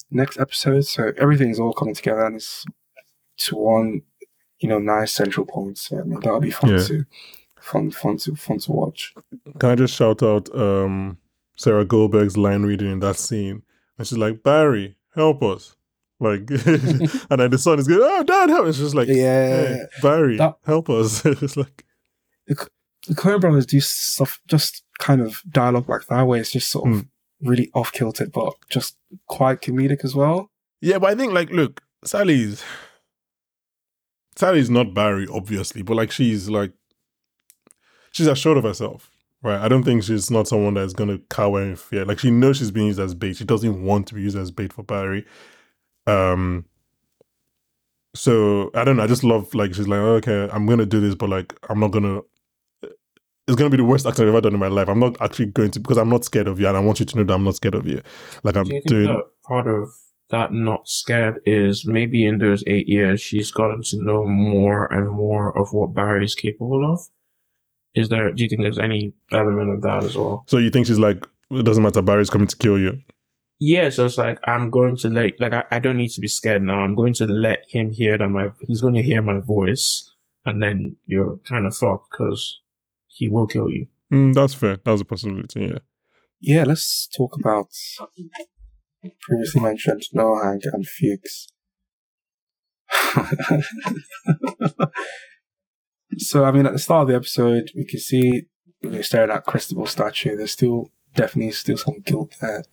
next 0.10 0.38
episode. 0.40 0.82
So 0.86 1.14
everything's 1.18 1.60
all 1.60 1.74
coming 1.74 1.96
together, 1.96 2.26
and 2.26 2.36
it's 2.36 2.66
to 3.46 3.56
one, 3.56 4.02
you 4.60 4.70
know, 4.70 4.80
nice 4.80 5.12
central 5.12 5.46
point. 5.46 5.88
I 5.92 5.96
mean, 6.04 6.20
that'll 6.20 6.40
be 6.40 6.52
fun 6.52 6.72
Yeah. 6.72 6.84
to 6.84 7.06
fun, 7.60 7.92
fun 7.92 8.18
to 8.18 8.36
fun 8.36 8.60
to 8.60 8.72
watch. 8.72 9.14
Can 9.60 9.70
I 9.72 9.76
just 9.76 9.96
shout 9.96 10.22
out 10.24 10.54
um, 10.56 11.18
Sarah 11.58 11.86
Goldberg's 11.86 12.38
line 12.38 12.64
reading 12.64 12.92
in 12.92 13.00
that 13.00 13.18
scene? 13.18 13.64
And 13.98 14.08
she's 14.08 14.18
like, 14.18 14.44
Barry, 14.44 14.96
help 15.16 15.44
us. 15.44 15.76
Like, 16.20 16.50
and 16.50 17.40
then 17.40 17.50
the 17.50 17.58
son 17.58 17.80
is 17.80 17.88
going, 17.88 18.02
oh, 18.04 18.24
dad, 18.24 18.50
help. 18.50 18.68
It's 18.68 18.78
just 18.78 18.94
like, 18.96 19.08
Yeah. 19.08 19.16
hey, 19.68 19.86
Barry, 20.02 20.38
That- 20.38 20.58
help 20.66 20.90
us. 20.90 21.26
it's 21.26 21.58
like, 21.58 21.84
the 22.48 23.16
Coen 23.16 23.42
brothers 23.42 23.66
do 23.66 23.80
stuff, 23.82 24.40
just 24.48 24.84
kind 25.00 25.22
of 25.22 25.42
dialogue 25.50 25.90
like 25.90 26.06
that, 26.08 26.22
where 26.24 26.40
it's 26.40 26.52
just 26.52 26.70
sort 26.70 26.92
of 26.92 27.06
really 27.42 27.72
off 27.74 27.92
kilter, 27.92 28.28
but 28.28 28.54
just 28.70 28.98
quite 29.28 29.62
comedic 29.62 30.04
as 30.06 30.14
well. 30.14 30.52
yeah, 30.82 31.00
but 31.00 31.10
I 31.12 31.16
think, 31.16 31.34
like, 31.34 31.50
look, 31.50 31.82
Sally's, 32.04 32.64
Sally's 34.42 34.72
not 34.72 34.96
Barry, 34.96 35.28
obviously, 35.32 35.84
but 35.84 35.96
like, 35.96 36.10
she's 36.10 36.50
like, 36.50 36.74
she's 38.12 38.26
assured 38.26 38.58
of 38.58 38.64
herself. 38.64 39.12
Right, 39.44 39.62
I 39.62 39.68
don't 39.68 39.84
think 39.84 40.02
she's 40.04 40.32
not 40.32 40.48
someone 40.48 40.74
that's 40.74 40.94
gonna 40.94 41.20
cower 41.30 41.62
in 41.62 41.76
fear. 41.76 42.06
Like 42.06 42.18
she 42.18 42.32
knows 42.32 42.58
she's 42.58 42.72
being 42.72 42.88
used 42.88 43.00
as 43.00 43.14
bait. 43.14 43.38
She 43.38 43.44
doesn't 43.46 43.84
want 43.84 44.08
to 44.08 44.16
be 44.16 44.22
used 44.24 44.36
as 44.38 44.50
bait 44.50 44.74
for 44.74 44.82
Barry. 44.84 45.26
Um. 46.08 46.66
So 48.16 48.72
I 48.76 48.84
don't 48.84 48.98
know. 48.98 49.04
I 49.04 49.08
just 49.08 49.24
love 49.24 49.54
like 49.54 49.76
she's 49.76 49.88
like, 49.88 50.00
okay, 50.00 50.50
I'm 50.52 50.66
gonna 50.66 50.88
do 50.88 51.00
this, 51.00 51.14
but 51.14 51.30
like 51.30 51.56
I'm 51.70 51.80
not 51.80 51.90
gonna. 51.92 52.22
It's 53.48 53.56
gonna 53.56 53.70
be 53.72 53.78
the 53.78 53.84
worst 53.84 54.06
acting 54.08 54.24
I've 54.26 54.30
ever 54.30 54.42
done 54.42 54.54
in 54.56 54.60
my 54.60 54.68
life. 54.68 54.88
I'm 54.90 55.00
not 55.00 55.20
actually 55.22 55.48
going 55.48 55.72
to 55.72 55.80
because 55.80 55.98
I'm 55.98 56.10
not 56.10 56.26
scared 56.26 56.48
of 56.48 56.60
you, 56.60 56.68
and 56.68 56.78
I 56.78 56.80
want 56.80 57.00
you 57.00 57.06
to 57.08 57.18
know 57.18 57.24
that 57.24 57.34
I'm 57.34 57.44
not 57.44 57.56
scared 57.56 57.76
of 57.76 57.88
you. 57.88 58.02
Like 58.44 58.58
I'm 58.58 58.66
Do 58.66 58.76
you 58.76 58.82
doing. 58.86 59.08
that 59.08 59.24
part 59.44 59.68
of 59.68 59.90
that 60.32 60.54
not 60.54 60.88
scared 60.88 61.40
is 61.46 61.86
maybe 61.86 62.26
in 62.26 62.40
those 62.40 62.64
eight 62.68 62.88
years 62.88 63.22
she's 63.22 63.52
gotten 63.52 63.82
to 63.84 64.04
know 64.04 64.26
more 64.26 64.92
and 64.92 65.10
more 65.10 65.58
of 65.58 65.74
what 65.74 65.94
Barry 65.94 66.26
is 66.26 66.36
capable 66.36 66.92
of? 66.92 67.02
Is 67.94 68.10
there? 68.10 68.32
Do 68.32 68.44
you 68.44 68.50
think 68.50 68.62
there's 68.62 68.80
any 68.80 69.14
element 69.32 69.70
of 69.70 69.82
that 69.82 70.04
as 70.04 70.16
well? 70.16 70.46
So 70.48 70.58
you 70.58 70.70
think 70.70 70.88
she's 70.88 71.00
like, 71.00 71.28
it 71.50 71.64
doesn't 71.64 71.84
matter. 71.84 72.02
Barry's 72.02 72.30
coming 72.30 72.48
to 72.48 72.56
kill 72.56 72.80
you. 72.80 73.02
Yeah, 73.60 73.90
so 73.90 74.06
it's 74.06 74.18
like 74.18 74.40
I'm 74.46 74.72
going 74.72 74.96
to 74.98 75.10
let 75.10 75.40
like 75.40 75.54
I, 75.54 75.66
I 75.70 75.80
don't 75.80 75.98
need 75.98 76.10
to 76.10 76.22
be 76.22 76.28
scared 76.28 76.64
now. 76.64 76.80
I'm 76.80 76.96
going 76.96 77.14
to 77.16 77.28
let 77.28 77.66
him 77.70 77.92
hear 77.92 78.18
that 78.18 78.30
my 78.30 78.50
he's 78.62 78.82
going 78.82 78.96
to 78.96 79.04
hear 79.04 79.22
my 79.22 79.40
voice, 79.40 80.10
and 80.46 80.64
then 80.64 80.96
you're 81.06 81.38
kind 81.48 81.68
of 81.68 81.76
fucked 81.76 82.12
because 82.12 82.60
he 83.08 83.28
will 83.28 83.46
kill 83.46 83.70
you. 83.70 83.88
Mm, 84.12 84.34
that's 84.34 84.54
fair. 84.54 84.78
That's 84.84 85.02
a 85.02 85.06
possibility. 85.06 85.62
Yeah. 85.62 85.78
Yeah, 86.40 86.64
let's 86.64 87.08
talk 87.08 87.36
about 87.40 87.68
previously 89.22 89.62
mentioned 89.62 90.04
Noho 90.14 90.44
Hank 90.44 90.64
and 90.72 90.86
Fuches. 90.88 91.48
so, 96.18 96.44
I 96.46 96.52
mean, 96.52 96.66
at 96.66 96.74
the 96.74 96.80
start 96.80 97.04
of 97.04 97.08
the 97.10 97.16
episode, 97.16 97.72
we 97.76 97.86
can 97.86 98.00
see 98.00 98.44
we're 98.84 99.04
staring 99.04 99.32
at 99.32 99.46
Cristobal 99.46 99.86
statue. 99.86 100.36
There's 100.36 100.52
still 100.52 100.92
definitely 101.16 101.52
still 101.52 101.78
some 101.78 102.00
guilt 102.04 102.36
there 102.42 102.64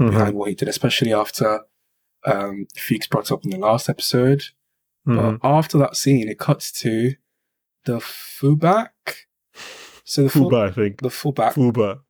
Mhm. 0.00 0.10
behind 0.10 0.34
what 0.36 0.48
he 0.48 0.54
did, 0.54 0.68
especially 0.68 1.12
after 1.12 1.60
um, 2.24 2.66
Fuches 2.76 3.08
brought 3.08 3.32
up 3.32 3.42
in 3.44 3.50
the 3.50 3.58
last 3.58 3.88
episode. 3.88 4.44
Mhm. 5.06 5.40
But 5.40 5.48
after 5.48 5.76
that 5.78 5.96
scene, 5.96 6.28
it 6.28 6.38
cuts 6.38 6.70
to 6.82 7.14
the 7.84 7.98
fullback. 8.00 9.26
So 10.04 10.22
the 10.24 10.28
full, 10.30 10.50
Fuba, 10.50 10.68
I 10.68 10.70
think. 10.72 11.00
the 11.00 11.10
fullback. 11.10 11.54
Fuba. 11.54 12.00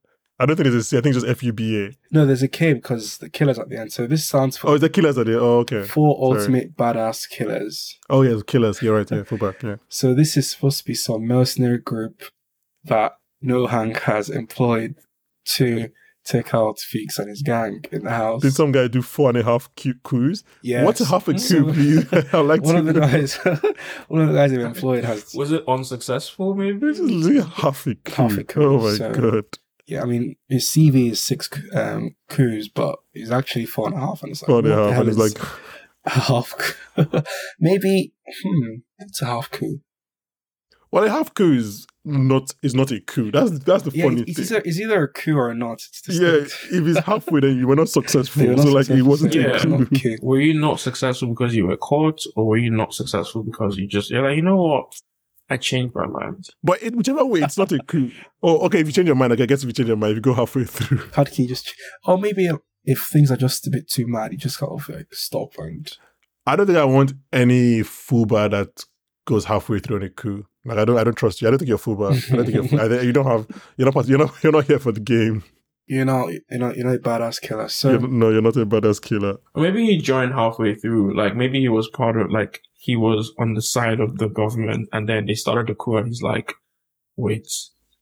I 0.42 0.46
don't 0.46 0.56
think 0.56 0.66
it's 0.66 0.76
a 0.76 0.82
C. 0.82 0.98
I 0.98 1.00
think 1.00 1.14
it's 1.14 1.24
just 1.24 1.30
F 1.38 1.42
U 1.42 1.52
B 1.52 1.80
A. 1.84 1.90
No, 2.10 2.26
there's 2.26 2.42
a 2.42 2.48
K 2.48 2.74
because 2.74 3.18
the 3.18 3.30
killer's 3.30 3.58
at 3.58 3.68
the 3.68 3.78
end. 3.78 3.92
So 3.92 4.06
this 4.06 4.26
stands 4.26 4.56
for 4.56 4.70
Oh, 4.70 4.78
the 4.78 4.90
killers 4.90 5.16
are 5.16 5.24
there. 5.24 5.38
Oh, 5.38 5.58
okay. 5.60 5.84
four 5.84 6.16
Sorry. 6.16 6.40
ultimate 6.40 6.76
badass 6.76 7.28
killers. 7.30 7.98
Oh, 8.10 8.22
yeah, 8.22 8.40
killers. 8.46 8.82
You're 8.82 8.96
right. 8.96 9.10
Yeah, 9.10 9.22
fullback. 9.22 9.62
Yeah. 9.62 9.76
So 9.88 10.14
this 10.14 10.36
is 10.36 10.50
supposed 10.50 10.78
to 10.80 10.84
be 10.84 10.94
some 10.94 11.26
mercenary 11.26 11.78
group 11.78 12.24
that 12.84 13.12
Noho 13.44 13.68
Hank 13.70 14.00
has 14.00 14.28
employed 14.28 14.96
to 15.44 15.88
take 16.24 16.54
out 16.54 16.78
Fuches 16.78 17.18
and 17.18 17.28
his 17.28 17.42
gang 17.42 17.84
in 17.90 18.04
the 18.04 18.10
house. 18.10 18.42
Did 18.42 18.52
some 18.54 18.70
guy 18.70 18.86
do 18.86 19.02
four 19.02 19.28
and 19.28 19.38
a 19.38 19.42
half 19.42 19.68
cute 19.74 20.00
coups? 20.04 20.44
yeah, 20.62 20.84
What's 20.84 21.00
a 21.00 21.04
half 21.04 21.26
a 21.26 21.36
So- 21.36 21.64
coup, 21.64 21.72
please? 21.74 22.12
I'd 22.12 22.32
like 22.46 22.62
one 22.62 22.74
to 22.74 22.80
of 22.80 22.86
the 22.86 23.00
guys, 23.00 23.34
one 24.08 24.22
of 24.22 24.28
the 24.28 24.34
guys 24.34 24.50
they've 24.52 24.60
employed 24.60 25.02
has. 25.04 25.34
Was 25.34 25.50
it 25.50 25.64
unsuccessful? 25.66 26.54
Maybe. 26.54 26.78
This 26.78 27.00
is 27.00 27.10
literally 27.10 27.50
half 27.56 27.86
a 27.88 27.96
coup. 27.96 28.12
Half 28.22 28.38
a 28.38 28.44
coup, 28.44 28.62
Oh 28.62 28.78
my 28.88 28.96
so- 28.96 29.12
god. 29.12 29.44
Yeah, 29.86 30.02
I 30.02 30.04
mean 30.06 30.36
his 30.48 30.64
CV 30.66 31.10
is 31.10 31.20
six 31.20 31.50
um, 31.74 32.14
coups, 32.28 32.68
but 32.68 32.98
he's 33.12 33.30
actually 33.32 33.66
four 33.66 33.86
and 33.88 33.96
a 33.96 34.00
half, 34.00 34.22
and 34.22 34.30
it's 34.32 34.42
like 34.42 34.46
Four 34.48 34.58
and 34.60 34.68
a 34.68 34.70
what 34.70 34.86
the 34.86 34.92
hell 34.92 35.00
And 35.00 35.08
it's 35.10 35.18
is 35.18 35.34
like, 35.36 35.48
a 36.04 36.10
half. 36.20 36.54
coup? 36.56 37.22
Maybe 37.60 38.12
hmm, 38.44 38.74
it's 38.98 39.20
a 39.22 39.26
half 39.26 39.50
coup. 39.50 39.80
well, 40.90 41.04
a 41.04 41.10
half 41.10 41.34
coup 41.34 41.52
is 41.54 41.86
not 42.04 42.52
is 42.62 42.74
not 42.74 42.90
a 42.92 43.00
coup. 43.00 43.30
That's 43.30 43.58
that's 43.60 43.82
the 43.84 43.90
Yeah, 43.92 44.04
funny 44.04 44.22
it's 44.22 44.36
thing. 44.36 44.44
either, 44.58 44.62
it's 44.64 44.78
either 44.80 45.02
a 45.04 45.08
coup 45.08 45.36
or 45.36 45.54
not. 45.54 45.74
It's 45.82 46.02
Yeah, 46.08 46.28
if 46.44 46.70
it's 46.72 46.98
halfway, 47.06 47.40
then 47.40 47.56
you 47.58 47.66
were 47.66 47.76
not 47.76 47.88
successful. 47.88 48.42
They're 48.44 48.56
not 48.56 48.62
so 48.66 48.72
like 48.72 48.88
it 48.90 49.02
wasn't 49.02 49.34
Yeah. 49.34 49.42
a 49.48 49.54
it's 49.54 49.64
coup. 49.64 49.86
coup. 49.86 50.16
Were 50.22 50.40
you 50.40 50.54
not 50.58 50.80
successful 50.80 51.28
because 51.28 51.54
you 51.54 51.66
were 51.66 51.76
caught, 51.76 52.20
or 52.36 52.46
were 52.46 52.56
you 52.56 52.70
not 52.70 52.94
successful 52.94 53.42
because 53.42 53.76
you 53.76 53.86
just 53.86 54.10
you're 54.10 54.22
like, 54.26 54.36
you 54.36 54.42
know 54.42 54.56
what? 54.62 54.94
I 55.52 55.58
changed 55.58 55.94
my 55.94 56.06
mind. 56.06 56.48
But 56.64 56.82
it, 56.82 56.96
whichever 56.96 57.24
way, 57.26 57.40
it's 57.40 57.58
not 57.58 57.72
a 57.72 57.78
coup. 57.80 58.10
Oh, 58.42 58.58
okay. 58.66 58.80
If 58.80 58.86
you 58.86 58.92
change 58.92 59.06
your 59.06 59.16
mind, 59.16 59.30
like, 59.30 59.40
I 59.40 59.46
guess 59.46 59.62
if 59.62 59.66
you 59.66 59.72
change 59.74 59.88
your 59.88 59.98
mind, 59.98 60.12
if 60.12 60.16
you 60.16 60.22
go 60.22 60.32
halfway 60.32 60.64
through. 60.64 61.10
How 61.14 61.24
can 61.24 61.42
you 61.42 61.48
just? 61.48 61.74
Or 62.06 62.16
maybe 62.16 62.48
if 62.84 63.02
things 63.02 63.30
are 63.30 63.36
just 63.36 63.66
a 63.66 63.70
bit 63.70 63.88
too 63.88 64.06
mad, 64.06 64.32
you 64.32 64.38
just 64.38 64.58
kind 64.58 64.72
of 64.72 64.88
like 64.88 65.12
stop 65.12 65.52
and. 65.58 65.90
I 66.46 66.56
don't 66.56 66.66
think 66.66 66.78
I 66.78 66.84
want 66.84 67.12
any 67.32 67.80
fuba 67.80 68.50
that 68.50 68.84
goes 69.26 69.44
halfway 69.44 69.78
through 69.78 69.96
on 69.96 70.02
a 70.02 70.08
coup. 70.08 70.46
Like 70.64 70.78
I 70.78 70.84
don't, 70.84 70.96
I 70.96 71.04
don't 71.04 71.16
trust 71.16 71.42
you. 71.42 71.48
I 71.48 71.50
don't 71.50 71.58
think 71.58 71.68
you're 71.68 71.78
fuba. 71.78 72.12
I 72.32 72.36
don't 72.36 72.46
think 72.46 72.72
you're. 72.72 72.80
I 72.98 73.02
you 73.02 73.12
don't 73.12 73.26
have. 73.26 73.46
You're 73.76 73.92
not. 73.92 74.08
You're 74.08 74.18
not. 74.18 74.42
You're 74.42 74.52
not 74.52 74.64
here 74.64 74.78
for 74.78 74.92
the 74.92 75.00
game. 75.00 75.44
You're 75.86 76.04
not, 76.04 76.30
you're 76.30 76.60
not, 76.60 76.76
you're 76.76 76.86
not 76.86 76.94
a 76.94 76.98
badass 77.00 77.40
killer. 77.40 77.68
So 77.68 77.90
You're, 77.90 78.08
no, 78.08 78.30
you're 78.30 78.40
not 78.40 78.56
a 78.56 78.64
badass 78.64 79.02
killer. 79.02 79.38
Maybe 79.54 79.84
he 79.84 79.98
joined 79.98 80.32
halfway 80.32 80.74
through. 80.74 81.14
Like 81.16 81.36
maybe 81.36 81.60
he 81.60 81.68
was 81.68 81.88
part 81.90 82.16
of 82.16 82.30
like 82.30 82.62
he 82.86 82.96
was 82.96 83.32
on 83.38 83.54
the 83.54 83.62
side 83.62 84.00
of 84.00 84.18
the 84.18 84.28
government, 84.28 84.88
and 84.92 85.08
then 85.08 85.26
they 85.26 85.34
started 85.34 85.68
the 85.68 85.74
coup, 85.76 85.96
and 85.98 86.08
he's 86.08 86.22
like, 86.22 86.54
"Wait, 87.16 87.48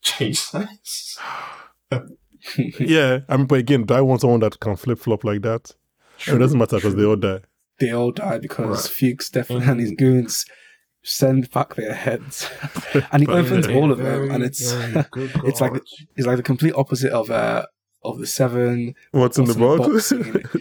Jesus." 0.03 1.19
Yeah, 2.79 3.19
I 3.29 3.37
mean, 3.37 3.45
but 3.47 3.59
again, 3.59 3.85
do 3.85 3.93
I 3.93 4.01
want 4.01 4.23
someone 4.23 4.40
that 4.40 4.59
can 4.61 4.75
flip 4.77 4.99
flop 4.99 5.25
like 5.25 5.43
that? 5.43 5.75
It 6.27 6.38
doesn't 6.38 6.59
matter 6.59 6.77
because 6.77 6.95
they 6.95 7.05
all 7.05 7.16
die. 7.16 7.40
they 7.79 7.93
all 7.93 8.12
die 8.12 8.38
because 8.38 8.87
Right. 8.87 8.95
Fuches 8.97 9.29
definitely 9.31 9.66
Mhm. 9.66 9.71
and 9.73 9.81
his 9.81 9.93
goons 9.93 10.47
send 11.03 11.51
back 11.51 11.75
their 11.75 11.93
heads, 11.93 12.49
and 13.12 13.23
he 13.23 13.29
opens 13.29 13.66
all 13.69 13.93
of 13.93 13.99
them, 13.99 14.31
and 14.31 14.43
it's 14.43 14.73
Very 14.73 15.05
it's 15.49 15.61
like 15.61 15.75
it's 16.16 16.27
like 16.27 16.37
the 16.38 16.43
complete 16.43 16.75
opposite 16.75 17.12
of 17.12 17.31
uh 17.31 17.66
of 18.03 18.19
the 18.21 18.27
seven 18.27 18.95
What's 19.12 19.37
in 19.38 19.45
the 19.45 19.55
box? 19.55 20.12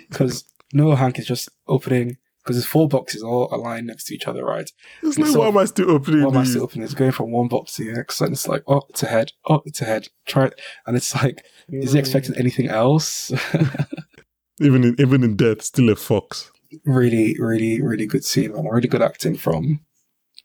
because 0.09 0.43
no, 0.73 0.93
Hank 0.95 1.17
is 1.19 1.25
just 1.27 1.47
opening 1.67 2.17
because 2.43 2.55
there's 2.55 2.65
four 2.65 2.87
boxes 2.87 3.21
all 3.21 3.47
aligned 3.53 3.87
next 3.87 4.05
to 4.05 4.15
each 4.15 4.27
other, 4.27 4.43
right? 4.45 4.71
it's 5.03 5.17
like, 5.17 5.27
So- 5.27 5.39
why 5.39 5.47
am 5.47 5.57
I 5.57 5.65
still 5.65 5.91
opening 5.91 6.23
What 6.23 6.35
am 6.35 6.41
I 6.41 6.43
still 6.45 6.63
opening? 6.63 6.83
It's 6.85 6.93
going 6.93 7.11
from 7.11 7.31
one 7.31 7.47
box 7.47 7.75
to 7.75 7.83
the 7.85 7.93
next, 7.93 8.21
and 8.21 8.31
it's 8.33 8.47
like, 8.47 8.63
oh, 8.67 8.81
it's 8.89 9.01
head, 9.01 9.31
oh, 9.47 9.61
it's 9.65 9.79
head. 9.79 10.07
Try 10.25 10.45
it, 10.45 10.59
and 10.87 10.95
it's 10.97 11.13
like, 11.15 11.43
is 11.69 11.93
he 11.93 11.99
expecting 11.99 12.35
anything 12.35 12.67
else? 12.67 13.31
Even 14.61 14.83
in 14.83 14.95
even 14.99 15.23
in 15.23 15.37
death, 15.37 15.61
still 15.61 15.89
a 15.89 15.95
fox. 15.95 16.51
really, 16.83 17.35
really, 17.39 17.81
really 17.81 18.05
good 18.05 18.25
scene, 18.25 18.53
man. 18.53 18.65
Really 18.65 18.89
good 18.89 19.01
acting 19.01 19.37
from 19.37 19.79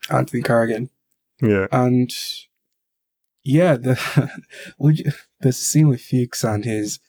Anthony 0.09 0.40
Carrigan. 0.40 0.90
Yeah. 1.42 1.66
And 1.72 2.12
yeah, 3.42 3.76
the 3.76 4.30
would 4.78 5.00
you, 5.00 5.11
there's 5.40 5.59
a 5.59 5.64
scene 5.64 5.88
with 5.88 6.00
Fuches 6.00 6.44
and 6.44 6.64
his 6.64 7.00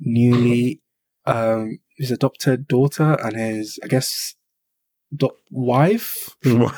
newly 0.00 0.80
um 1.26 1.80
his 1.94 2.10
adopted 2.10 2.66
daughter 2.68 3.16
and 3.22 3.36
his 3.36 3.78
I 3.82 3.86
guess 3.88 4.34
do- 5.14 5.30
wife. 5.50 6.36
Why? 6.44 6.70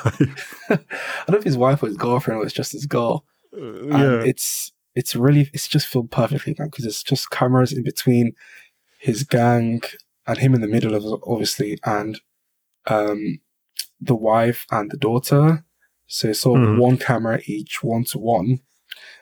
I 0.69 0.75
don't 0.77 1.29
know 1.29 1.37
if 1.37 1.43
his 1.43 1.57
wife 1.57 1.83
or 1.83 1.87
his 1.87 1.97
girlfriend 1.97 2.39
or 2.39 2.43
it's 2.45 2.53
just 2.53 2.71
his 2.73 2.85
girl. 2.85 3.25
Uh, 3.53 3.57
And 3.59 3.91
yeah. 3.91 4.21
it's 4.23 4.71
it's 4.95 5.15
really 5.15 5.49
it's 5.53 5.67
just 5.67 5.87
filmed 5.87 6.11
perfectly 6.11 6.55
man 6.57 6.69
because 6.69 6.85
it's 6.85 7.03
just 7.03 7.29
cameras 7.31 7.71
in 7.73 7.83
between 7.83 8.33
his 8.99 9.23
gang 9.23 9.81
and 10.25 10.37
him 10.39 10.53
in 10.55 10.61
the 10.61 10.67
middle 10.67 10.93
of 10.95 11.21
obviously 11.25 11.77
and 11.85 12.19
um 12.87 13.39
the 14.01 14.15
wife 14.15 14.65
and 14.71 14.91
the 14.91 14.97
daughter 14.97 15.63
so 16.07 16.29
it's 16.29 16.41
sort 16.41 16.61
of 16.61 16.67
Mhm. 16.69 16.79
one 16.79 16.97
camera 16.97 17.39
each 17.45 17.83
one 17.83 18.03
to 18.05 18.17
one 18.19 18.59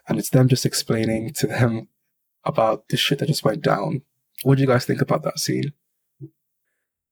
and 0.08 0.18
it's 0.20 0.30
them 0.30 0.48
just 0.48 0.66
explaining 0.66 1.34
to 1.34 1.48
them 1.48 1.88
about 2.44 2.88
the 2.90 2.98
shit 2.98 3.20
that 3.20 3.28
just 3.28 3.44
went 3.46 3.62
down 3.62 4.02
what 4.44 4.56
do 4.56 4.62
you 4.62 4.68
guys 4.68 4.86
think 4.86 5.02
about 5.02 5.24
that 5.24 5.40
scene 5.40 5.74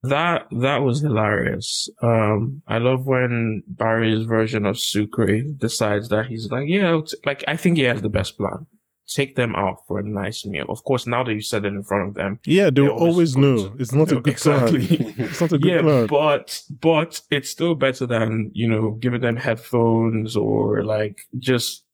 That 0.08 0.46
that 0.50 0.78
was 0.78 1.00
hilarious. 1.00 1.88
Um, 2.02 2.62
I 2.66 2.78
love 2.78 3.06
when 3.06 3.62
Barry's 3.66 4.24
version 4.26 4.66
of 4.66 4.78
Sucre 4.78 5.42
decides 5.42 6.08
that 6.10 6.26
he's 6.26 6.50
like, 6.50 6.68
yeah, 6.68 7.00
like 7.24 7.42
I 7.48 7.56
think 7.56 7.76
he 7.78 7.84
has 7.84 8.02
the 8.02 8.08
best 8.08 8.36
plan. 8.36 8.66
Take 9.06 9.36
them 9.36 9.54
out 9.54 9.86
for 9.86 9.98
a 9.98 10.02
nice 10.02 10.44
meal. 10.46 10.64
Of 10.68 10.82
course, 10.84 11.06
now 11.06 11.22
that 11.24 11.32
you 11.34 11.42
said 11.42 11.64
it 11.64 11.68
in 11.68 11.82
front 11.82 12.08
of 12.08 12.14
them, 12.14 12.40
yeah, 12.46 12.70
they 12.70 12.88
always 12.88 13.36
always 13.36 13.36
know 13.36 13.74
it's 13.78 13.92
not 13.92 14.10
a 14.12 14.20
good 14.20 14.36
plan. 14.36 14.74
exactly. 14.74 15.14
It's 15.18 15.40
not 15.40 15.52
a 15.52 15.58
good 15.58 15.70
yeah, 15.72 15.82
plan. 15.82 16.06
but 16.06 16.62
but 16.80 17.20
it's 17.30 17.50
still 17.50 17.74
better 17.74 18.06
than 18.06 18.50
you 18.54 18.68
know 18.68 18.92
giving 18.92 19.20
them 19.20 19.36
headphones 19.36 20.36
or 20.36 20.82
like 20.84 21.20
just 21.38 21.84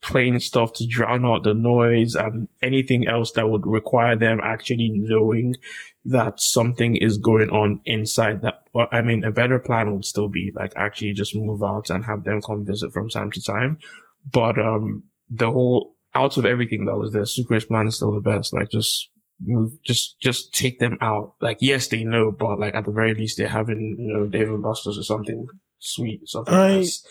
playing 0.00 0.38
stuff 0.38 0.72
to 0.74 0.86
drown 0.86 1.24
out 1.24 1.42
the 1.42 1.54
noise 1.54 2.14
and 2.14 2.48
anything 2.62 3.08
else 3.08 3.32
that 3.32 3.48
would 3.48 3.66
require 3.66 4.14
them 4.14 4.40
actually 4.42 4.90
knowing 4.94 5.56
that 6.08 6.40
something 6.40 6.96
is 6.96 7.18
going 7.18 7.50
on 7.50 7.80
inside 7.84 8.42
that. 8.42 8.62
Well, 8.72 8.88
I 8.90 9.02
mean, 9.02 9.24
a 9.24 9.30
better 9.30 9.58
plan 9.58 9.92
would 9.92 10.04
still 10.04 10.28
be 10.28 10.52
like 10.54 10.72
actually 10.74 11.12
just 11.12 11.34
move 11.34 11.62
out 11.62 11.90
and 11.90 12.04
have 12.04 12.24
them 12.24 12.40
come 12.40 12.64
visit 12.64 12.92
from 12.92 13.08
time 13.08 13.30
to 13.32 13.42
time. 13.42 13.78
But 14.32 14.58
um, 14.58 15.04
the 15.30 15.50
whole 15.50 15.94
out 16.14 16.36
of 16.38 16.46
everything 16.46 16.86
that 16.86 16.96
was 16.96 17.12
there, 17.12 17.24
Sucre's 17.26 17.66
plan 17.66 17.86
is 17.86 17.96
still 17.96 18.12
the 18.12 18.20
best. 18.20 18.54
Like 18.54 18.70
just 18.70 19.10
move, 19.44 19.72
just 19.82 20.18
just 20.20 20.54
take 20.54 20.78
them 20.78 20.96
out. 21.00 21.34
Like 21.40 21.58
yes, 21.60 21.88
they 21.88 22.04
know, 22.04 22.30
but 22.30 22.58
like 22.58 22.74
at 22.74 22.86
the 22.86 22.92
very 22.92 23.14
least, 23.14 23.36
they're 23.36 23.48
having 23.48 23.96
you 23.98 24.12
know 24.12 24.26
Dave 24.26 24.48
and 24.48 24.62
Buster's 24.62 24.98
or 24.98 25.02
something 25.04 25.46
sweet, 25.78 26.26
something 26.28 26.54
I- 26.54 26.76
nice. 26.76 27.06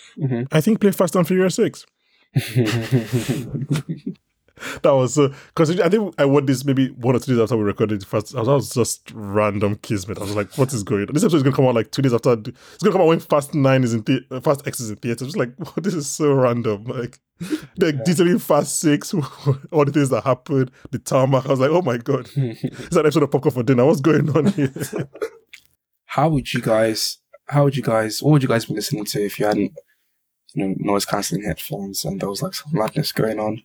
I 0.51 0.59
think 0.61 0.81
play 0.81 0.91
Fast 0.91 1.15
and 1.15 1.27
Furious 1.27 1.55
Six. 1.55 1.85
That 4.81 4.91
was 4.91 5.17
because 5.17 5.79
I 5.79 5.89
think 5.89 6.13
I 6.17 6.25
watched 6.25 6.47
this 6.47 6.63
maybe 6.65 6.89
one 6.89 7.15
or 7.15 7.19
two 7.19 7.33
days 7.33 7.41
after 7.41 7.57
we 7.57 7.63
recorded 7.63 8.01
it 8.01 8.05
first. 8.05 8.35
I 8.35 8.39
was, 8.39 8.47
I 8.47 8.53
was 8.53 8.69
just 8.69 9.11
random 9.13 9.75
kismet. 9.77 10.17
I 10.17 10.21
was 10.21 10.35
like, 10.35 10.57
"What 10.57 10.73
is 10.73 10.83
going 10.83 11.07
on?" 11.07 11.13
This 11.13 11.23
episode 11.23 11.37
is 11.37 11.43
gonna 11.43 11.55
come 11.55 11.65
out 11.65 11.75
like 11.75 11.91
two 11.91 12.01
days 12.01 12.13
after. 12.13 12.33
It's 12.33 12.83
gonna 12.83 12.93
come 12.93 13.01
out 13.01 13.07
when 13.07 13.19
Fast 13.19 13.53
Nine 13.53 13.83
is 13.83 13.93
in 13.93 14.01
the 14.03 14.25
uh, 14.31 14.39
Fast 14.39 14.67
X 14.67 14.79
is 14.79 14.89
in 14.89 14.97
theater. 14.97 15.25
Just 15.25 15.37
like, 15.37 15.53
"What? 15.57 15.75
This 15.83 15.93
is 15.93 16.07
so 16.07 16.33
random." 16.33 16.85
Like, 16.85 17.19
they're 17.75 17.91
detailing 17.91 18.39
Fast 18.39 18.79
Six, 18.79 19.13
all 19.13 19.85
the 19.85 19.91
things 19.91 20.09
that 20.09 20.23
happened, 20.23 20.71
the 20.91 20.99
tarmac. 20.99 21.45
I 21.45 21.49
was 21.49 21.59
like, 21.59 21.71
"Oh 21.71 21.81
my 21.81 21.97
god!" 21.97 22.29
It's 22.35 22.95
an 22.95 22.99
episode 23.05 23.23
of 23.23 23.31
Popcorn 23.31 23.53
for 23.53 23.63
Dinner. 23.63 23.85
What's 23.85 24.01
going 24.01 24.29
on 24.35 24.47
here? 24.47 24.71
how 26.07 26.29
would 26.29 26.51
you 26.53 26.61
guys 26.61 27.19
how 27.47 27.63
would 27.65 27.75
you 27.75 27.83
guys 27.83 28.23
what 28.23 28.31
would 28.31 28.41
you 28.41 28.47
guys 28.49 28.65
be 28.65 28.73
listening 28.73 29.05
to 29.05 29.23
if 29.23 29.37
you 29.39 29.45
hadn't 29.45 29.73
you 30.53 30.65
know 30.67 30.73
noise 30.79 31.05
cancelling 31.05 31.43
headphones 31.43 32.03
and 32.05 32.19
there 32.19 32.29
was 32.29 32.41
like 32.41 32.53
some 32.53 32.71
madness 32.73 33.11
going 33.11 33.39
on 33.39 33.61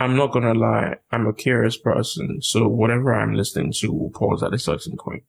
I'm 0.00 0.16
not 0.16 0.32
gonna 0.32 0.54
lie, 0.54 0.96
I'm 1.10 1.26
a 1.26 1.32
curious 1.32 1.76
person, 1.76 2.40
so 2.40 2.68
whatever 2.68 3.14
I'm 3.14 3.34
listening 3.34 3.72
to 3.78 3.92
will 3.92 4.10
pause 4.10 4.42
at 4.42 4.54
a 4.54 4.58
certain 4.58 4.96
point. 4.96 5.24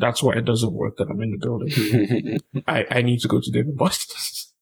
That's 0.00 0.22
why 0.22 0.34
it 0.34 0.44
doesn't 0.44 0.72
work 0.72 0.96
that 0.96 1.08
I'm 1.10 1.20
in 1.20 1.32
the 1.32 1.38
building. 1.38 2.40
I, 2.66 2.86
I 2.90 3.02
need 3.02 3.20
to 3.20 3.28
go 3.28 3.40
to 3.40 3.50
Dave 3.50 3.66
and 3.66 3.76
Buster's. 3.76 4.48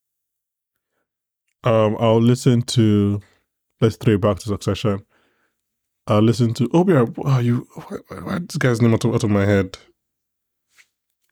Um, 1.63 1.99
I'll 2.01 2.23
listen 2.23 2.63
to. 2.63 3.21
Let's 3.83 3.97
throw 3.97 4.15
it 4.15 4.23
back 4.23 4.39
to 4.39 4.47
Succession. 4.49 5.05
I'll 6.07 6.23
listen 6.23 6.55
to. 6.55 6.71
Oh, 6.73 6.87
yeah. 6.89 7.03
Wow, 7.03 7.41
you. 7.41 7.69
Why, 7.75 7.99
why, 8.09 8.17
why 8.17 8.39
this 8.39 8.57
guy's 8.57 8.81
name 8.81 8.95
out 8.95 9.05
of, 9.05 9.15
out 9.15 9.25
of 9.25 9.31
my 9.31 9.45
head? 9.45 9.77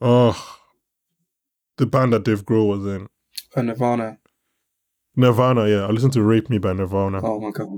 Oh, 0.02 0.58
the 1.78 1.86
band 1.86 2.12
that 2.12 2.24
Dave 2.24 2.44
Grohl 2.44 2.68
was 2.68 2.86
in. 2.94 3.08
Uh, 3.56 3.62
Nirvana. 3.62 4.18
Nirvana. 5.18 5.68
Yeah, 5.68 5.82
I'll 5.86 5.92
listen 5.92 6.10
to 6.12 6.22
"Rape 6.22 6.48
Me" 6.48 6.58
by 6.58 6.72
Nirvana. 6.72 7.20
Oh 7.22 7.38
my 7.40 7.50
god. 7.50 7.68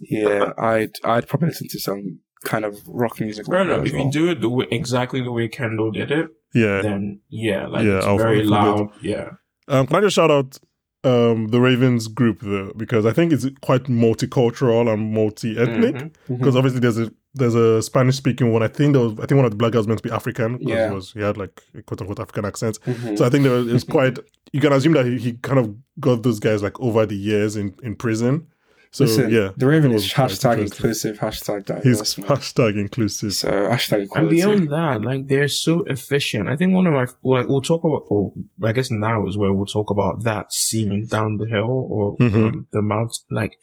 Yeah, 0.00 0.52
I'd 0.58 0.92
I'd 1.04 1.28
probably 1.28 1.48
listen 1.48 1.68
to 1.70 1.78
some 1.78 2.18
kind 2.44 2.64
of 2.64 2.76
rock 2.86 3.20
music. 3.20 3.46
Fair 3.46 3.60
enough. 3.62 3.86
If 3.86 3.92
well. 3.92 4.04
you 4.06 4.10
do 4.10 4.30
it 4.30 4.40
the 4.40 4.48
way, 4.48 4.66
exactly 4.70 5.20
the 5.22 5.30
way 5.30 5.46
Kendall 5.48 5.92
did 5.92 6.10
it, 6.10 6.26
Yeah. 6.54 6.82
then 6.82 7.20
yeah, 7.28 7.66
like 7.68 7.84
Yeah, 7.84 7.98
it's 7.98 8.06
I'll- 8.06 8.18
very 8.18 8.40
I'll 8.42 8.48
loud. 8.48 8.88
Yeah. 9.00 9.30
Um, 9.68 9.86
can 9.86 9.96
I 9.96 10.00
just 10.00 10.16
shout 10.16 10.30
out 10.30 10.58
um 11.04 11.48
the 11.48 11.60
Ravens 11.60 12.08
group 12.08 12.40
though 12.42 12.72
because 12.76 13.04
I 13.06 13.12
think 13.12 13.32
it's 13.32 13.46
quite 13.60 13.84
multicultural 13.84 14.92
and 14.92 15.12
multi-ethnic. 15.12 15.94
Mhm. 15.96 16.38
because 16.38 16.56
obviously 16.56 16.80
there's 16.80 16.98
a 16.98 17.12
there's 17.34 17.54
a 17.54 17.80
Spanish 17.82 18.16
speaking 18.16 18.52
one. 18.52 18.62
I 18.62 18.68
think 18.68 18.92
there 18.94 19.02
was 19.02 19.12
I 19.18 19.26
think 19.26 19.36
one 19.36 19.44
of 19.44 19.50
the 19.50 19.56
black 19.56 19.72
guys 19.72 19.86
meant 19.86 20.02
to 20.02 20.08
be 20.08 20.14
African 20.14 20.58
Yeah. 20.60 20.88
he 20.88 20.94
was 20.94 21.12
he 21.12 21.20
had 21.20 21.36
like 21.36 21.62
a 21.74 21.82
quote 21.82 22.00
unquote 22.00 22.20
African 22.20 22.44
accent. 22.44 22.78
Mhm. 22.86 23.16
So 23.18 23.24
I 23.24 23.30
think 23.30 23.44
there 23.44 23.52
was, 23.54 23.68
it 23.68 23.72
was 23.72 23.84
quite. 23.96 24.18
You 24.52 24.60
can 24.60 24.72
assume 24.74 24.92
that 24.92 25.06
he, 25.06 25.16
he 25.18 25.32
kind 25.34 25.58
of 25.58 25.74
got 25.98 26.22
those 26.22 26.38
guys 26.38 26.62
like 26.62 26.78
over 26.80 27.06
the 27.06 27.16
years 27.16 27.56
in 27.56 27.74
in 27.82 27.96
prison. 27.96 28.48
So 28.94 29.04
Listen, 29.04 29.30
yeah, 29.30 29.52
the 29.56 29.66
Raven 29.66 29.92
it 29.92 29.94
is 29.94 30.02
was 30.02 30.12
quite 30.12 30.30
hashtag 30.32 30.52
interesting. 30.58 30.64
inclusive, 30.76 31.18
hashtag 31.18 31.82
he's 31.82 31.96
diverse. 31.96 32.18
man. 32.18 32.28
hashtag 32.28 32.78
inclusive. 32.78 33.32
So 33.32 33.48
hashtag 33.50 34.08
And 34.14 34.28
beyond 34.28 34.70
that, 34.70 35.00
like 35.00 35.28
they're 35.28 35.48
so 35.48 35.80
efficient. 35.84 36.50
I 36.50 36.56
think 36.56 36.74
one 36.74 36.86
of 36.86 36.92
my 36.92 37.06
like 37.24 37.48
we'll 37.48 37.62
talk 37.62 37.82
about. 37.84 38.02
Oh, 38.10 38.34
I 38.62 38.72
guess 38.72 38.90
now 38.90 39.26
is 39.26 39.38
where 39.38 39.50
we'll 39.54 39.64
talk 39.64 39.88
about 39.90 40.24
that 40.24 40.52
scene 40.52 41.06
down 41.06 41.38
the 41.38 41.46
hill 41.46 41.86
or 41.90 42.18
Mhm. 42.18 42.34
um, 42.48 42.66
the 42.72 42.82
mount. 42.82 43.16
Like 43.30 43.56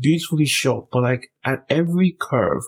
beautifully 0.00 0.46
shot, 0.46 0.88
but 0.90 1.02
like 1.02 1.30
at 1.44 1.64
every 1.70 2.16
curve, 2.20 2.62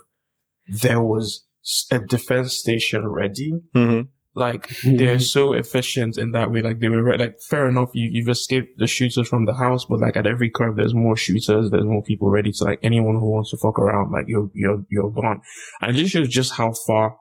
there 0.68 1.00
was 1.02 1.44
a 1.90 1.98
defense 1.98 2.54
station 2.54 3.06
ready. 3.08 3.52
hmm 3.74 4.00
Like 4.34 4.68
they're 4.84 5.18
so 5.18 5.52
efficient 5.52 6.16
in 6.16 6.30
that 6.32 6.50
way. 6.52 6.62
Like 6.62 6.78
they 6.80 6.88
were 6.88 7.02
re- 7.02 7.18
like 7.18 7.36
fair 7.50 7.68
enough. 7.68 7.90
You 7.94 8.08
you've 8.12 8.28
escaped 8.28 8.78
the 8.78 8.86
shooters 8.86 9.28
from 9.28 9.46
the 9.46 9.54
house, 9.54 9.84
but 9.84 9.98
like 10.00 10.16
at 10.16 10.26
every 10.26 10.50
curve, 10.50 10.76
there's 10.76 10.94
more 10.94 11.16
shooters. 11.16 11.70
There's 11.70 11.84
more 11.94 12.02
people 12.02 12.30
ready 12.30 12.52
to 12.52 12.64
like 12.64 12.78
anyone 12.82 13.16
who 13.18 13.30
wants 13.30 13.50
to 13.50 13.56
fuck 13.56 13.78
around. 13.78 14.12
Like 14.12 14.26
you're 14.28 14.50
you're 14.54 14.84
you're 14.90 15.10
gone. 15.10 15.40
And 15.80 15.94
this 15.94 16.02
just 16.02 16.12
shows 16.12 16.28
just 16.28 16.52
how 16.52 16.72
far 16.86 17.16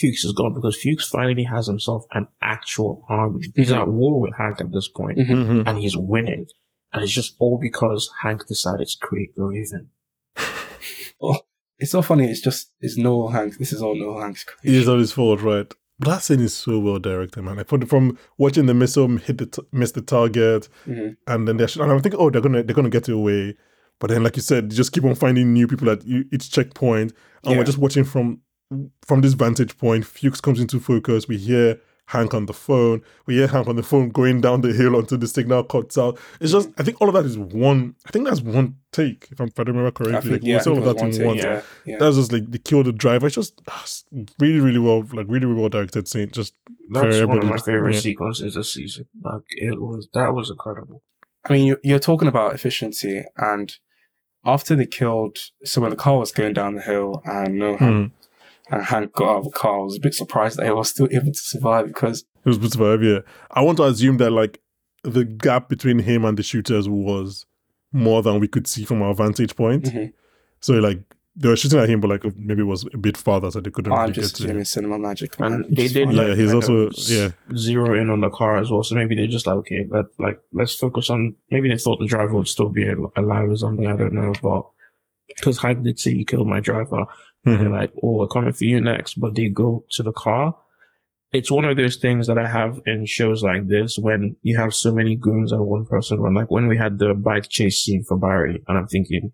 Fuches 0.00 0.22
has 0.24 0.32
gone 0.32 0.54
because 0.54 0.76
Fuches 0.82 1.06
finally 1.08 1.44
has 1.44 1.66
himself 1.68 2.04
an 2.12 2.26
actual 2.40 3.04
army. 3.08 3.42
He's 3.54 3.70
Mhm. 3.70 3.80
at 3.82 3.88
war 3.88 4.20
with 4.20 4.34
Hank 4.38 4.60
at 4.60 4.72
this 4.72 4.88
point, 4.88 5.18
Mhm. 5.18 5.46
hmm 5.46 5.62
and 5.68 5.78
he's 5.78 5.96
winning. 5.96 6.46
And 6.92 7.02
it's 7.04 7.12
just 7.12 7.36
all 7.38 7.58
because 7.60 8.10
Hank 8.22 8.46
decided 8.48 8.88
to 8.88 8.98
create 9.06 9.34
the 9.36 9.44
Raven. 9.44 9.90
It's 11.82 11.90
so 11.90 12.00
funny. 12.00 12.30
It's 12.30 12.40
just 12.40 12.70
it's 12.80 12.98
Noho 12.98 13.32
Hanks. 13.32 13.58
This 13.58 13.72
is 13.72 13.82
all 13.82 13.96
Noho 13.96 14.22
Hanks' 14.22 14.46
It 14.62 14.74
is 14.74 14.88
all 14.88 14.98
his 14.98 15.12
fault, 15.12 15.42
right? 15.42 15.66
But 15.98 16.08
that 16.10 16.22
scene 16.22 16.40
is 16.40 16.54
so 16.54 16.78
well 16.78 16.98
directed, 16.98 17.42
man. 17.42 17.56
Like 17.56 17.68
from, 17.68 17.84
from 17.86 18.18
watching 18.38 18.66
the 18.66 18.74
missile 18.74 19.08
hit 19.18 19.38
the 19.38 19.46
t- 19.46 19.62
miss 19.72 19.92
the 19.92 20.00
target, 20.02 20.68
Mhm. 20.86 21.16
and 21.26 21.46
then 21.48 21.56
they're 21.58 21.68
sh- 21.68 21.76
and 21.76 21.90
I'm 21.90 22.00
thinking, 22.00 22.20
oh, 22.20 22.30
they're 22.30 22.40
gonna 22.40 22.62
they're 22.62 22.74
gonna 22.74 22.88
get 22.88 23.08
away. 23.08 23.56
But 24.00 24.10
then, 24.10 24.22
like 24.24 24.36
you 24.36 24.42
said, 24.42 24.64
you 24.72 24.76
just 24.76 24.92
keep 24.92 25.04
on 25.04 25.14
finding 25.14 25.52
new 25.52 25.66
people 25.68 25.90
at 25.90 26.02
each 26.06 26.50
checkpoint, 26.50 27.12
and 27.44 27.52
Yeah. 27.52 27.58
we're 27.58 27.64
just 27.64 27.78
watching 27.78 28.04
from 28.04 28.40
from 29.06 29.20
this 29.20 29.34
vantage 29.34 29.76
point. 29.76 30.04
Fuches 30.06 30.40
comes 30.40 30.60
into 30.60 30.80
focus. 30.80 31.28
We 31.28 31.36
hear 31.36 31.78
Hank 32.06 32.34
on 32.34 32.46
the 32.46 32.52
phone. 32.52 33.00
We 33.26 33.36
hear 33.36 33.46
Hank 33.46 33.68
on 33.68 33.76
the 33.76 33.82
phone 33.82 34.10
going 34.10 34.40
down 34.40 34.60
the 34.60 34.72
hill 34.72 34.98
until 34.98 35.18
the 35.18 35.26
signal 35.26 35.64
cuts 35.64 35.96
out. 35.96 36.18
It's 36.40 36.52
just, 36.52 36.68
I 36.78 36.82
think 36.82 37.00
all 37.00 37.08
of 37.08 37.14
that 37.14 37.24
is 37.24 37.38
one. 37.38 37.94
I 38.06 38.10
think 38.10 38.26
that's 38.26 38.40
one 38.42 38.76
take, 38.90 39.28
if, 39.30 39.40
I'm, 39.40 39.48
if 39.48 39.58
I 39.58 39.62
remember 39.62 39.90
correctly. 39.92 40.16
I 40.16 40.20
think, 40.20 40.32
Like, 40.32 40.42
yeah, 40.44 40.60
I 40.66 40.70
all 40.70 40.78
of 40.78 40.84
that 40.84 41.04
was 41.06 41.18
in 41.18 41.26
one 41.26 41.36
one. 41.36 41.44
yeah, 41.44 41.62
yeah. 41.86 41.96
That's 41.98 42.16
just 42.16 42.32
like 42.32 42.50
they 42.50 42.58
kill 42.58 42.82
the 42.82 42.92
driver. 42.92 43.26
It's 43.28 43.36
just 43.36 43.62
ah, 43.68 43.80
it's 43.82 44.04
really, 44.38 44.60
really 44.60 44.78
well, 44.78 45.04
like 45.12 45.26
really, 45.28 45.46
really 45.46 45.60
well 45.60 45.68
directed 45.70 46.06
scene. 46.08 46.30
Just 46.30 46.54
That's 46.90 47.02
one 47.02 47.08
of 47.08 47.14
everybody 47.14 47.46
my 47.46 47.56
favorite 47.56 47.94
yeah. 47.94 48.00
sequences 48.00 48.54
this 48.54 48.72
season. 48.74 49.06
Like 49.22 49.42
it 49.50 49.80
was 49.80 50.08
that 50.12 50.34
was 50.34 50.50
incredible. 50.50 51.02
I 51.48 51.52
mean, 51.52 51.66
you're, 51.66 51.80
you're 51.82 51.98
talking 51.98 52.28
about 52.28 52.54
efficiency, 52.54 53.24
and 53.36 53.74
after 54.44 54.76
they 54.76 54.86
killed, 54.86 55.38
so 55.64 55.80
when 55.80 55.90
the 55.90 55.96
car 55.96 56.18
was 56.18 56.30
going 56.32 56.52
down 56.52 56.74
the 56.74 56.82
hill, 56.82 57.22
and 57.24 57.58
no 57.58 57.76
Hmm. 57.76 58.04
And 58.70 58.82
Hank 58.82 59.12
got 59.12 59.28
out 59.28 59.38
of 59.38 59.44
the 59.44 59.50
car, 59.50 59.80
I 59.80 59.82
was 59.82 59.96
a 59.96 60.00
bit 60.00 60.14
surprised 60.14 60.58
that 60.58 60.66
he 60.66 60.72
was 60.72 60.88
still 60.90 61.08
able 61.10 61.32
to 61.32 61.38
survive 61.38 61.86
because 61.88 62.24
It 62.44 62.48
was 62.48 62.58
bit 62.58 62.74
of 62.78 63.02
yeah. 63.02 63.20
I 63.50 63.62
want 63.62 63.78
to 63.78 63.84
assume 63.84 64.16
that 64.18 64.30
like 64.30 64.60
the 65.04 65.24
gap 65.24 65.68
between 65.68 65.98
him 65.98 66.24
and 66.24 66.36
the 66.38 66.42
shooters 66.42 66.88
was 66.88 67.44
more 67.92 68.22
than 68.22 68.40
we 68.40 68.48
could 68.48 68.66
see 68.66 68.84
from 68.84 69.02
our 69.02 69.14
vantage 69.14 69.56
point. 69.56 69.84
Mhm. 69.84 70.12
So 70.60 70.74
like 70.74 71.00
they 71.34 71.48
were 71.48 71.56
shooting 71.56 71.78
at 71.78 71.88
him, 71.88 72.00
but 72.00 72.08
like 72.08 72.24
maybe 72.36 72.60
it 72.60 72.64
was 72.66 72.86
a 72.92 72.98
bit 72.98 73.16
farther, 73.16 73.50
so 73.50 73.60
they 73.60 73.70
couldn't 73.70 73.90
I'm 73.92 74.00
really 74.02 74.12
just 74.12 74.34
get 74.34 74.38
to 74.38 74.42
him. 74.44 74.50
assuming 74.60 74.64
cinema 74.66 74.98
magic. 74.98 75.34
And 75.40 75.64
they 75.74 75.88
did 75.88 76.08
fine. 76.08 76.16
Yeah, 76.16 76.22
like, 76.24 76.36
he's 76.38 76.52
also- 76.52 76.90
yeah. 77.08 77.30
zero 77.56 77.98
in 78.00 78.10
on 78.10 78.20
the 78.20 78.30
car 78.30 78.58
as 78.58 78.70
well. 78.70 78.82
So 78.84 78.94
maybe 78.94 79.14
they're 79.16 79.26
just 79.26 79.46
like 79.46 79.56
okay, 79.56 79.86
let 79.90 80.06
like 80.18 80.40
let's 80.52 80.74
focus 80.74 81.10
on. 81.10 81.34
Maybe 81.50 81.68
they 81.68 81.78
thought 81.78 81.98
the 82.00 82.06
driver 82.06 82.34
would 82.34 82.48
still 82.48 82.68
be 82.68 82.86
alive 83.16 83.48
or 83.50 83.56
something. 83.56 83.86
I 83.86 83.96
don't 83.96 84.12
know, 84.12 84.32
but 84.42 84.66
because 85.28 85.58
Hank 85.58 85.82
did 85.82 85.98
say 85.98 86.12
you 86.12 86.24
killed 86.26 86.46
my 86.48 86.60
driver, 86.60 87.06
and 87.44 87.54
they're 87.54 87.64
mm-hmm. 87.64 87.74
like, 87.74 87.92
oh, 88.02 88.18
we're 88.18 88.28
coming 88.28 88.52
for 88.52 88.64
you 88.64 88.80
next. 88.80 89.20
But 89.20 89.34
they 89.34 89.48
go 89.48 89.84
to 89.92 90.02
the 90.02 90.12
car. 90.12 90.56
It's 91.32 91.50
one 91.50 91.64
of 91.64 91.76
those 91.76 91.96
things 91.96 92.26
that 92.26 92.38
I 92.38 92.46
have 92.46 92.80
in 92.84 93.06
shows 93.06 93.42
like 93.42 93.66
this 93.66 93.98
when 93.98 94.36
you 94.42 94.56
have 94.58 94.74
so 94.74 94.92
many 94.92 95.16
goons 95.16 95.50
and 95.50 95.64
one 95.64 95.86
person 95.86 96.20
run. 96.20 96.34
Like 96.34 96.50
when 96.50 96.68
we 96.68 96.76
had 96.76 96.98
the 96.98 97.14
bike 97.14 97.48
chase 97.48 97.82
scene 97.82 98.04
for 98.06 98.18
Barry, 98.18 98.62
and 98.68 98.78
I'm 98.78 98.86
thinking, 98.86 99.32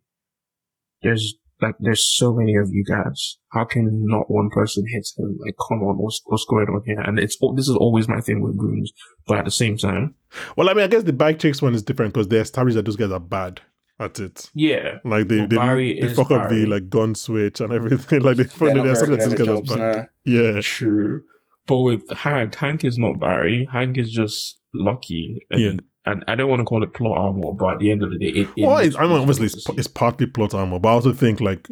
there's 1.02 1.34
like 1.60 1.74
there's 1.80 2.06
so 2.16 2.32
many 2.32 2.54
of 2.54 2.68
you 2.70 2.84
guys. 2.84 3.38
How 3.50 3.64
can 3.64 4.06
not 4.06 4.30
one 4.30 4.48
person 4.50 4.84
hit 4.86 5.08
him? 5.16 5.38
Like, 5.44 5.56
come 5.68 5.82
on, 5.82 5.96
what's 5.98 6.20
what's 6.26 6.44
going 6.44 6.68
on 6.68 6.82
here? 6.86 7.00
And 7.00 7.18
it's 7.18 7.36
oh, 7.42 7.54
this 7.54 7.68
is 7.68 7.76
always 7.76 8.08
my 8.08 8.20
thing 8.20 8.42
with 8.42 8.56
goons, 8.56 8.92
but 9.26 9.38
at 9.38 9.44
the 9.44 9.50
same 9.50 9.76
time, 9.76 10.14
Well, 10.56 10.70
I 10.70 10.74
mean, 10.74 10.84
I 10.84 10.88
guess 10.88 11.02
the 11.02 11.12
bike 11.12 11.40
chase 11.40 11.60
one 11.60 11.74
is 11.74 11.82
different 11.82 12.14
because 12.14 12.28
they 12.28 12.38
established 12.38 12.76
that 12.76 12.84
those 12.84 12.96
guys 12.96 13.10
are 13.10 13.20
bad 13.20 13.60
at 14.00 14.20
it. 14.20 14.50
yeah, 14.54 14.98
Like 15.04 15.28
they 15.28 15.38
Well, 15.38 15.48
they, 15.48 15.56
Barry 15.56 16.00
they 16.00 16.06
is 16.08 16.16
fuck 16.16 16.30
up 16.30 16.48
the 16.48 16.66
like 16.66 16.88
gun 16.88 17.14
switch 17.14 17.60
and 17.60 17.72
everything. 17.72 18.20
like 18.22 18.36
they 18.36 18.44
They're 18.44 18.74
not 18.74 18.84
they 18.84 18.92
very 18.92 18.92
established 18.92 19.08
good 19.08 19.18
that 19.18 19.22
at 19.22 19.28
those 19.28 19.36
their 19.36 19.46
guys 19.46 19.48
are 19.48 19.56
jobs, 19.56 19.76
bad. 19.76 20.08
Yeah. 20.24 20.60
true. 20.60 21.22
But 21.66 21.78
with 21.80 22.08
Hank, 22.10 22.54
Hank 22.54 22.84
is 22.84 22.96
not 22.98 23.20
Barry. 23.20 23.68
Hank 23.70 23.98
is 23.98 24.10
just 24.10 24.58
lucky. 24.72 25.44
And, 25.50 25.60
Yeah. 25.60 25.72
and 26.06 26.24
I 26.28 26.34
don't 26.34 26.48
want 26.48 26.60
to 26.60 26.64
call 26.64 26.82
it 26.82 26.94
plot 26.94 27.18
armor, 27.18 27.52
but 27.52 27.74
at 27.74 27.78
the 27.80 27.90
end 27.90 28.02
of 28.02 28.10
the 28.10 28.18
day, 28.18 28.26
it. 28.40 28.48
it 28.56 28.66
Well, 28.66 28.76
makes 28.76 28.88
it's, 28.88 28.96
I 28.96 29.02
mean, 29.06 29.12
obviously, 29.18 29.46
it's, 29.46 29.68
it's 29.70 29.88
partly 29.88 30.26
plot 30.26 30.54
armor, 30.54 30.78
but 30.78 30.88
I 30.88 30.92
also 30.92 31.12
think 31.12 31.40
like 31.40 31.68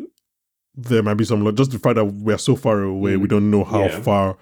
there 0.74 1.02
might 1.02 1.14
be 1.14 1.24
some 1.24 1.42
like, 1.44 1.54
just 1.54 1.70
the 1.70 1.78
fact 1.78 1.94
that 1.94 2.04
we're 2.04 2.36
so 2.38 2.56
far 2.56 2.82
away, 2.82 3.16
we 3.16 3.26
mm. 3.26 3.30
don't 3.30 3.50
know 3.50 3.64
how 3.64 3.84
Yeah. 3.84 4.00
far 4.00 4.36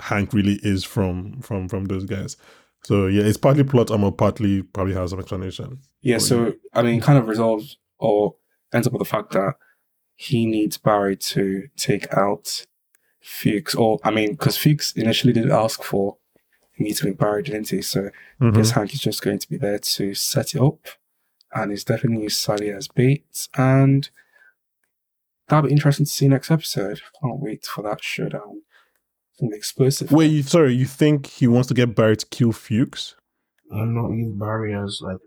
Hank 0.00 0.32
really 0.32 0.58
is 0.62 0.82
from 0.84 1.40
from 1.42 1.68
from 1.68 1.84
those 1.86 2.04
guys. 2.04 2.36
So 2.84 3.06
yeah, 3.06 3.24
it's 3.24 3.36
partly 3.36 3.64
plot 3.64 3.90
armor, 3.90 4.10
partly 4.10 4.62
probably 4.62 4.94
has 4.94 5.10
some 5.10 5.18
explanation. 5.20 5.80
Yeah, 6.00 6.18
so 6.18 6.54
I 6.72 6.82
mean, 6.82 7.00
kind 7.00 7.18
of 7.18 7.26
resolves 7.28 7.76
or 7.98 8.36
ends 8.72 8.86
up 8.86 8.92
with 8.92 9.00
the 9.00 9.04
fact 9.08 9.32
that 9.32 9.54
he 10.16 10.46
needs 10.46 10.78
Barry 10.78 11.16
to 11.16 11.68
take 11.76 12.12
out 12.14 12.66
Fuches, 13.20 13.74
or 13.74 13.98
I 14.04 14.10
mean, 14.10 14.32
because 14.32 14.56
Fuches 14.56 14.92
initially 14.96 15.32
did 15.32 15.50
ask 15.50 15.82
for 15.82 16.16
a 16.78 16.92
to 16.92 17.06
with 17.08 17.18
Barry, 17.18 17.42
didn't 17.42 17.68
he? 17.68 17.82
So 17.82 18.10
I 18.40 18.44
Mhm. 18.44 18.54
guess 18.54 18.70
Hank 18.70 18.94
is 18.94 19.00
just 19.00 19.22
going 19.22 19.38
to 19.40 19.48
be 19.48 19.56
there 19.58 19.78
to 19.80 20.14
set 20.14 20.54
it 20.54 20.60
up, 20.62 20.86
and 21.52 21.70
he's 21.72 21.84
definitely 21.84 22.22
used 22.22 22.38
Sally 22.38 22.70
as 22.70 22.88
bait, 22.88 23.48
and 23.56 24.08
that'll 25.48 25.66
be 25.68 25.72
interesting 25.72 26.06
to 26.06 26.12
see 26.12 26.28
next 26.28 26.50
episode. 26.50 27.00
Can't 27.20 27.40
wait 27.40 27.66
for 27.66 27.82
that 27.82 28.02
showdown. 28.02 28.62
An 29.40 29.50
explosive. 29.52 30.10
Wait, 30.10 30.30
you, 30.30 30.42
sorry, 30.42 30.74
you 30.74 30.84
think 30.84 31.26
he 31.26 31.46
wants 31.46 31.68
to 31.68 31.74
get 31.74 31.94
Barry 31.94 32.16
to 32.16 32.26
kill 32.26 32.52
Fuches? 32.52 33.14
I'm 33.72 33.94
not 33.94 34.10
use 34.10 34.34
Barry 34.36 34.74
as 34.74 35.00
like 35.02 35.18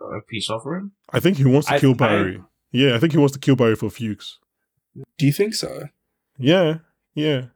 a 0.00 0.20
peace 0.28 0.50
offering. 0.50 0.90
I 1.12 1.20
think 1.20 1.36
he 1.36 1.44
wants 1.44 1.68
to 1.68 1.74
I- 1.74 1.78
kill 1.80 1.92
I- 1.92 1.94
Barry. 1.94 2.42
yeah, 2.72 2.94
I 2.94 2.98
think 2.98 3.12
he 3.12 3.18
wants 3.18 3.34
to 3.34 3.38
kill 3.38 3.56
Barry 3.56 3.76
for 3.76 3.90
Fuches. 3.90 4.38
Do 5.18 5.26
you 5.26 5.32
think 5.32 5.54
so? 5.54 5.88
Yeah, 6.38 6.78
yeah. 7.14 7.46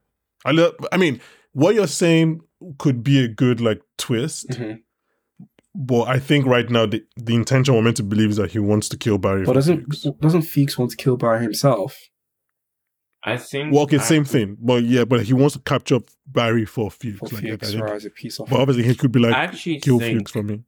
I 0.44 0.52
lo- 0.52 0.74
I 0.92 0.96
mean, 0.98 1.20
what 1.52 1.74
you're 1.74 1.86
saying 1.88 2.42
could 2.78 3.02
be 3.02 3.22
a 3.24 3.28
good 3.28 3.60
like 3.60 3.80
twist, 3.96 4.48
Mhm. 4.50 4.82
but 5.74 6.04
I 6.08 6.18
think 6.20 6.46
right 6.46 6.68
now 6.70 6.86
the, 6.86 7.04
the 7.16 7.34
intention 7.34 7.74
we're 7.74 7.82
meant 7.82 7.96
to 7.98 8.02
believe 8.04 8.30
is 8.30 8.36
that 8.36 8.52
he 8.52 8.58
wants 8.60 8.88
to 8.90 8.96
kill 8.96 9.18
Barry. 9.18 9.44
But 9.44 9.54
doesn't 9.54 9.86
Fuches. 9.86 10.12
doesn't 10.20 10.42
Fuches 10.42 10.78
want 10.78 10.90
to 10.92 10.96
kill 10.96 11.16
Barry 11.16 11.42
himself? 11.42 11.96
I 13.32 13.36
think. 13.38 13.72
Well, 13.72 13.82
okay, 13.84 13.98
I- 13.98 14.00
same 14.02 14.24
thing. 14.24 14.56
But 14.60 14.82
yeah, 14.84 15.04
but 15.04 15.22
he 15.24 15.32
wants 15.32 15.54
to 15.56 15.60
capture 15.62 16.00
Barry 16.26 16.64
for 16.64 16.90
Fuches. 16.90 17.18
For 17.18 17.26
like, 17.36 17.44
Fuches, 17.44 17.68
I 17.68 17.72
think- 17.72 17.82
or 17.82 17.94
as 17.94 18.04
a 18.04 18.10
piece 18.10 18.38
of 18.40 18.48
But 18.48 18.60
obviously, 18.60 18.84
he 18.84 18.94
could 18.94 19.12
be 19.12 19.20
like, 19.20 19.34
I 19.34 19.44
actually 19.44 19.80
kill 19.80 19.98
think 19.98 20.18
Fuches 20.28 20.32
for 20.32 20.42
me. 20.42 20.62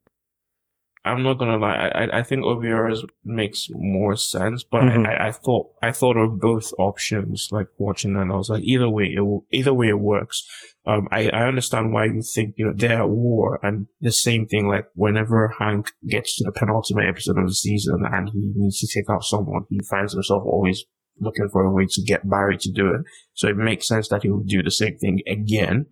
I'm 1.02 1.22
not 1.22 1.38
gonna 1.38 1.56
lie. 1.56 1.76
I 1.94 2.04
I, 2.04 2.18
I 2.18 2.22
think 2.22 2.44
Obiora's 2.44 3.02
makes 3.24 3.68
more 3.72 4.16
sense, 4.16 4.62
but 4.64 4.82
Mhm. 4.82 5.06
I, 5.06 5.14
I, 5.14 5.28
I 5.28 5.32
thought 5.32 5.68
I 5.82 5.92
thought 5.92 6.18
of 6.18 6.38
both 6.38 6.74
options. 6.78 7.48
Like 7.50 7.68
watching 7.78 8.12
that, 8.14 8.20
and 8.22 8.32
I 8.32 8.36
was 8.36 8.50
like, 8.50 8.62
either 8.64 8.86
way, 8.90 9.06
it 9.16 9.20
will, 9.20 9.46
either 9.50 9.72
way 9.72 9.88
it 9.88 9.98
works. 9.98 10.46
Um, 10.84 11.08
I 11.10 11.30
I 11.30 11.48
understand 11.48 11.94
why 11.94 12.04
you 12.04 12.20
think 12.20 12.54
you 12.58 12.66
know 12.66 12.74
they're 12.76 13.00
at 13.00 13.08
war, 13.08 13.58
and 13.62 13.86
the 14.02 14.12
same 14.12 14.46
thing. 14.46 14.68
Like 14.68 14.88
whenever 14.94 15.54
Hank 15.58 15.92
gets 16.06 16.36
to 16.36 16.44
the 16.44 16.52
penultimate 16.52 17.08
episode 17.08 17.38
of 17.38 17.46
the 17.48 17.54
season 17.54 18.02
and 18.04 18.28
he 18.28 18.52
needs 18.54 18.78
to 18.80 18.86
take 18.94 19.08
out 19.08 19.24
someone, 19.24 19.62
he 19.70 19.80
finds 19.88 20.12
himself 20.12 20.42
always 20.44 20.84
looking 21.20 21.48
for 21.50 21.64
a 21.64 21.70
way 21.70 21.86
to 21.90 22.02
get 22.02 22.28
Barry 22.28 22.56
to 22.58 22.70
do 22.70 22.94
it. 22.94 23.02
So 23.34 23.48
it 23.48 23.56
makes 23.56 23.86
sense 23.88 24.08
that 24.08 24.22
he 24.22 24.30
would 24.30 24.46
do 24.46 24.62
the 24.62 24.70
same 24.70 24.98
thing 24.98 25.20
again, 25.26 25.86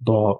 but. 0.00 0.38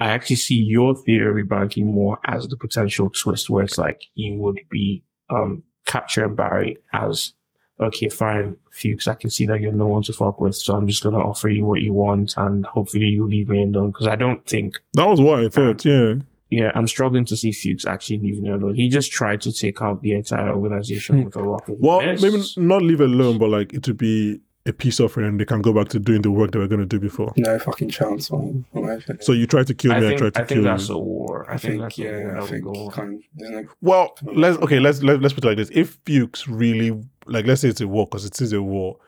I 0.00 0.10
actually 0.10 0.36
see 0.36 0.54
your 0.54 0.94
theory, 0.94 1.44
Banky, 1.44 1.84
more 1.84 2.20
as 2.24 2.46
the 2.46 2.56
potential 2.56 3.10
twist 3.10 3.50
where 3.50 3.64
it's 3.64 3.78
like 3.78 4.00
you 4.14 4.34
would 4.34 4.60
be 4.70 5.02
um 5.28 5.64
capturing 5.86 6.36
Barry 6.36 6.76
as 6.92 7.32
okay, 7.80 8.08
fine, 8.08 8.56
Fuches, 8.72 9.08
I 9.08 9.14
can 9.14 9.30
see 9.30 9.46
that 9.46 9.60
you're 9.60 9.72
no 9.72 9.86
one 9.86 10.02
to 10.04 10.12
fuck 10.12 10.40
with, 10.40 10.56
so 10.56 10.74
I'm 10.74 10.86
just 10.86 11.02
gonna 11.02 11.18
offer 11.18 11.48
you 11.48 11.64
what 11.64 11.80
you 11.80 11.92
want 11.92 12.34
and 12.36 12.64
hopefully 12.66 13.06
you 13.06 13.26
leave 13.26 13.48
me 13.48 13.62
alone. 13.62 13.90
Because 13.90 14.06
I 14.06 14.16
don't 14.16 14.44
think 14.46 14.78
That 14.94 15.08
was 15.08 15.20
what 15.20 15.40
I 15.40 15.48
thought. 15.48 15.84
Yeah, 15.84 16.14
yeah, 16.50 16.72
I'm 16.74 16.86
struggling 16.86 17.24
to 17.26 17.36
see 17.36 17.52
Fuches 17.52 17.84
actually 17.84 18.18
leaving 18.18 18.42
me 18.44 18.50
alone. 18.50 18.74
He 18.74 18.88
just 18.88 19.12
tried 19.12 19.40
to 19.42 19.52
take 19.52 19.82
out 19.82 20.00
the 20.02 20.12
entire 20.12 20.50
organization 20.54 21.18
hmm. 21.18 21.24
with 21.24 21.36
a 21.36 21.42
rocket. 21.42 21.76
well, 21.78 22.02
Yes. 22.02 22.22
maybe 22.22 22.42
not 22.56 22.82
leave 22.82 23.00
it 23.00 23.10
alone, 23.10 23.38
but 23.38 23.50
like 23.50 23.72
it 23.74 23.86
would 23.86 23.98
be 23.98 24.40
a 24.66 24.72
peace 24.72 25.00
offering, 25.00 25.26
and 25.26 25.40
they 25.40 25.44
can 25.44 25.62
go 25.62 25.72
back 25.72 25.88
to 25.88 25.98
doing 25.98 26.22
the 26.22 26.30
work 26.30 26.52
they 26.52 26.58
were 26.58 26.68
going 26.68 26.80
to 26.80 26.86
do 26.86 27.00
before. 27.00 27.32
No 27.36 27.58
fucking 27.58 27.88
chance, 27.88 28.30
man. 28.30 28.64
in 28.74 28.82
my 28.86 28.92
opinion. 28.94 29.22
So 29.22 29.32
you 29.32 29.46
try 29.46 29.62
to 29.64 29.74
kill 29.74 29.92
I 29.92 30.00
me, 30.00 30.06
I 30.06 30.08
think, 30.10 30.18
try 30.20 30.30
to 30.30 30.40
I 30.40 30.44
kill 30.44 30.56
think 30.56 30.64
that's 30.64 30.88
you. 30.88 30.94
a 30.94 30.98
war. 30.98 31.50
I, 31.50 31.54
I 31.54 31.58
think, 31.58 31.72
think, 31.72 31.82
that's 31.82 31.98
a 31.98 32.02
war 32.02 32.20
yeah, 32.20 32.42
I 32.42 32.46
think 32.46 32.64
would 32.64 32.74
go. 32.74 32.90
kind 32.90 33.14
of, 33.14 33.20
there's 33.34 33.66
Well, 33.80 34.14
let's 34.22 34.58
okay. 34.58 34.78
Let's 34.78 35.02
let, 35.02 35.16
us 35.16 35.22
let's 35.22 35.34
put 35.34 35.44
it 35.44 35.48
like 35.48 35.56
this: 35.56 35.70
If 35.72 35.98
Fuches 36.04 36.46
really 36.48 36.98
like, 37.26 37.46
let's 37.46 37.62
say 37.62 37.68
it's 37.68 37.80
a 37.80 37.88
war 37.88 38.06
because 38.06 38.24
it 38.24 38.40
is 38.40 38.52
a 38.52 38.62
war. 38.62 38.98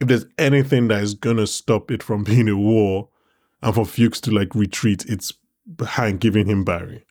If 0.00 0.08
there's 0.08 0.26
anything 0.38 0.88
that 0.88 1.02
is 1.02 1.14
gonna 1.14 1.46
stop 1.46 1.90
it 1.90 2.02
from 2.02 2.24
being 2.30 2.48
a 2.48 2.56
war, 2.56 3.08
and 3.62 3.74
for 3.74 3.84
Fuches 3.84 4.20
to 4.22 4.30
like 4.30 4.54
retreat, 4.54 5.04
it's 5.08 5.32
Hank 5.86 6.20
giving 6.20 6.46
him 6.46 6.64
Barry. 6.64 7.04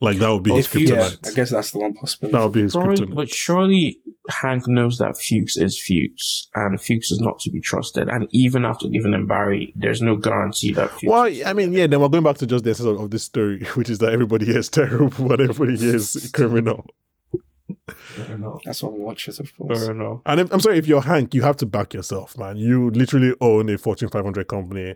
Like 0.00 0.18
that 0.18 0.30
would 0.32 0.44
be 0.44 0.52
his 0.52 0.66
If 0.66 0.74
you- 0.76 0.86
yeah. 0.94 1.08
I 1.26 1.32
guess 1.32 1.50
that's 1.50 1.72
the 1.72 1.80
one 1.80 1.92
possibility. 1.94 2.32
that 2.38 2.44
would 2.44 2.52
be 2.52 2.62
his 2.62 2.72
Surely, 2.72 2.96
kryptonite. 2.96 3.14
but 3.16 3.28
surely 3.28 4.00
Hank 4.30 4.68
knows 4.68 4.98
that 4.98 5.16
Fuches 5.18 5.56
is 5.56 5.76
Fuches, 5.80 6.48
and 6.54 6.80
Fuches 6.80 7.10
is 7.10 7.20
not 7.20 7.40
to 7.40 7.50
be 7.50 7.60
trusted. 7.60 8.08
And 8.08 8.28
even 8.30 8.64
after 8.64 8.86
giving 8.88 9.12
him 9.12 9.26
Barry, 9.26 9.72
there's 9.74 10.00
no 10.00 10.14
guarantee 10.14 10.72
that 10.74 10.90
Fuches. 10.92 11.08
Well, 11.08 11.24
I 11.44 11.52
mean, 11.52 11.72
yeah. 11.72 11.88
Then 11.88 12.00
we're 12.00 12.08
going 12.10 12.22
back 12.22 12.38
to 12.38 12.46
just 12.46 12.62
the 12.62 12.70
essence 12.70 12.86
of, 12.86 13.00
of 13.00 13.10
this 13.10 13.24
story, 13.24 13.64
which 13.74 13.90
is 13.90 13.98
that 13.98 14.12
everybody 14.12 14.46
here 14.46 14.58
is 14.58 14.68
terrible, 14.68 15.26
but 15.26 15.40
everybody 15.40 15.76
here 15.76 15.96
is 15.96 16.30
criminal. 16.34 16.86
I 18.30 18.36
know. 18.36 18.60
That's 18.64 18.82
what 18.82 18.92
watches, 18.92 19.40
of 19.40 19.52
I 19.54 19.58
course. 19.58 19.86
don't 19.86 19.98
know. 19.98 20.22
And 20.26 20.40
if, 20.40 20.52
I'm 20.52 20.60
sorry, 20.60 20.78
if 20.78 20.86
you're 20.86 21.02
Hank, 21.02 21.34
you 21.34 21.42
have 21.42 21.56
to 21.58 21.66
back 21.66 21.92
yourself, 21.92 22.38
man. 22.38 22.56
You 22.56 22.90
literally 22.90 23.34
own 23.40 23.68
a 23.68 23.76
Fortune 23.78 24.08
500 24.08 24.46
company. 24.46 24.94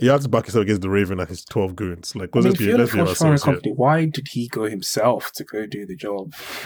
You 0.00 0.10
have 0.10 0.22
to 0.22 0.28
back 0.28 0.44
himself 0.46 0.62
against 0.62 0.82
the 0.82 0.90
Raven 0.90 1.20
and 1.20 1.28
his 1.28 1.44
12 1.44 1.76
goons. 1.76 2.16
Like, 2.16 2.30
I 2.34 2.38
let's 2.40 2.44
mean, 2.44 2.52
be, 2.54 2.64
if 2.64 2.68
you're 2.68 2.76
the 2.78 2.82
let's 2.84 2.92
be 2.92 2.98
Fortune 2.98 3.14
500 3.14 3.32
ourselves 3.32 3.44
here. 3.44 3.54
company, 3.54 3.72
why 3.74 4.04
did 4.06 4.28
he 4.28 4.48
go 4.48 4.64
himself 4.64 5.32
to 5.32 5.44
go 5.44 5.66
do 5.66 5.86
the 5.86 5.96
job? 5.96 6.34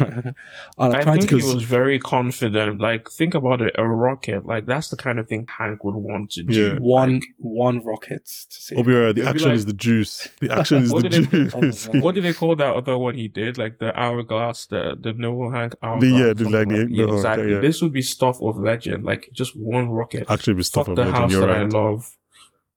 I 0.78 0.89
I 0.89 1.03
tried 1.03 1.05
think 1.18 1.28
to 1.30 1.39
he 1.39 1.55
was 1.55 1.62
very 1.64 1.99
confident. 1.99 2.80
Like, 2.80 3.11
think 3.11 3.35
about 3.35 3.61
it, 3.61 3.74
a 3.76 3.87
rocket. 3.87 4.47
Like, 4.47 4.66
that's 4.66 4.89
the 4.89 4.97
kind 4.97 5.18
of 5.18 5.28
thing 5.28 5.47
Hank 5.59 5.85
would 5.85 5.95
want 5.97 6.30
to 6.32 6.43
do. 6.43 6.55
Yeah. 6.74 6.78
one 6.78 7.22
one 7.39 7.85
rocket 7.85 8.24
to 8.26 8.61
see. 8.62 8.76
Obiora, 8.76 9.14
the 9.14 9.26
action 9.28 9.49
like- 9.49 9.57
is 9.57 9.66
the 9.66 9.72
juice. 9.72 10.28
The 10.41 10.51
action 10.59 10.82
is 10.85 10.91
the 10.93 11.09
did 11.09 11.35
it- 11.35 11.61
juice. 11.61 11.89
Oh, 11.93 12.01
What 12.01 12.14
do 12.14 12.20
they 12.20 12.32
call 12.32 12.57
that 12.57 12.74
other 12.74 12.97
one 12.99 13.14
he 13.14 13.28
did? 13.28 13.59
Like 13.59 13.78
the 13.78 13.99
hourglass, 13.99 14.66
the 14.66 14.97
the 15.01 15.12
Noho 15.12 15.53
Hank 15.55 15.74
hourglass. 15.82 16.11
The- 16.11 16.16
yeah, 16.18 16.32
the- 16.32 16.49
like 16.51 16.68
the- 16.68 16.89
Yeah, 16.91 17.07
the- 17.07 17.14
exactly. 17.14 17.53
yeah. 17.53 17.61
This 17.61 17.82
would 17.82 17.93
be 17.93 18.03
stuff 18.03 18.41
of 18.41 18.59
legend. 18.59 19.05
Like 19.05 19.30
just 19.32 19.57
one 19.57 19.91
rocket. 19.91 20.26
Actually, 20.30 20.55
be 20.55 20.62
stuff 20.62 20.87
Fuck 20.87 20.91
of 20.91 20.97
the 20.97 21.03
legend. 21.03 21.16
house 21.18 21.32
You're 21.32 21.47
that 21.47 21.57
I 21.57 21.62
love. 21.64 22.16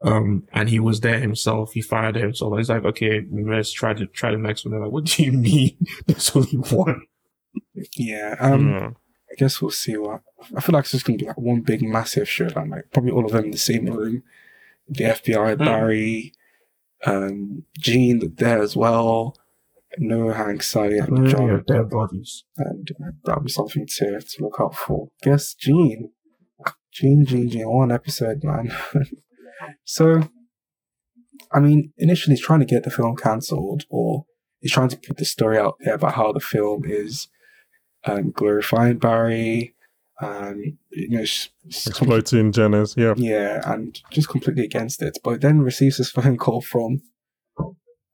Um, 0.01 0.43
and 0.53 0.69
he 0.69 0.79
was 0.79 0.99
there 1.01 1.19
himself. 1.19 1.73
He 1.73 1.81
fired 1.81 2.15
himself. 2.15 2.51
And 2.51 2.59
he's 2.59 2.69
like, 2.69 2.85
okay, 2.85 3.21
let's 3.31 3.71
try 3.71 3.93
to 3.93 4.05
try 4.07 4.31
the 4.31 4.37
next 4.37 4.63
one. 4.63 4.71
They're 4.71 4.81
like, 4.81 4.91
what 4.91 5.05
do 5.05 5.23
you 5.23 5.31
mean? 5.31 5.75
There's 6.05 6.35
only 6.35 6.51
one. 6.51 7.01
Yeah. 7.95 8.35
Um, 8.39 8.69
Yeah. 8.69 8.89
I 9.29 9.35
guess 9.37 9.61
we'll 9.61 9.71
see 9.71 9.97
what. 9.97 10.21
I 10.55 10.61
feel 10.61 10.73
like 10.73 10.83
it's 10.83 10.91
just 10.91 11.05
gonna 11.05 11.17
be 11.17 11.25
like 11.25 11.37
one 11.37 11.61
big 11.61 11.81
massive 11.83 12.29
showdown. 12.29 12.69
Like 12.69 12.85
probably 12.93 13.11
all 13.11 13.25
of 13.25 13.31
them 13.31 13.45
in 13.45 13.51
the 13.51 13.57
same 13.57 13.85
room. 13.87 14.23
The 14.87 15.03
FBI, 15.05 15.57
Hmm. 15.57 15.63
Barry, 15.65 16.33
um, 17.05 17.63
Gene 17.77 18.19
that 18.19 18.37
there 18.37 18.61
as 18.61 18.75
well. 18.75 19.35
Noho 19.99 20.35
Hanks, 20.35 20.69
Sally, 20.69 20.99
and 20.99 21.27
John. 21.27 21.47
Yeah, 21.47 21.59
dead 21.67 21.89
bodies. 21.89 22.43
and 22.57 22.87
uh, 23.03 23.11
that'll 23.25 23.43
be 23.43 23.49
something 23.49 23.85
to, 23.97 24.19
to 24.21 24.43
look 24.43 24.55
out 24.59 24.75
for. 24.75 25.09
Guess 25.23 25.55
Gene. 25.55 26.11
Gene, 26.91 27.25
Gene, 27.25 27.49
Gene, 27.49 27.69
one 27.69 27.91
episode, 27.91 28.43
man. 28.43 28.71
so, 29.85 30.29
I 31.51 31.59
mean, 31.59 31.93
initially 31.97 32.35
he's 32.35 32.45
trying 32.45 32.59
to 32.59 32.65
get 32.65 32.83
the 32.83 32.91
film 32.91 33.15
cancelled, 33.15 33.83
or 33.89 34.25
he's 34.59 34.71
trying 34.71 34.89
to 34.89 34.97
put 34.97 35.17
the 35.17 35.25
story 35.25 35.57
out 35.57 35.75
there 35.79 35.95
about 35.95 36.15
how 36.15 36.31
the 36.31 36.39
film 36.39 36.83
is 36.85 37.27
um, 38.05 38.31
glorifying 38.31 38.97
Barry, 38.97 39.75
um, 40.21 40.77
you 40.91 41.09
know, 41.09 41.25
Exploiting 41.65 42.51
Janice. 42.51 42.95
Yeah. 42.97 43.13
yeah, 43.17 43.61
and 43.71 43.99
just 44.11 44.29
completely 44.29 44.63
against 44.63 45.01
it. 45.01 45.17
But 45.23 45.41
then 45.41 45.59
receives 45.59 45.97
this 45.97 46.11
phone 46.11 46.37
call 46.37 46.61
from 46.61 47.01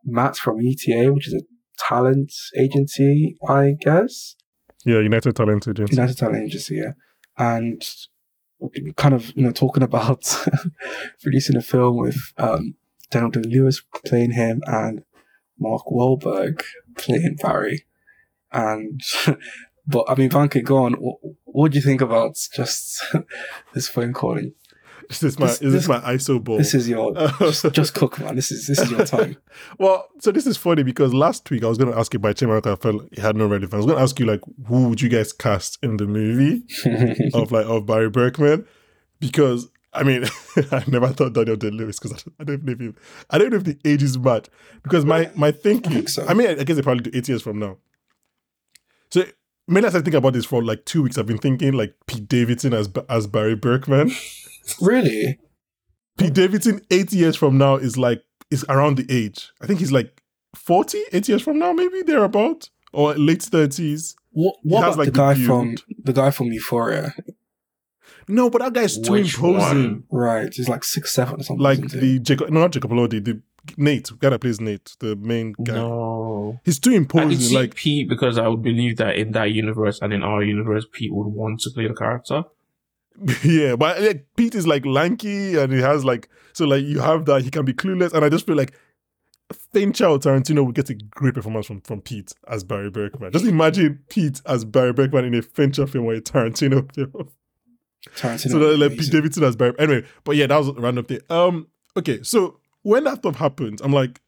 Matt 0.03 0.35
from 0.35 0.59
UTA, 0.59 1.13
which 1.13 1.27
is 1.27 1.33
a 1.33 1.41
talent 1.87 2.33
agency, 2.59 3.37
I 3.47 3.75
guess. 3.79 4.35
Yeah. 4.85 4.99
United 4.99 5.35
Talent 5.35 5.67
Agency. 5.67 5.95
United 5.95 6.17
Talent 6.17 6.43
Agency, 6.43 6.75
yeah. 6.75 6.91
And 7.37 7.81
kind 8.95 9.13
of, 9.13 9.35
you 9.35 9.43
know, 9.43 9.51
talking 9.51 9.83
about 9.83 10.47
releasing 11.25 11.55
a 11.55 11.61
film 11.61 11.97
with 11.97 12.33
um, 12.37 12.75
Daniel 13.09 13.43
Lewis 13.43 13.81
playing 14.05 14.31
him 14.31 14.61
and 14.65 15.03
Mark 15.59 15.85
Wahlberg 15.85 16.61
playing 16.95 17.37
Barry. 17.41 17.85
And, 18.51 19.01
but 19.87 20.05
I 20.07 20.15
mean, 20.15 20.29
Vanka, 20.29 20.61
go 20.61 20.83
on. 20.83 20.93
What, 20.93 21.17
what 21.43 21.71
do 21.71 21.77
you 21.77 21.83
think 21.83 22.01
about 22.01 22.37
just 22.53 23.03
this 23.73 23.87
phone 23.87 24.13
calling? 24.13 24.53
Is 25.09 25.19
this 25.19 25.39
my 25.39 25.47
This- 25.47 25.61
is 25.61 25.73
this 25.73 25.81
this- 25.83 25.87
my 25.87 25.99
ISO 26.01 26.43
ball? 26.43 26.57
This 26.57 26.73
is 26.73 26.87
your, 26.89 27.13
just, 27.39 27.71
just 27.73 27.93
cook, 27.99 28.19
man. 28.19 28.35
This 28.35 28.51
is, 28.51 28.67
this 28.67 28.79
is 28.79 28.91
your 28.91 29.05
time. 29.05 29.37
Well, 29.79 30.07
so 30.19 30.31
this 30.31 30.47
is 30.47 30.57
funny 30.57 30.83
because 30.83 31.13
last 31.13 31.49
week 31.51 31.63
I 31.63 31.67
was 31.67 31.77
going 31.77 31.91
to 31.91 31.97
ask 31.97 32.13
you 32.13 32.19
by 32.19 32.33
Chimerica, 32.33 32.73
I 32.73 32.75
felt 32.75 33.07
it 33.11 33.19
had 33.19 33.35
no 33.35 33.45
relevance. 33.45 33.73
I 33.73 33.77
was 33.77 33.85
going 33.85 33.97
to 33.97 34.03
ask 34.03 34.19
you 34.19 34.25
like, 34.25 34.41
who 34.67 34.89
would 34.89 35.01
you 35.01 35.09
guys 35.09 35.31
cast 35.31 35.77
in 35.83 35.97
the 35.97 36.05
movie 36.07 36.63
of 37.33 37.51
like 37.51 37.65
of 37.65 37.85
Barry 37.85 38.09
Berkman? 38.09 38.65
Because 39.19 39.69
I 39.93 40.01
mean, 40.03 40.25
I 40.71 40.83
never 40.87 41.09
thought 41.09 41.33
Daniel 41.33 41.55
Day 41.55 41.69
Lewis 41.69 41.99
because 41.99 42.23
I, 42.39 42.41
I 42.41 42.43
don't 42.45 42.63
know 42.63 42.71
if 42.73 42.79
he, 42.79 42.93
I 43.29 43.37
don't 43.37 43.51
know 43.51 43.57
if 43.57 43.63
the 43.63 43.77
age 43.85 44.01
is 44.01 44.17
match. 44.17 44.47
Because 44.81 45.05
my 45.05 45.29
my 45.35 45.51
thinking, 45.51 45.91
I, 45.91 45.95
think 45.95 46.09
so. 46.09 46.33
mean, 46.33 46.47
I 46.59 46.63
guess 46.63 46.75
they 46.75 46.81
probably 46.81 47.03
do 47.09 47.17
eight 47.17 47.27
years 47.29 47.41
from 47.43 47.59
now. 47.59 47.77
So 49.11 49.23
mainly 49.67 49.87
as 49.87 49.95
I 49.95 50.01
think 50.01 50.15
about 50.15 50.33
this 50.33 50.45
for 50.45 50.63
like 50.63 50.85
two 50.85 51.03
weeks, 51.03 51.17
I've 51.17 51.27
been 51.27 51.37
thinking 51.37 51.73
like 51.73 51.93
Pete 52.07 52.27
Davidson 52.27 52.73
as 52.73 52.89
as 53.09 53.27
Barry 53.27 53.55
Berkman. 53.55 54.11
Really? 54.81 55.39
Pete 56.17 56.33
Davidson, 56.33 56.81
eight 56.91 57.11
years 57.11 57.35
from 57.35 57.57
now, 57.57 57.75
is 57.75 57.97
like 57.97 58.23
is 58.51 58.65
around 58.69 58.97
the 58.97 59.05
age. 59.09 59.51
I 59.61 59.67
think 59.67 59.79
he's 59.79 59.91
like 59.91 60.21
40, 60.55 60.99
eight 61.11 61.27
years 61.27 61.41
from 61.41 61.57
now, 61.59 61.73
maybe 61.73 62.03
thereabout, 62.03 62.69
or 62.91 63.13
late 63.15 63.41
thirties. 63.41 64.15
What, 64.31 64.55
what 64.63 64.79
about 64.79 64.97
like, 64.97 65.05
the 65.07 65.11
guy 65.11 65.33
the 65.33 65.45
from 65.45 65.75
the 66.03 66.13
guy 66.13 66.31
from 66.31 66.51
Euphoria? 66.51 67.13
No, 68.27 68.49
but 68.49 68.61
that 68.61 68.73
guy's 68.73 68.97
too 68.97 69.15
imposing. 69.15 70.03
Right, 70.09 70.53
he's 70.53 70.69
like 70.69 70.83
six 70.83 71.11
seven 71.13 71.41
or 71.41 71.43
something. 71.43 71.61
Like 71.61 71.79
isn't 71.79 71.91
he? 71.93 71.99
the 71.99 72.19
Jacob, 72.19 72.49
no, 72.51 72.61
not 72.61 72.71
Jacob 72.71 72.91
Elordi, 72.91 73.23
the 73.23 73.41
Nate, 73.77 74.07
the 74.07 74.15
guy 74.15 74.29
that 74.29 74.39
plays 74.39 74.61
Nate, 74.61 74.95
the 74.99 75.15
main 75.15 75.53
guy. 75.63 75.73
No. 75.73 76.59
He's 76.63 76.79
too 76.79 76.91
I 76.91 76.93
could 76.93 76.97
imposing. 76.97 77.39
see 77.39 77.55
Like, 77.55 77.75
Pete 77.75 78.09
because 78.09 78.37
I 78.37 78.47
would 78.47 78.61
believe 78.61 78.97
that 78.97 79.15
in 79.15 79.31
that 79.31 79.51
universe 79.51 79.99
and 80.01 80.13
in 80.13 80.23
our 80.23 80.43
universe, 80.43 80.85
Pete 80.91 81.13
would 81.13 81.27
want 81.27 81.61
to 81.61 81.71
play 81.71 81.87
the 81.87 81.93
character. 81.93 82.43
yeah, 83.43 83.75
but 83.75 84.01
like, 84.01 84.25
Pete 84.35 84.55
is 84.55 84.67
like 84.67 84.85
lanky 84.85 85.57
and 85.57 85.71
he 85.71 85.79
has 85.79 86.03
like, 86.03 86.29
so 86.53 86.65
like 86.65 86.83
you 86.83 86.99
have 86.99 87.25
that, 87.25 87.43
he 87.43 87.51
can 87.51 87.65
be 87.65 87.73
clueless. 87.73 88.13
And 88.13 88.25
I 88.25 88.29
just 88.29 88.45
feel 88.45 88.55
like 88.55 88.73
Fincher 89.71 90.05
or 90.05 90.19
Tarantino 90.19 90.65
would 90.65 90.75
get 90.75 90.89
a 90.89 90.95
great 90.95 91.33
performance 91.33 91.67
from, 91.67 91.81
from 91.81 92.01
Pete 92.01 92.33
as 92.47 92.63
Barry 92.63 92.89
Berkman. 92.89 93.31
Just 93.31 93.45
imagine 93.45 93.99
Pete 94.09 94.41
as 94.45 94.65
Barry 94.65 94.93
Berkman 94.93 95.25
in 95.25 95.35
a 95.35 95.41
Fincher 95.41 95.87
film 95.87 96.05
or 96.05 96.13
a 96.13 96.21
Tarantino 96.21 96.91
film. 96.95 97.29
Tarantino. 98.15 98.51
so 98.51 98.59
that, 98.59 98.77
like 98.77 98.97
Pete. 98.97 99.11
Davidson 99.11 99.43
as 99.43 99.55
Barry. 99.55 99.73
Anyway, 99.79 100.05
but 100.23 100.35
yeah, 100.35 100.47
that 100.47 100.57
was 100.57 100.69
a 100.69 100.73
random 100.73 101.05
thing. 101.05 101.19
Um, 101.29 101.67
okay, 101.97 102.23
so 102.23 102.59
when 102.81 103.03
that 103.05 103.19
stuff 103.19 103.35
happened, 103.35 103.81
I'm 103.83 103.93
like, 103.93 104.21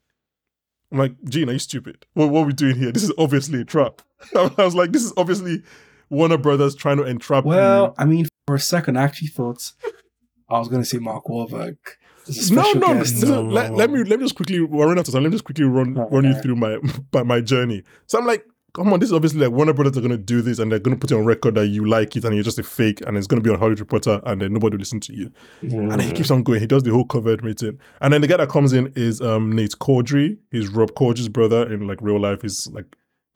I'm 0.92 0.98
like, 0.98 1.14
Gene, 1.28 1.50
are 1.50 1.52
you 1.52 1.58
stupid? 1.58 2.06
What, 2.14 2.30
what 2.30 2.42
are 2.42 2.46
we 2.46 2.52
doing 2.52 2.76
here? 2.76 2.92
This 2.92 3.02
is 3.02 3.12
obviously 3.18 3.60
a 3.60 3.64
trap. 3.64 4.02
I 4.36 4.50
was 4.56 4.74
like, 4.74 4.92
this 4.92 5.02
is 5.02 5.12
obviously 5.16 5.62
Warner 6.10 6.38
Brothers 6.38 6.74
trying 6.74 6.96
to 6.98 7.02
entrap 7.04 7.44
Well, 7.44 7.86
you. 7.86 7.94
I 7.98 8.04
mean, 8.04 8.26
for 8.46 8.54
a 8.54 8.60
second, 8.60 8.96
I 8.96 9.02
actually 9.02 9.28
thought 9.28 9.72
I 10.48 10.58
was 10.58 10.68
going 10.68 10.82
to 10.82 10.88
see 10.88 10.98
Mark 10.98 11.24
Wahlberg 11.26 11.76
as 12.28 12.50
a 12.50 12.54
No, 12.54 12.72
no, 12.72 12.94
guest. 12.94 13.22
no, 13.24 13.42
Let, 13.42 13.74
let 13.74 13.90
me 13.90 14.04
let 14.04 14.18
me 14.20 14.24
just 14.24 14.34
quickly 14.36 14.60
we're 14.60 14.84
running 14.86 14.98
out 15.00 15.08
of 15.08 15.14
time. 15.14 15.22
Let 15.22 15.30
me 15.30 15.34
just 15.34 15.44
quickly 15.44 15.64
run 15.64 15.96
Oh, 15.98 16.08
run 16.10 16.24
you 16.24 16.34
through 16.40 16.56
my 16.56 16.78
my, 17.12 17.22
my 17.22 17.40
journey. 17.40 17.82
So 18.06 18.18
I'm 18.18 18.26
like, 18.26 18.44
come 18.74 18.92
on, 18.92 19.00
this 19.00 19.08
is 19.08 19.12
obviously 19.12 19.40
like 19.40 19.50
Warner 19.50 19.72
Brothers 19.72 19.96
are 19.96 20.00
gonna 20.00 20.16
do 20.16 20.42
this 20.42 20.58
and 20.58 20.70
they're 20.70 20.78
gonna 20.78 20.96
put 20.96 21.10
it 21.10 21.14
on 21.14 21.24
record 21.24 21.54
that 21.56 21.66
you 21.68 21.86
like 21.86 22.14
it 22.16 22.24
and 22.24 22.34
you're 22.34 22.44
just 22.44 22.58
a 22.58 22.62
fake 22.62 23.00
and 23.06 23.16
it's 23.16 23.26
gonna 23.26 23.42
be 23.42 23.50
on 23.50 23.58
Hollywood 23.58 23.80
Reporter 23.80 24.20
and 24.24 24.40
then 24.40 24.52
nobody 24.52 24.74
will 24.76 24.80
listen 24.80 25.00
to 25.00 25.14
you. 25.14 25.32
And 25.62 25.90
then 25.90 26.00
he 26.00 26.12
keeps 26.12 26.30
on 26.30 26.42
going. 26.42 26.60
He 26.60 26.66
does 26.66 26.82
the 26.84 26.90
whole 26.92 27.04
covered 27.06 27.42
meeting. 27.42 27.78
And 28.00 28.12
then 28.12 28.20
the 28.20 28.26
guy 28.28 28.36
that 28.36 28.48
comes 28.48 28.72
in 28.72 28.92
is 28.94 29.20
um 29.20 29.50
Nate 29.52 29.72
Corddry. 29.80 30.36
He's 30.52 30.68
Rob 30.68 30.92
Corddry's 30.92 31.28
brother 31.28 31.72
in 31.72 31.86
like 31.88 31.98
real 32.02 32.20
life. 32.20 32.42
He's 32.42 32.68
like 32.68 32.86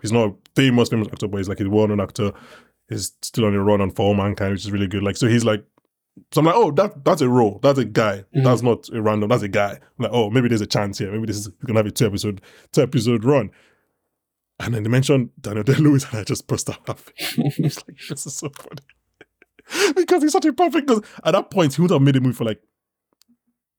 he's 0.02 0.12
not 0.12 0.30
a 0.30 0.34
famous, 0.56 0.88
famous 0.88 1.08
actor, 1.08 1.28
but 1.28 1.38
he's 1.38 1.48
like 1.48 1.60
a 1.60 1.68
well-known 1.68 2.00
actor. 2.00 2.32
He's 2.88 3.12
still 3.22 3.44
on 3.44 3.54
a 3.54 3.62
run 3.62 3.80
on 3.80 3.90
For 3.90 4.02
All 4.02 4.14
Mankind, 4.14 4.52
which 4.52 4.64
is 4.64 4.72
really 4.72 4.88
good. 4.88 5.02
Like 5.02 5.16
so 5.16 5.26
he's 5.28 5.44
like 5.44 5.64
so 6.32 6.40
I'm 6.40 6.46
like, 6.46 6.56
oh, 6.56 6.70
that 6.72 7.04
that's 7.04 7.20
a 7.20 7.28
role. 7.28 7.60
That's 7.62 7.78
a 7.78 7.84
guy. 7.84 8.24
Mhm. 8.36 8.44
That's 8.44 8.62
not 8.62 8.88
a 8.90 9.00
random. 9.00 9.28
That's 9.28 9.42
a 9.42 9.48
guy. 9.48 9.72
I'm 9.72 10.02
like, 10.04 10.12
oh, 10.12 10.30
maybe 10.30 10.48
there's 10.48 10.60
a 10.60 10.66
chance 10.66 10.98
here. 10.98 11.10
Maybe 11.12 11.26
this 11.26 11.36
is 11.38 11.48
we 11.48 11.66
can 11.66 11.76
have 11.76 11.86
a 11.86 11.90
two 11.90 12.06
episode 12.06 12.40
two 12.72 12.82
episode 12.82 13.24
run. 13.24 13.50
And 14.58 14.74
then 14.74 14.82
they 14.82 14.90
mentioned 14.90 15.30
Daniel 15.40 15.62
Day 15.64 15.74
Lewis, 15.76 16.04
and 16.10 16.18
I 16.20 16.24
just 16.24 16.46
burst 16.46 16.68
out 16.68 16.86
laughing. 16.86 17.14
It's 17.58 17.78
like, 17.88 17.96
this 18.10 18.26
is 18.26 18.36
so 18.36 18.50
funny. 18.50 19.94
because 19.94 20.22
he's 20.22 20.32
such 20.32 20.44
a 20.44 20.52
perfect. 20.52 20.86
Because 20.86 21.02
at 21.24 21.32
that 21.32 21.50
point, 21.50 21.74
he 21.74 21.82
would 21.82 21.90
have 21.90 22.02
made 22.02 22.16
a 22.16 22.20
movie 22.20 22.34
for 22.34 22.44
like 22.44 22.60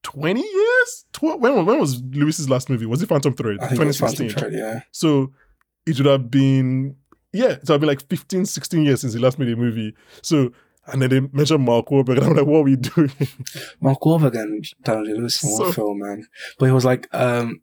20 0.03 0.41
years? 0.41 1.05
Tw- 1.13 1.39
when, 1.39 1.65
when 1.65 1.79
was 1.79 2.01
Lewis's 2.01 2.49
last 2.49 2.69
movie? 2.69 2.85
Was 2.87 3.03
it 3.03 3.09
Phantom 3.09 3.33
Thread? 3.33 3.59
I 3.59 3.67
think 3.67 3.81
it 3.81 3.85
was 3.85 3.99
Phantom 3.99 4.27
2016. 4.27 4.39
Thread, 4.39 4.53
yeah. 4.53 4.81
So 4.91 5.33
it 5.85 5.97
would 5.97 6.05
have 6.05 6.29
been, 6.31 6.95
yeah, 7.33 7.51
it 7.51 7.59
would 7.61 7.69
have 7.69 7.79
been 7.81 7.87
like 7.87 8.07
15, 8.07 8.45
16 8.45 8.83
years 8.83 9.01
since 9.01 9.13
he 9.13 9.19
last 9.19 9.39
made 9.39 9.49
a 9.49 9.55
movie. 9.55 9.93
So, 10.21 10.51
and 10.87 11.01
then 11.01 11.09
they 11.09 11.19
mentioned 11.19 11.63
Mark 11.63 11.87
Wahlberg, 11.87 12.17
and 12.17 12.25
I'm 12.25 12.35
like, 12.35 12.45
what 12.45 12.59
are 12.59 12.63
we 12.63 12.75
doing? 12.75 13.11
Mark 13.81 13.99
Wahlberg 14.01 14.35
and 14.39 14.63
Day 14.83 14.95
Lewis 15.13 15.43
in 15.43 15.49
So- 15.51 15.63
one 15.65 15.71
film, 15.73 15.99
man. 15.99 16.27
But 16.59 16.65
he 16.67 16.71
was 16.71 16.85
like, 16.85 17.07
um, 17.13 17.61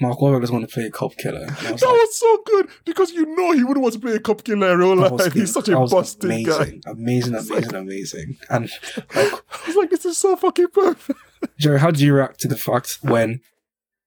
Mark 0.00 0.18
Wahlberg 0.18 0.40
doesn't 0.40 0.54
want 0.54 0.68
to 0.68 0.74
play 0.74 0.84
a 0.86 0.90
cop 0.90 1.16
killer. 1.16 1.46
Was 1.46 1.56
that 1.60 1.66
like, 1.70 1.80
was 1.82 2.16
so 2.18 2.42
good 2.46 2.68
because 2.84 3.12
you 3.12 3.26
know 3.36 3.52
he 3.52 3.62
wouldn't 3.62 3.82
want 3.82 3.94
to 3.94 4.00
play 4.00 4.14
a 4.14 4.18
cop 4.20 4.42
killer 4.42 4.72
in 4.72 4.78
real 4.78 4.96
life. 4.96 5.32
He's 5.32 5.52
such 5.52 5.68
a 5.68 5.76
busted 5.78 6.30
guy. 6.44 6.80
amazing, 6.86 7.34
amazing, 7.34 7.34
It's 7.34 7.50
amazing, 7.50 7.74
amazing. 7.76 8.36
And 8.50 8.70
like, 9.14 9.32
I 9.52 9.66
was 9.68 9.76
like, 9.76 9.90
this 9.90 10.04
is 10.04 10.18
so 10.18 10.34
fucking 10.34 10.68
perfect. 10.72 11.18
Jerry, 11.58 11.78
how 11.78 11.90
do 11.92 12.04
you 12.04 12.12
react 12.14 12.40
to 12.40 12.48
the 12.48 12.56
fact 12.56 12.98
when 13.02 13.40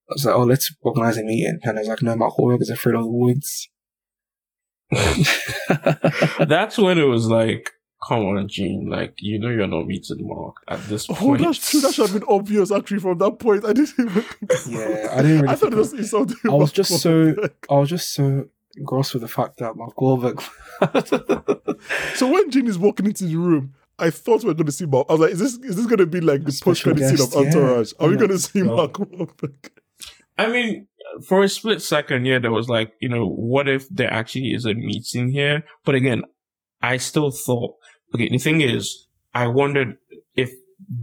I 0.10 0.14
was 0.14 0.26
like, 0.26 0.36
oh, 0.36 0.44
let's 0.44 0.74
organize 0.82 1.18
a 1.18 1.24
meeting, 1.24 1.60
and 1.64 1.78
I 1.78 1.82
was 1.82 1.88
like, 1.90 2.02
no, 2.02 2.16
Mark 2.16 2.36
Wahlberg 2.38 2.62
is 2.62 2.70
afraid 2.70 2.96
of 2.96 3.02
the 3.04 3.08
woods. 3.12 3.70
That's 6.48 6.78
when 6.78 6.98
it 6.98 7.04
was 7.04 7.28
like, 7.28 7.72
come 8.08 8.20
on, 8.26 8.48
Gene. 8.48 8.88
Like, 8.90 9.16
you 9.20 9.40
know, 9.40 9.50
you're 9.50 9.68
not 9.68 9.86
meeting 9.86 10.18
Mark 10.22 10.56
at 10.68 10.80
this 10.88 11.10
Oh, 11.10 11.14
point. 11.16 11.42
that's 11.42 11.70
true. 11.72 11.82
That 11.82 11.94
should 11.94 12.10
have 12.10 12.20
been 12.20 12.30
obvious 12.30 12.72
actually 12.72 13.00
from 13.00 13.18
that 13.18 13.40
point. 13.40 13.66
I 13.66 13.74
didn't 13.74 13.94
even 14.00 14.24
Yeah. 14.70 15.10
I 15.12 15.22
didn't 15.22 15.42
really 15.42 15.48
I 15.50 15.56
thought 15.56 15.74
it 15.74 15.78
was 15.78 15.94
insulting. 15.94 16.38
I 16.50 16.54
was 16.54 16.72
just 16.72 17.02
so- 17.02 17.34
Wahlberg. 17.34 17.54
I 17.70 17.74
was 17.76 17.90
just 17.90 18.14
so 18.14 18.46
engrossed 18.78 19.14
with 19.14 19.24
the 19.24 19.28
fact 19.28 19.58
that 19.58 19.76
Mark 19.76 19.96
Wahlberg. 19.98 20.42
So 22.16 22.32
when 22.32 22.50
Gene 22.50 22.68
is 22.68 22.80
walking 22.80 23.06
into 23.06 23.26
the 23.26 23.36
room, 23.36 23.74
I 24.00 24.10
thought 24.10 24.42
we 24.44 24.48
were 24.48 24.54
going 24.56 24.66
to 24.68 24.72
see 24.72 24.86
Mark. 24.88 25.06
I 25.10 25.14
was 25.14 25.22
like, 25.22 25.32
is 25.32 25.40
this 25.40 25.54
is 25.58 25.76
this 25.76 25.86
going 25.86 25.98
to 26.00 26.06
be 26.08 26.22
like 26.22 26.44
the 26.44 26.60
post 26.64 26.82
credit 26.84 27.02
scene 27.04 27.14
of 27.14 27.18
guest, 27.18 27.34
yeah. 27.34 27.40
Entourage? 27.42 27.94
Are 28.00 28.08
we 28.08 28.14
Yeah. 28.14 28.20
going 28.20 28.32
to 28.32 28.40
see 28.40 28.62
No. 28.64 28.76
Mark 28.76 28.94
Wahlberg? 28.94 29.70
I 30.38 30.48
mean, 30.48 30.88
for 31.28 31.44
a 31.44 31.50
split 31.50 31.82
second, 31.82 32.26
yeah, 32.26 32.40
there 32.40 32.52
was 32.52 32.70
like, 32.70 32.94
you 33.00 33.10
know, 33.10 33.28
what 33.28 33.68
if 33.68 33.90
there 33.90 34.12
actually 34.12 34.54
is 34.54 34.66
a 34.66 34.74
meeting 34.74 35.30
here? 35.30 35.64
But 35.84 35.96
again, 35.96 36.24
I 36.82 36.98
still 36.98 37.32
thought, 37.32 37.76
okay, 38.14 38.30
the 38.30 38.38
thing 38.38 38.62
is, 38.62 39.08
I 39.34 39.48
wondered 39.48 39.98
if 40.36 40.52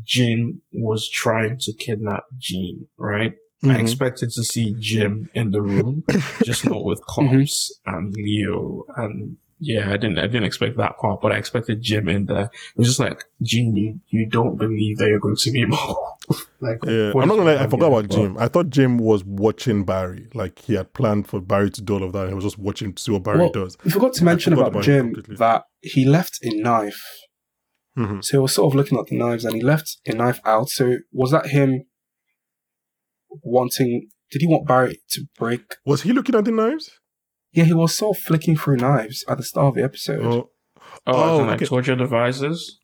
Jim 0.03 0.63
was 0.73 1.09
trying 1.09 1.59
to 1.61 1.73
kidnap 1.73 2.25
Gene, 2.39 2.87
right? 2.97 3.33
Mm-hmm. 3.63 3.71
I 3.71 3.81
expected 3.81 4.31
to 4.33 4.45
see 4.45 4.75
Jim 4.79 5.31
in 5.35 5.51
the 5.51 5.63
room, 5.63 6.05
just 6.45 6.65
not 6.65 6.85
with 6.85 7.05
cops 7.07 7.73
and 7.87 8.15
Leo 8.15 8.85
and 8.97 9.37
yeah, 9.61 9.91
I 9.91 9.97
didn't 9.97 10.19
I 10.19 10.27
didn't 10.27 10.45
expect 10.45 10.77
that 10.77 10.99
part, 10.99 11.21
but 11.23 11.33
I 11.33 11.37
expected 11.37 11.81
Jim 11.81 12.09
in 12.09 12.27
there. 12.27 12.45
It 12.45 12.77
was 12.77 12.89
just 12.89 13.01
like, 13.01 13.25
Gene, 13.43 13.77
you, 13.77 14.01
you 14.09 14.27
don't 14.27 14.59
believe 14.59 14.99
that 14.99 15.09
you're 15.09 15.21
going 15.21 15.37
to 15.37 15.51
be 15.51 15.65
Mark 15.65 15.97
Like, 16.61 16.79
Yeah, 16.87 17.13
I'm 17.15 17.29
not 17.29 17.37
gonna 17.37 17.45
lie. 17.45 17.63
I 17.63 17.67
forgot 17.67 17.89
about 17.89 18.11
here? 18.13 18.23
Jim. 18.25 18.39
I 18.39 18.49
thought 18.49 18.71
Jim 18.71 18.97
was 18.99 19.23
watching 19.25 19.85
Barry. 19.85 20.29
Like 20.35 20.59
he 20.61 20.75
had 20.75 20.93
planned 20.95 21.29
for 21.29 21.41
Barry 21.41 21.71
to 21.71 21.83
do 21.83 21.95
all 21.95 22.03
of 22.05 22.13
that. 22.15 22.29
He 22.29 22.35
was 22.35 22.45
just 22.45 22.59
watching 22.59 22.95
to 22.95 23.03
see 23.03 23.13
what 23.13 23.23
Barry 23.25 23.39
Well, 23.39 23.51
does. 23.51 23.77
we 23.85 23.91
forgot 23.91 24.15
to 24.15 24.25
mention 24.25 24.53
forgot 24.55 24.69
about, 24.69 24.73
about 24.73 24.85
Jim 24.85 25.13
that 25.39 25.65
he 25.83 26.05
left 26.07 26.39
a 26.43 26.51
knife. 26.63 27.03
hmm 27.97 28.21
So 28.23 28.39
he 28.39 28.41
was 28.41 28.55
sort 28.55 28.73
of 28.73 28.77
looking 28.77 28.99
at 28.99 29.07
the 29.09 29.19
knives 29.19 29.45
and 29.45 29.55
he 29.55 29.61
left 29.61 29.99
a 30.07 30.15
knife 30.15 30.41
out. 30.47 30.71
So 30.71 30.97
was 31.13 31.31
that 31.33 31.49
him 31.49 31.85
wanting, 33.43 34.09
did 34.31 34.41
he 34.43 34.47
want 34.49 34.67
Barry 34.67 35.01
to 35.11 35.27
break? 35.39 35.77
Was 35.85 36.03
he 36.03 36.13
looking 36.13 36.35
at 36.35 36.45
the 36.45 36.53
knives? 36.53 36.91
Yeah, 37.53 37.65
he 37.65 37.75
was 37.75 37.97
sort 37.97 38.17
of 38.17 38.23
flicking 38.23 38.57
through 38.57 38.77
knives 38.79 39.25
at 39.29 39.37
the 39.37 39.45
start 39.45 39.69
of 39.69 39.75
the 39.75 39.85
episode. 39.85 40.25
Oh, 40.25 40.51
Oh, 41.07 41.13
Oh, 41.13 41.35
as 41.35 41.41
in, 41.41 41.47
like 41.47 41.57
okay. 41.57 41.67
torture 41.67 41.97
devices. 41.97 42.79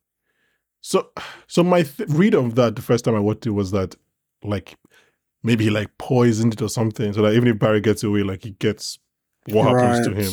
So 0.80 1.10
so 1.46 1.62
my 1.62 1.82
th- 1.82 2.08
read 2.10 2.34
of 2.34 2.54
that 2.54 2.76
the 2.76 2.82
first 2.82 3.04
time 3.04 3.14
I 3.14 3.20
watched 3.20 3.46
it 3.46 3.50
was 3.50 3.70
that 3.72 3.94
like 4.42 4.76
maybe 5.42 5.64
he 5.64 5.70
like 5.70 5.90
poisoned 5.98 6.54
it 6.54 6.62
or 6.62 6.68
something. 6.68 7.12
So 7.12 7.22
that 7.22 7.34
even 7.34 7.48
if 7.48 7.58
Barry 7.58 7.80
gets 7.80 8.02
away, 8.02 8.22
like 8.22 8.44
he 8.44 8.50
gets 8.52 8.98
what 9.46 9.68
happens 9.68 10.06
to 10.06 10.14
him. 10.14 10.32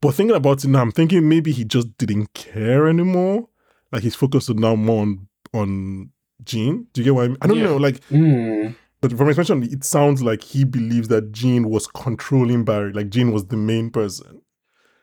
But 0.00 0.12
thinking 0.14 0.36
about 0.36 0.62
it 0.64 0.68
now, 0.68 0.80
I'm 0.80 0.92
thinking 0.92 1.28
maybe 1.28 1.50
he 1.52 1.64
just 1.64 1.96
didn't 1.98 2.32
care 2.34 2.86
anymore. 2.88 3.48
Like 3.90 4.02
he's 4.02 4.14
focused 4.14 4.48
now 4.54 4.74
more 4.76 5.02
on 5.02 5.28
on 5.54 6.10
Gene. 6.44 6.86
Do 6.92 7.00
you 7.00 7.04
get 7.06 7.14
what 7.14 7.24
I 7.24 7.28
mean? 7.28 7.36
I 7.42 7.46
don't 7.48 7.58
Yeah. 7.58 7.64
know. 7.64 7.76
Like 7.76 8.02
Hmm. 8.04 8.68
But 9.00 9.16
from 9.16 9.28
expression, 9.28 9.62
it 9.62 9.84
sounds 9.84 10.22
like 10.24 10.42
he 10.42 10.64
believes 10.64 11.06
that 11.08 11.30
Gene 11.30 11.68
was 11.68 11.86
controlling 11.86 12.64
Barry. 12.64 12.92
Like 12.92 13.10
Gene 13.10 13.30
was 13.32 13.46
the 13.46 13.56
main 13.56 13.90
person. 13.90 14.42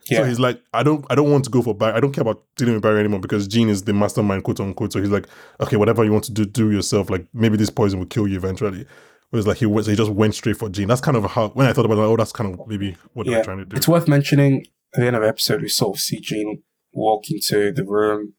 Yeah. 0.09 0.19
So 0.19 0.25
he's 0.25 0.39
like, 0.39 0.61
I 0.73 0.83
don't, 0.83 1.05
I 1.09 1.15
don't 1.15 1.31
want 1.31 1.45
to 1.45 1.49
go 1.49 1.61
for 1.61 1.73
Barry. 1.73 1.93
I 1.93 1.99
don't 1.99 2.11
care 2.11 2.21
about 2.21 2.43
dealing 2.55 2.75
with 2.75 2.83
Barry 2.83 2.99
anymore 2.99 3.19
because 3.19 3.47
Gene 3.47 3.69
is 3.69 3.83
the 3.83 3.93
mastermind, 3.93 4.43
quote 4.43 4.59
unquote. 4.59 4.93
So 4.93 4.99
he's 4.99 5.09
like, 5.09 5.27
okay, 5.61 5.77
whatever 5.77 6.03
you 6.03 6.11
want 6.11 6.25
to 6.25 6.31
do, 6.31 6.45
do 6.45 6.71
yourself. 6.71 7.09
Like 7.09 7.25
maybe 7.33 7.57
this 7.57 7.69
poison 7.69 7.99
will 7.99 8.05
kill 8.05 8.27
you 8.27 8.37
eventually. 8.37 8.85
Whereas 9.31 9.47
like 9.47 9.57
he 9.57 9.65
was, 9.65 9.87
he 9.87 9.95
just 9.95 10.11
went 10.11 10.35
straight 10.35 10.57
for 10.57 10.69
Gene. 10.69 10.87
That's 10.87 11.01
kind 11.01 11.17
of 11.17 11.25
how 11.31 11.49
when 11.49 11.65
I 11.67 11.73
thought 11.73 11.85
about 11.85 11.97
it, 11.97 12.01
oh, 12.01 12.15
that's 12.17 12.31
kind 12.31 12.53
of 12.53 12.67
maybe 12.67 12.95
what 13.13 13.25
Yeah. 13.25 13.35
they're 13.35 13.43
trying 13.45 13.57
to 13.59 13.65
do. 13.65 13.75
It's 13.75 13.87
worth 13.87 14.07
mentioning 14.07 14.65
at 14.93 15.01
the 15.01 15.07
end 15.07 15.15
of 15.15 15.23
the 15.23 15.27
episode, 15.27 15.61
we 15.61 15.67
sort 15.69 15.97
of 15.97 16.01
see 16.01 16.19
Gene 16.19 16.61
walk 16.93 17.29
into 17.29 17.73
the 17.73 17.83
room, 17.83 18.33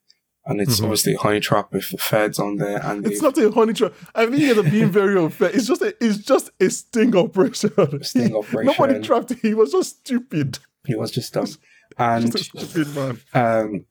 and 0.47 0.61
it's 0.61 0.81
Mhm. 0.81 0.85
obviously 0.85 1.15
a 1.15 1.19
honey 1.19 1.41
trap 1.41 1.73
with 1.73 1.91
the 1.91 1.99
feds 1.99 2.39
on 2.39 2.57
there, 2.57 2.81
and 2.83 3.05
It's 3.07 3.21
not 3.21 3.37
a 3.37 3.51
honey 3.51 3.73
trap. 3.75 3.93
I 4.15 4.25
mean, 4.27 4.41
you're 4.41 4.63
being 4.63 4.91
very 4.91 5.19
unfair. 5.19 5.51
It's 5.53 5.67
just 5.67 5.83
a, 5.83 5.95
it's 6.03 6.19
just 6.19 6.51
a 6.61 6.71
sting 6.71 7.15
operation. 7.17 7.73
Sting 8.03 8.35
operation. 8.37 8.73
Nobody 8.79 9.01
trapped 9.05 9.33
him. 9.33 9.39
He 9.43 9.53
was 9.55 9.73
just 9.73 9.99
stupid. 10.07 10.59
He 10.87 10.95
was 10.95 11.11
just 11.11 11.33
done. 11.35 11.49
And 11.99 12.33
Just 12.33 12.53
a 12.55 12.67
stupid 12.67 12.95
man. 12.97 13.21
um, 13.33 13.85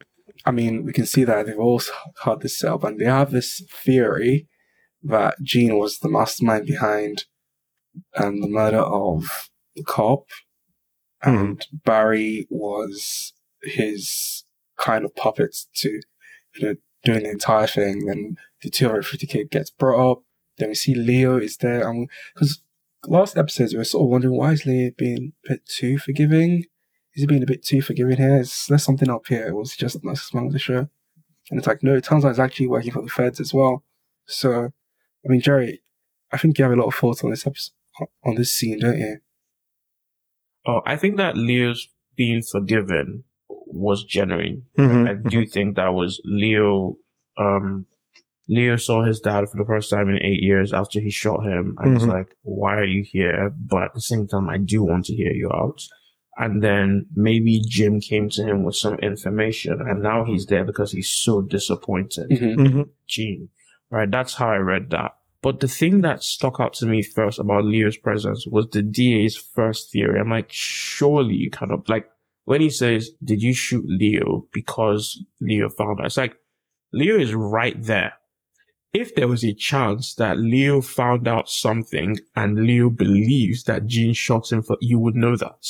I 0.45 0.51
mean, 0.51 0.83
we 0.83 0.91
can 0.91 1.05
see 1.05 1.23
that 1.23 1.45
they've 1.45 1.57
all 1.57 1.81
had 2.23 2.41
this 2.41 2.59
set 2.59 2.71
up, 2.71 2.83
and 2.83 2.99
they 2.99 3.05
have 3.05 3.31
this 3.31 3.63
theory 3.83 4.47
that 5.01 5.41
Gene 5.41 5.77
was 5.77 5.99
the 5.99 6.09
mastermind 6.09 6.65
behind 6.65 7.23
um, 8.17 8.41
the 8.41 8.49
murder 8.49 8.79
of 8.79 9.49
the 9.75 9.83
cop, 9.83 10.25
and 11.23 11.65
Barry 11.71 12.47
was 12.49 13.33
his 13.63 14.43
kind 14.77 15.05
of 15.05 15.15
puppet 15.15 15.55
to, 15.75 16.01
you 16.55 16.61
know, 16.67 16.75
doing 17.03 17.23
the 17.23 17.31
entire 17.31 17.67
thing. 17.67 18.05
Then 18.05 18.35
the 18.61 18.69
250k 18.69 19.49
gets 19.49 19.71
brought 19.71 20.11
up. 20.11 20.23
Then 20.57 20.69
we 20.69 20.75
see 20.75 20.93
Leo 20.95 21.37
is 21.37 21.57
there, 21.57 21.89
and 21.89 22.09
because 22.33 22.61
last 23.07 23.37
episodes 23.37 23.73
we 23.73 23.77
were 23.77 23.85
sort 23.85 24.03
of 24.03 24.09
wondering 24.09 24.35
why 24.35 24.51
is 24.51 24.65
Leo 24.65 24.91
being 24.97 25.33
a 25.45 25.49
bit 25.53 25.65
too 25.65 25.97
forgiving. 25.97 26.65
Is 27.15 27.21
he 27.21 27.27
being 27.27 27.43
a 27.43 27.47
bit 27.47 27.63
too 27.63 27.81
forgiving 27.81 28.17
here? 28.17 28.37
Is 28.41 28.65
there 28.67 28.77
something 28.77 29.09
up 29.09 29.27
here? 29.27 29.49
Or 29.51 29.55
was 29.59 29.73
he 29.73 29.79
just 29.79 30.03
not 30.03 30.17
smart 30.17 30.45
with 30.47 30.53
the 30.53 30.59
show? 30.59 30.89
And 31.49 31.57
it's 31.59 31.67
like, 31.67 31.83
no, 31.83 31.95
it 31.95 32.03
turns 32.03 32.25
out 32.25 32.29
he's 32.29 32.39
actually 32.39 32.67
working 32.67 32.91
for 32.91 33.01
the 33.01 33.07
feds 33.07 33.39
as 33.39 33.53
well. 33.53 33.83
So, 34.25 34.65
I 34.65 35.27
mean, 35.27 35.41
Jerry, 35.41 35.81
I 36.33 36.37
think 36.37 36.57
you 36.57 36.63
have 36.65 36.73
a 36.73 36.75
lot 36.75 36.87
of 36.87 36.95
thoughts 36.95 37.23
on 37.23 37.29
this 37.29 37.45
episode, 37.47 37.73
on 38.25 38.35
this 38.35 38.51
scene, 38.51 38.79
don't 38.79 38.97
you? 38.97 39.17
Oh, 40.65 40.81
I 40.85 40.97
think 40.97 41.17
that 41.17 41.37
Leo's 41.37 41.87
being 42.17 42.41
forgiven 42.41 43.23
was 43.47 44.03
genuine. 44.03 44.63
Mhm. 44.77 45.07
I 45.09 45.29
do 45.29 45.45
think 45.45 45.75
that 45.75 45.93
was 45.93 46.19
Leo. 46.25 46.97
Um, 47.37 47.85
Leo 48.47 48.75
saw 48.75 49.03
his 49.03 49.19
dad 49.19 49.45
for 49.49 49.57
the 49.57 49.65
first 49.65 49.89
time 49.89 50.09
in 50.09 50.21
eight 50.21 50.41
years 50.41 50.73
after 50.73 50.99
he 50.99 51.09
shot 51.11 51.43
him, 51.45 51.75
and 51.79 51.93
he's 51.97 52.05
Mhm. 52.07 52.11
like, 52.13 52.35
"Why 52.41 52.75
are 52.77 52.85
you 52.85 53.03
here?" 53.03 53.49
But 53.57 53.83
at 53.83 53.93
the 53.93 54.01
same 54.01 54.27
time, 54.27 54.49
I 54.49 54.57
do 54.57 54.83
want 54.83 55.05
to 55.05 55.15
hear 55.15 55.33
you 55.33 55.49
out. 55.51 55.81
And 56.37 56.61
then 56.61 57.05
maybe 57.15 57.61
Jim 57.65 58.01
came 58.01 58.29
to 58.31 58.43
him 58.43 58.63
with 58.63 58.75
some 58.75 58.95
information, 58.95 59.79
and 59.81 60.03
now 60.03 60.25
he's 60.25 60.45
there 60.47 60.65
because 60.65 60.91
he's 60.91 61.09
so 61.09 61.41
disappointed. 61.41 62.29
Mm-hmm. 62.29 62.61
Mhm. 62.61 62.89
Gene. 63.07 63.49
Right? 63.89 64.09
That's 64.11 64.33
how 64.33 64.49
I 64.49 64.57
read 64.57 64.89
that. 64.89 65.15
But 65.41 65.59
the 65.59 65.67
thing 65.67 66.01
that 66.01 66.23
stuck 66.23 66.59
out 66.59 66.73
to 66.75 66.85
me 66.87 67.03
first 67.03 67.39
about 67.39 67.65
Leo's 67.65 67.97
presence 67.97 68.45
was 68.47 68.67
the 68.71 68.81
DA's 68.81 69.37
first 69.37 69.91
theory. 69.91 70.19
I'm 70.19 70.29
like, 70.29 70.51
surely 70.51 71.35
you 71.35 71.51
kind 71.51 71.71
of 71.71 71.87
like 71.87 72.09
when 72.45 72.61
he 72.61 72.69
says, 72.69 73.11
Did 73.23 73.41
you 73.41 73.53
shoot 73.53 73.85
Leo 73.87 74.47
because 74.51 75.23
Leo 75.39 75.69
found 75.69 75.99
out? 75.99 76.07
It's 76.07 76.17
like 76.17 76.35
Leo 76.91 77.17
is 77.17 77.33
right 77.33 77.81
there. 77.81 78.13
If 78.91 79.13
there 79.15 79.27
was 79.27 79.43
a 79.43 79.53
chance 79.53 80.15
that 80.15 80.37
Leo 80.39 80.81
found 80.81 81.27
out 81.27 81.49
something 81.49 82.17
and 82.35 82.65
Leo 82.65 82.89
believes 82.89 83.65
that 83.65 83.85
Gene 83.85 84.13
shot 84.13 84.51
him 84.51 84.63
for 84.63 84.77
you 84.81 84.97
would 84.99 85.15
know 85.15 85.35
that. 85.35 85.63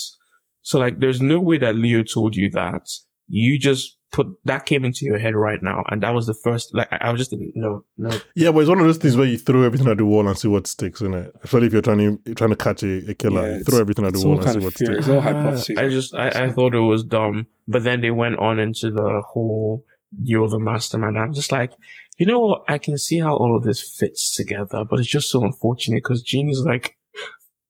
So 0.65 0.79
like 0.79 0.99
there's 0.99 1.21
no 1.21 1.39
way 1.39 1.59
that 1.59 1.75
Leo 1.75 2.01
told 2.01 2.35
you 2.35 2.49
that. 2.51 2.89
You 3.27 3.59
just 3.59 3.97
put 4.11 4.27
that 4.45 4.65
came 4.65 4.83
into 4.83 5.05
your 5.05 5.19
head 5.19 5.35
right 5.35 5.61
now, 5.61 5.83
and 5.89 6.01
that 6.01 6.09
was 6.15 6.25
the 6.25 6.33
first. 6.33 6.73
Like 6.73 6.87
I, 6.91 6.97
I 7.01 7.11
was 7.11 7.19
just 7.21 7.29
thinking, 7.29 7.51
no, 7.55 7.83
no, 7.97 8.09
Yeah, 8.35 8.51
but 8.51 8.61
it's 8.61 8.69
one 8.69 8.79
of 8.79 8.85
those 8.85 8.97
things 8.97 9.15
where 9.15 9.27
you 9.27 9.37
throw 9.37 9.61
everything 9.61 9.87
at 9.87 9.97
the 9.97 10.05
wall 10.05 10.27
and 10.27 10.35
see 10.37 10.47
what 10.47 10.65
sticks 10.65 11.01
in 11.01 11.13
it. 11.13 11.31
Especially 11.43 11.67
if 11.67 11.73
you're 11.73 11.83
trying 11.83 11.97
to 11.99 12.19
you're 12.25 12.33
trying 12.35 12.49
to 12.49 12.55
catch 12.55 12.81
a, 12.81 13.11
a 13.11 13.13
killer, 13.13 13.47
Yeah, 13.47 13.57
you 13.57 13.63
throw 13.63 13.79
everything 13.79 14.05
at 14.05 14.13
the 14.13 14.25
wall 14.25 14.33
and 14.37 14.43
kind 14.43 14.53
see 14.53 14.57
of 14.57 14.63
what 14.63 14.73
theory. 14.73 14.93
sticks. 14.95 15.07
It's 15.07 15.13
all 15.15 15.21
hypotheses. 15.21 15.77
I 15.77 15.89
just 15.89 16.15
I, 16.15 16.29
I 16.45 16.51
thought 16.51 16.73
it 16.73 16.79
was 16.79 17.03
dumb, 17.03 17.45
but 17.67 17.83
then 17.83 18.01
they 18.01 18.11
went 18.11 18.37
on 18.39 18.57
into 18.59 18.89
the 18.91 19.21
whole 19.27 19.85
you're 20.23 20.49
the 20.49 20.59
mastermind. 20.59 21.17
I'm 21.19 21.33
just 21.33 21.51
like, 21.51 21.73
you 22.17 22.25
know 22.25 22.39
what? 22.39 22.63
I 22.67 22.77
can 22.79 22.97
see 22.97 23.19
how 23.19 23.35
all 23.35 23.55
of 23.55 23.63
this 23.63 23.81
fits 23.99 24.33
together, 24.35 24.83
but 24.89 24.99
it's 24.99 25.09
just 25.09 25.29
so 25.29 25.43
unfortunate 25.43 25.97
because 26.03 26.21
Gene 26.23 26.49
is 26.49 26.63
like, 26.65 26.95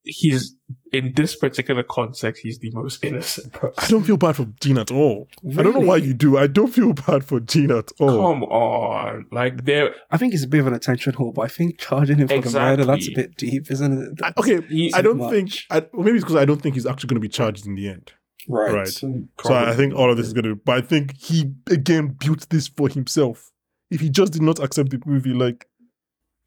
he's 0.04 0.56
in 0.98 1.14
this 1.14 1.36
particular 1.36 1.84
context, 1.84 2.41
he's 2.43 2.60
the 2.60 2.72
most 2.72 3.04
innocent 3.04 3.54
person. 3.54 3.74
I 3.78 3.88
don't 3.88 4.04
feel 4.04 4.18
bad 4.18 4.36
for 4.36 4.46
Gene 4.62 4.78
at 4.78 4.91
all. 4.91 5.28
I 5.58 5.64
don't 5.64 5.74
know 5.74 5.80
why 5.82 5.98
you 5.98 6.14
do. 6.14 6.38
I 6.38 6.48
don't 6.48 6.74
feel 6.74 6.93
bad 6.93 7.24
for 7.24 7.39
Gene 7.39 7.72
at 7.72 7.91
all. 8.00 8.34
Come 8.34 8.43
on, 8.43 9.26
like 9.32 9.66
there. 9.66 9.96
I 10.12 10.18
think 10.18 10.34
it's 10.34 10.43
a 10.43 10.48
bit 10.48 10.60
of 10.62 10.68
an 10.68 10.74
attention 10.74 11.14
whole, 11.14 11.32
but 11.32 11.41
I 11.41 11.48
think 11.48 11.80
charging 11.80 12.18
him 12.18 12.28
for 12.28 12.39
the 12.41 12.52
murder, 12.52 12.86
that's 12.86 13.08
a 13.08 13.14
bit 13.14 13.38
deep, 13.38 13.70
isn't 13.72 13.93
it? 14.20 14.22
I- 14.24 14.34
okay, 14.38 14.62
He- 14.68 14.93
I 14.93 15.02
don't 15.02 15.18
much. 15.18 15.32
think. 15.32 15.52
I, 15.70 15.80
well, 15.93 16.04
maybe 16.06 16.18
it's 16.18 16.24
because 16.26 16.36
I 16.38 16.46
don't 16.46 16.62
think 16.62 16.76
he's 16.76 16.86
actually 16.86 17.08
going 17.08 17.22
to 17.22 17.28
be 17.28 17.30
charged 17.30 17.66
in 17.68 17.76
the 17.76 17.89
end. 17.89 18.14
Right. 18.48 18.72
Right. 18.74 18.88
So 18.88 19.26
I, 19.46 19.72
I 19.72 19.76
think 19.76 19.96
all 19.96 20.12
of 20.12 20.18
this 20.18 20.28
is 20.28 20.34
going 20.34 20.46
to. 20.46 20.56
But 20.56 20.78
I 20.78 20.82
think 20.82 21.16
he 21.18 21.52
again 21.72 22.16
built 22.20 22.48
this 22.50 22.68
for 22.68 22.88
himself. 22.89 23.52
If 23.89 24.02
he 24.02 24.10
just 24.10 24.34
did 24.34 24.41
not 24.41 24.60
accept 24.60 24.89
the 24.91 25.00
movie, 25.06 25.34
like 25.34 25.68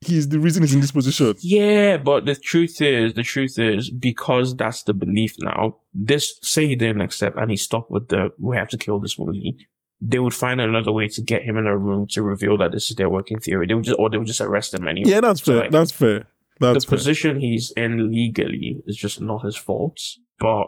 he's 0.01 0.29
the 0.29 0.39
reason 0.41 0.63
he's 0.63 0.75
in 0.75 0.81
this 0.81 0.93
position. 0.93 1.35
Yeah, 1.41 1.97
but 1.97 2.25
the 2.27 2.35
truth 2.35 2.81
is, 2.81 3.15
the 3.15 3.23
truth 3.23 3.59
is, 3.59 3.91
because 3.91 4.57
that's 4.57 4.83
the 4.85 4.95
belief 4.95 5.35
now, 5.41 5.77
this, 5.93 6.39
say 6.43 6.67
he 6.69 6.77
didn't 6.77 7.01
accept 7.03 7.37
and 7.37 7.51
he 7.51 7.57
stuck 7.57 7.91
with 7.91 8.09
the, 8.09 8.31
we 8.39 8.57
have 8.57 8.69
to 8.69 8.79
kill 8.79 9.01
this 9.01 9.19
movie, 9.19 9.57
they 10.01 10.19
would 10.21 10.35
find 10.35 10.61
another 10.61 10.93
way 10.93 11.09
to 11.09 11.21
get 11.23 11.43
him 11.43 11.57
in 11.57 11.67
a 11.67 11.77
room 11.77 12.07
to 12.11 12.23
reveal 12.23 12.57
that 12.59 12.71
this 12.73 12.91
is 12.91 12.97
their 12.97 13.09
working 13.11 13.41
theory. 13.41 13.67
They 13.67 13.75
would 13.75 13.85
just, 13.85 13.99
or 13.99 14.09
they 14.09 14.19
would 14.19 14.27
just 14.29 14.41
arrest 14.41 14.75
him 14.75 14.87
anyway. 14.87 15.11
Yeah, 15.11 15.21
that's 15.21 15.43
So, 15.43 15.53
fair. 15.53 15.61
like, 15.63 15.71
that's 15.73 15.91
fair. 15.91 16.27
That's 16.61 16.85
the 16.85 16.91
fair. 16.91 16.97
position 16.99 17.41
he's 17.41 17.73
in 17.77 18.11
legally 18.13 18.81
is 18.87 18.97
just 18.97 19.21
not 19.21 19.45
his 19.45 19.57
fault. 19.57 19.99
But 20.41 20.67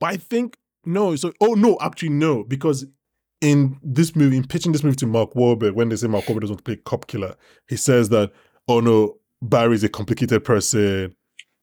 But 0.00 0.06
I 0.10 0.16
think 0.16 0.56
no. 0.84 1.14
So 1.16 1.32
oh 1.40 1.54
no, 1.54 1.78
actually 1.80 2.08
no, 2.10 2.42
because 2.44 2.86
in 3.40 3.78
this 3.82 4.14
movie, 4.16 4.36
in 4.36 4.46
pitching 4.46 4.72
this 4.72 4.82
movie 4.84 4.96
to 4.96 5.06
Mark 5.06 5.34
Wahlberg, 5.34 5.74
when 5.74 5.88
they 5.88 5.96
say 5.96 6.06
Mark 6.08 6.24
Wahlberg 6.26 6.40
doesn't 6.42 6.64
play 6.64 6.76
cop 6.76 7.06
killer, 7.08 7.34
he 7.68 7.76
says 7.76 8.08
that 8.10 8.32
oh 8.72 8.80
no, 8.80 9.16
Barry's 9.40 9.84
a 9.84 9.88
complicated 9.88 10.44
person. 10.44 11.14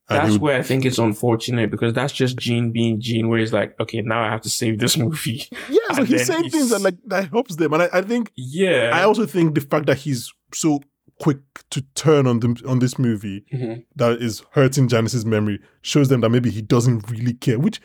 and 0.10 0.18
that's 0.20 0.32
would- 0.34 0.41
where 0.41 0.57
I 0.60 0.64
think 0.64 0.86
it's 0.86 0.97
unfortunate 0.97 1.70
because 1.72 1.93
that's 1.93 2.14
just 2.14 2.38
Gene 2.38 2.72
being 2.72 2.99
Gene, 2.99 3.30
where 3.30 3.39
he's 3.39 3.53
like, 3.53 3.80
okay, 3.80 4.01
now 4.01 4.22
I 4.24 4.30
have 4.30 4.41
to 4.41 4.49
save 4.49 4.80
this 4.80 4.97
movie. 5.05 5.43
yeah, 5.70 5.78
so 5.93 5.99
and 5.99 6.07
he's 6.07 6.26
saying 6.26 6.43
he's- 6.43 6.53
things 6.53 6.70
that 6.72 6.82
like 6.82 6.95
that 7.05 7.30
helps 7.30 7.55
them, 7.57 7.74
and 7.74 7.84
I, 7.84 7.89
I 7.93 8.01
think 8.01 8.32
yeah. 8.36 8.91
I 8.93 9.03
also 9.03 9.26
think 9.26 9.55
the 9.55 9.62
fact 9.62 9.86
that 9.88 9.97
he's 9.99 10.34
so 10.53 10.82
quick 11.20 11.38
to 11.70 11.82
turn 11.95 12.26
on 12.26 12.39
them 12.39 12.55
on 12.66 12.80
this 12.80 12.97
movie 12.97 13.43
Mhm. 13.53 13.84
that 13.97 14.22
is 14.22 14.41
hurting 14.51 14.88
Janice's 14.88 15.26
memory 15.26 15.60
shows 15.82 16.07
them 16.10 16.22
that 16.22 16.30
maybe 16.30 16.49
he 16.49 16.62
doesn't 16.62 17.10
really 17.12 17.34
care, 17.34 17.60
which 17.60 17.80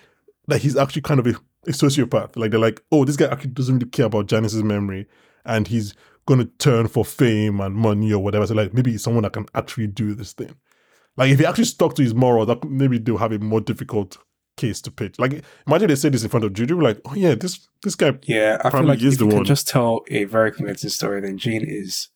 that 0.46 0.62
he's 0.62 0.76
actually 0.76 1.02
kind 1.02 1.18
of 1.20 1.26
a, 1.26 1.30
a 1.66 1.72
sociopath. 1.72 2.36
Like 2.36 2.52
they're 2.52 2.60
like, 2.60 2.80
oh, 2.92 3.04
this 3.04 3.16
guy 3.16 3.26
actually 3.26 3.50
doesn't 3.50 3.74
really 3.80 3.90
care 3.90 4.06
about 4.06 4.26
Janice's 4.28 4.62
memory, 4.62 5.06
and 5.44 5.66
he's 5.68 5.94
gonna 6.26 6.46
turn 6.58 6.88
for 6.88 7.04
fame 7.04 7.60
and 7.60 7.74
money 7.74 8.12
or 8.12 8.22
whatever. 8.22 8.46
So 8.46 8.54
like 8.54 8.72
maybe 8.74 8.92
he's 8.92 9.02
someone 9.02 9.22
that 9.24 9.32
can 9.32 9.46
actually 9.54 9.88
do 9.88 10.14
this 10.14 10.32
thing. 10.32 10.54
Like 11.16 11.30
if 11.30 11.38
he 11.38 11.46
actually 11.46 11.64
stuck 11.66 11.94
to 11.96 12.02
his 12.02 12.14
morals, 12.14 12.48
that 12.48 12.64
maybe 12.64 12.98
they'll 12.98 13.18
have 13.18 13.32
a 13.32 13.38
more 13.38 13.60
difficult 13.60 14.16
case 14.56 14.80
to 14.82 14.90
pitch. 14.90 15.18
Like 15.18 15.44
imagine 15.66 15.88
they 15.88 15.94
say 15.96 16.08
this 16.08 16.22
in 16.24 16.28
front 16.30 16.44
of 16.44 16.52
Judy, 16.52 16.74
we're 16.74 16.82
like, 16.82 17.00
oh 17.04 17.14
yeah, 17.14 17.34
this 17.34 17.68
this 17.82 17.94
guy 17.94 18.12
Yeah, 18.24 18.58
I 18.64 18.70
feel 18.70 18.84
like 18.84 19.02
is 19.02 19.14
if 19.14 19.18
the 19.20 19.26
you 19.26 19.30
can 19.32 19.44
just 19.44 19.68
tell 19.68 20.02
a 20.10 20.24
very 20.24 20.50
convincing 20.52 20.90
story, 20.90 21.20
then 21.20 21.38
Gene 21.38 21.64
is 21.66 22.08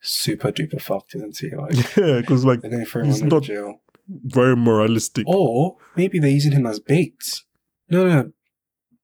super 0.00 0.52
duper 0.52 0.80
fucked, 0.80 1.14
isn't 1.14 1.36
he? 1.38 1.50
Like 1.56 1.74
Yeah, 1.96 2.20
because 2.20 2.44
like 2.44 2.60
they're 2.60 2.70
going 2.70 2.86
to 2.86 2.98
him 3.00 3.04
He's 3.06 3.22
not- 3.22 3.42
jail. 3.42 3.80
very 4.06 4.56
moralistic. 4.56 5.24
Or 5.26 5.76
maybe 5.96 6.18
they're 6.18 6.30
using 6.30 6.52
him 6.52 6.66
as 6.66 6.78
bait. 6.80 7.42
No, 7.90 8.06
no, 8.06 8.22
no. 8.22 8.32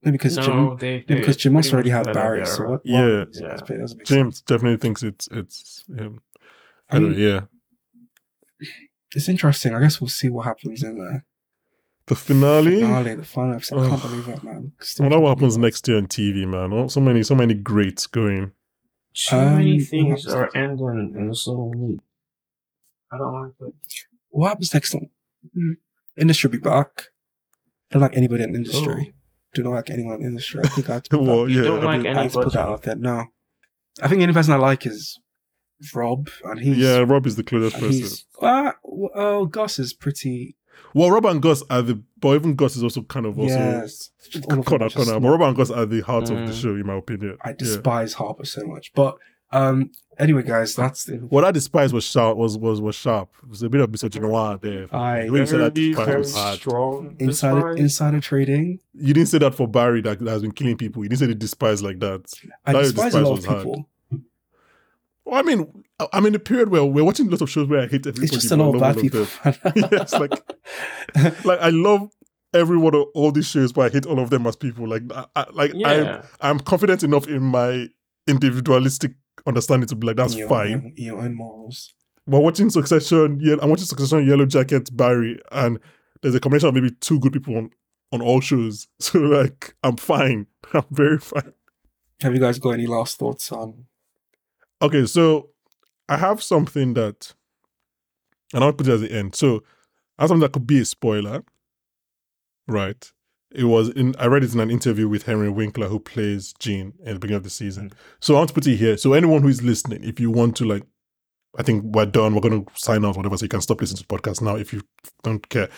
No, 0.04 0.12
because 0.12 0.36
Jim, 0.36 0.46
No, 0.46 0.76
they, 0.76 0.98
no, 0.98 1.04
they 1.08 1.14
because 1.16 1.36
Jim 1.36 1.52
must 1.54 1.72
already 1.72 1.90
much 1.90 1.96
have 1.98 2.06
let 2.06 2.14
Barry. 2.14 2.44
So 2.46 2.62
what? 2.62 2.70
what 2.70 2.80
Yeah. 2.84 3.06
Yeah. 3.06 3.24
That's 3.48 3.62
a 3.62 3.64
bit- 3.64 3.78
that's 3.80 3.92
a 3.92 3.96
bit 3.96 4.06
James 4.06 4.40
definitely 4.42 4.76
thinks 4.78 5.02
it's 5.02 5.28
it's 5.32 5.84
him. 5.88 6.20
I 6.90 6.96
I 6.96 6.98
don't 7.00 7.10
mean, 7.12 7.20
yeah. 7.20 7.40
It's 9.14 9.28
interesting. 9.28 9.74
I 9.74 9.80
guess 9.80 10.00
we'll 10.00 10.08
see 10.08 10.28
what 10.28 10.44
happens 10.46 10.82
in 10.82 10.98
the 10.98 11.22
The 12.06 12.14
finale. 12.16 12.80
finale, 12.80 13.14
the 13.14 13.24
final 13.24 13.54
episode. 13.54 13.86
I 13.86 13.88
can't 13.88 14.04
Ugh. 14.04 14.10
believe 14.10 14.28
it, 14.28 14.44
man. 14.44 14.72
I 14.98 15.02
wonder 15.02 15.20
what 15.20 15.28
happens 15.30 15.56
next 15.56 15.86
year 15.88 15.96
on 15.98 16.06
TV, 16.06 16.46
man. 16.46 16.72
Oh, 16.72 16.88
so 16.88 17.00
many, 17.00 17.22
so 17.22 17.34
many 17.34 17.54
greats 17.54 18.06
going. 18.06 18.52
Too 19.14 19.36
many 19.36 19.78
Um, 19.78 19.84
things 19.84 20.26
are 20.26 20.50
ending 20.56 21.14
in 21.16 21.28
the 21.28 21.36
same 21.36 21.70
week. 21.70 22.00
I 23.12 23.18
don't 23.18 23.32
like 23.40 23.52
it. 23.60 23.74
What 24.30 24.48
happens 24.48 24.74
next 24.74 24.92
one? 24.94 25.08
Hmm. 25.54 25.72
Industry 26.16 26.48
will 26.48 26.58
be 26.58 26.62
back. 26.62 27.10
I 27.90 27.94
Don't 27.94 28.02
like 28.02 28.16
anybody 28.16 28.42
in 28.42 28.52
the 28.52 28.58
industry. 28.58 29.14
Do 29.54 29.62
not 29.62 29.70
like 29.70 29.90
anyone 29.90 30.22
in 30.22 30.34
the 30.34 30.40
show. 30.40 30.60
I 30.62 30.68
think 30.68 30.90
I 30.90 30.94
have 30.94 31.02
to 31.04 31.10
put, 31.10 31.20
well, 31.26 31.48
yeah. 31.48 31.62
don't 31.62 31.80
I 31.80 31.84
like 31.84 32.02
mean, 32.02 32.16
I 32.16 32.28
put 32.28 32.52
that 32.52 32.56
anybody. 32.56 32.72
out 32.72 32.82
there. 32.82 32.96
No. 32.96 33.24
I 34.02 34.08
think 34.08 34.18
the 34.18 34.24
only 34.24 34.34
person 34.34 34.52
I 34.54 34.56
like 34.56 34.84
is 34.86 35.18
Rob, 35.94 36.28
and 36.44 36.58
he's 36.60 36.78
yeah, 36.78 36.98
Rob 36.98 37.26
is 37.26 37.36
the 37.36 37.44
closest 37.44 37.78
person. 37.78 38.26
uh, 38.42 38.72
oh 39.14 39.46
Gus 39.46 39.78
is 39.78 39.92
pretty 39.92 40.56
Well, 40.94 41.10
Rob 41.10 41.26
and 41.26 41.40
Gus 41.42 41.62
are 41.70 41.82
the, 41.82 42.02
but 42.20 42.34
even 42.34 42.54
Gus 42.56 42.74
is 42.76 42.82
also 42.82 43.02
kind 43.02 43.26
of 43.26 43.38
also 43.38 43.54
yes. 43.54 44.10
All 44.34 44.40
of 44.42 44.48
them 44.48 44.64
corner 44.64 44.86
are 44.86 44.88
just 44.88 45.06
corner. 45.06 45.20
But 45.20 45.28
Rob 45.28 45.42
and 45.42 45.56
Gus 45.56 45.70
are 45.70 45.86
the 45.86 46.00
heart 46.00 46.24
of 46.30 46.36
the 46.38 46.52
Mm. 46.52 46.60
show, 46.62 46.70
in 46.70 46.86
my 46.86 46.96
opinion. 46.96 47.36
I 47.44 47.50
Yeah. 47.50 47.54
despise 47.58 48.14
Harper 48.14 48.44
so 48.44 48.64
much. 48.66 48.92
But 48.94 49.16
um 49.54 49.90
anyway 50.18 50.42
guys, 50.42 50.74
that's 50.76 51.04
the 51.04 51.16
What 51.16 51.44
I 51.44 51.50
despise 51.50 51.92
was 51.92 52.04
sharp. 52.04 52.36
Was 52.36 52.58
was 52.58 52.80
was 52.80 52.94
sharp. 52.94 53.30
It 53.42 53.48
was 53.48 53.62
a 53.62 53.68
bit 53.68 53.80
of 53.80 53.90
misogynoir 53.90 54.60
there. 54.60 54.94
I 54.94 55.24
The 55.26 55.30
way 55.30 55.40
you 55.40 55.46
said 55.46 55.60
that 55.60 55.74
Very, 55.74 55.88
despise 55.90 56.06
very 56.06 56.18
was 56.18 56.34
hard. 56.34 56.58
strong. 56.58 57.16
insider 57.18 57.56
despise. 57.60 57.80
insider 57.80 58.20
trading. 58.20 58.80
You 58.94 59.14
didn't 59.14 59.28
say 59.28 59.38
that 59.38 59.54
for 59.54 59.66
Barry 59.68 60.00
that, 60.02 60.18
that 60.20 60.30
has 60.30 60.42
been 60.42 60.52
killing 60.52 60.76
people. 60.76 61.02
You 61.02 61.08
didn't 61.08 61.20
say 61.20 61.26
the 61.26 61.34
despise 61.34 61.82
like 61.82 62.00
that. 62.00 62.32
I 62.66 62.72
That 62.72 62.82
despise 62.82 63.14
a 63.14 63.20
lot 63.22 63.30
was 63.36 63.38
of 63.40 63.50
hard. 63.50 63.58
people. 63.64 63.88
Well, 65.24 65.40
I 65.40 65.42
mean, 65.42 65.84
I- 65.98 66.08
I'm 66.12 66.26
in 66.26 66.34
a 66.34 66.38
period 66.38 66.68
where 66.68 66.84
we're 66.84 67.04
watching 67.04 67.30
lots 67.30 67.40
of 67.42 67.48
shows 67.48 67.66
where 67.68 67.80
I 67.80 67.86
hate 67.86 68.06
everybody. 68.06 68.24
It's 68.24 68.32
just 68.34 68.52
a 68.52 68.56
but 68.56 68.64
lot 68.66 68.74
of 68.74 68.80
love 68.82 68.94
bad 68.96 69.02
people. 69.02 69.24
them. 69.42 69.54
yeah, 69.76 70.02
it's 70.02 70.12
like 70.12 70.32
like 71.44 71.60
I 71.60 71.70
love 71.70 72.10
every 72.52 72.76
one 72.76 72.94
of 72.94 73.06
all 73.14 73.32
these 73.32 73.46
shows, 73.46 73.72
but 73.72 73.90
I 73.90 73.92
hate 73.92 74.06
all 74.06 74.20
of 74.20 74.30
them 74.30 74.46
as 74.46 74.54
people. 74.56 74.86
Like, 74.88 75.02
I, 75.14 75.24
I, 75.34 75.46
like 75.52 75.72
I'm 75.84 76.22
I'm 76.40 76.60
confident 76.60 77.02
enough 77.02 77.26
in 77.26 77.42
my 77.42 77.88
individualistic 78.26 79.12
understanding 79.46 79.88
to 79.88 79.96
be 79.96 80.06
like 80.06 80.16
that's 80.16 80.34
your, 80.34 80.48
fine. 80.48 80.92
In 80.96 81.04
your 81.04 81.20
own 81.20 81.34
morals. 81.34 81.94
But 82.26 82.40
watching 82.40 82.70
Succession, 82.70 83.38
yeah, 83.40 83.56
I'm 83.60 83.70
watching 83.70 83.86
Succession, 83.86 84.26
Yellow 84.26 84.46
Jacket, 84.46 84.94
Barry, 84.96 85.40
and 85.52 85.78
there's 86.22 86.34
a 86.34 86.40
combination 86.40 86.68
of 86.68 86.74
maybe 86.74 86.90
two 87.00 87.20
good 87.20 87.32
people 87.32 87.56
on 87.56 87.70
on 88.12 88.22
all 88.22 88.40
shows. 88.40 88.88
So 89.00 89.18
like, 89.18 89.74
I'm 89.82 89.96
fine. 89.96 90.46
I'm 90.72 90.84
very 90.90 91.18
fine. 91.18 91.52
Have 92.22 92.34
you 92.34 92.40
guys 92.40 92.58
got 92.58 92.70
any 92.70 92.86
last 92.86 93.18
thoughts 93.18 93.50
on 93.52 93.86
Okay, 94.80 95.06
so 95.06 95.50
I 96.08 96.16
have 96.16 96.42
something 96.42 96.94
that, 96.94 97.32
and 98.52 98.62
I'll 98.62 98.72
put 98.72 98.88
it 98.88 98.94
at 98.94 99.00
the 99.00 99.12
end. 99.12 99.34
So 99.34 99.62
I 100.18 100.22
have 100.22 100.28
something 100.28 100.42
that 100.42 100.52
could 100.52 100.66
be 100.66 100.80
a 100.80 100.84
spoiler, 100.84 101.42
right? 102.68 103.10
It 103.54 103.64
was 103.64 103.88
in. 103.90 104.14
I 104.18 104.26
read 104.26 104.42
it 104.44 104.52
in 104.52 104.60
an 104.60 104.70
interview 104.70 105.08
with 105.08 105.22
Henry 105.24 105.48
Winkler, 105.48 105.88
who 105.88 106.00
plays 106.00 106.52
Gene 106.58 106.92
at 107.06 107.14
the 107.14 107.18
beginning 107.20 107.36
of 107.38 107.44
the 107.44 107.50
season. 107.50 107.90
Mm. 107.90 107.92
So 108.20 108.34
I 108.34 108.38
want 108.38 108.48
to 108.48 108.54
put 108.54 108.66
it 108.66 108.76
here. 108.76 108.96
So 108.96 109.12
anyone 109.12 109.42
who 109.42 109.48
is 109.48 109.62
listening, 109.62 110.02
if 110.04 110.18
you 110.18 110.30
want 110.30 110.56
to, 110.56 110.64
like, 110.64 110.82
I 111.56 111.62
think 111.62 111.84
we're 111.84 112.06
done. 112.06 112.34
We're 112.34 112.40
going 112.40 112.64
to 112.64 112.70
sign 112.74 113.04
off, 113.04 113.16
whatever. 113.16 113.36
So 113.36 113.44
you 113.44 113.48
can 113.48 113.60
stop 113.60 113.80
listening 113.80 113.98
to 114.02 114.06
the 114.08 114.12
podcast 114.18 114.42
now 114.42 114.56
if 114.56 114.72
you 114.72 114.82
don't 115.22 115.48
care. 115.48 115.68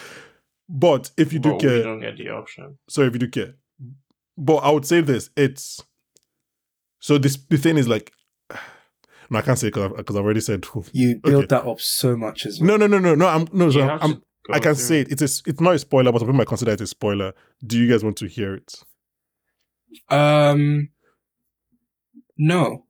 But 0.69 1.11
if 1.19 1.33
you 1.33 1.39
do 1.39 1.51
But 1.51 1.63
we 1.63 1.69
care, 1.69 1.83
don't 1.83 2.01
get 2.01 2.17
the 2.17 2.31
option. 2.31 2.79
so 2.89 3.03
if 3.03 3.13
you 3.13 3.19
do 3.21 3.29
care, 3.29 3.55
but 4.39 4.57
I 4.57 4.71
would 4.71 4.87
say 4.87 5.01
this: 5.01 5.31
it's 5.37 5.81
so 7.01 7.19
this 7.19 7.37
the 7.51 7.57
thing 7.59 7.77
is 7.77 7.87
like, 7.89 8.13
no, 9.31 9.39
I 9.39 9.43
can't 9.43 9.59
say 9.59 9.69
because 9.69 9.93
I've, 9.97 10.07
'cause 10.07 10.17
I've 10.17 10.25
already 10.25 10.41
said 10.41 10.65
who. 10.65 10.85
you 10.93 11.21
build 11.23 11.45
Okay. 11.45 11.47
that 11.49 11.67
up 11.67 11.81
so 11.81 12.17
much 12.17 12.47
as 12.47 12.59
well. 12.61 12.67
No, 12.69 12.77
no, 12.77 12.87
no, 12.87 12.99
no, 12.99 13.15
no. 13.15 13.27
I'm 13.29 13.47
no. 13.53 13.71
So 13.71 13.83
I'm, 13.83 13.89
have 13.89 14.03
I'm 14.03 14.11
to 14.15 14.17
go 14.17 14.26
I 14.53 14.59
can 14.61 14.75
say 14.75 15.01
it. 15.01 15.13
It's 15.13 15.23
a, 15.23 15.51
it's 15.51 15.61
not 15.61 15.75
a 15.75 15.79
spoiler, 15.79 16.13
but 16.13 16.19
some 16.21 16.29
people 16.29 16.39
might 16.39 16.47
consider 16.47 16.73
it 16.73 16.81
a 16.81 16.87
spoiler. 16.87 17.33
Do 17.67 17.79
you 17.79 17.89
guys 17.91 18.05
want 18.05 18.17
to 18.19 18.27
hear 18.27 18.55
it? 18.55 18.75
Um 20.09 20.91
no. 22.39 22.85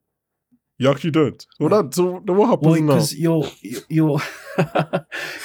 You 0.79 0.91
actually 0.91 1.13
don't. 1.13 1.47
Well, 1.59 1.71
that 1.71 1.95
so 1.95 2.19
what 2.27 2.49
happens 2.49 2.67
Well, 2.67 2.81
now? 2.83 2.87
because 2.89 3.15
you're 3.17 3.47
you're 3.89 4.21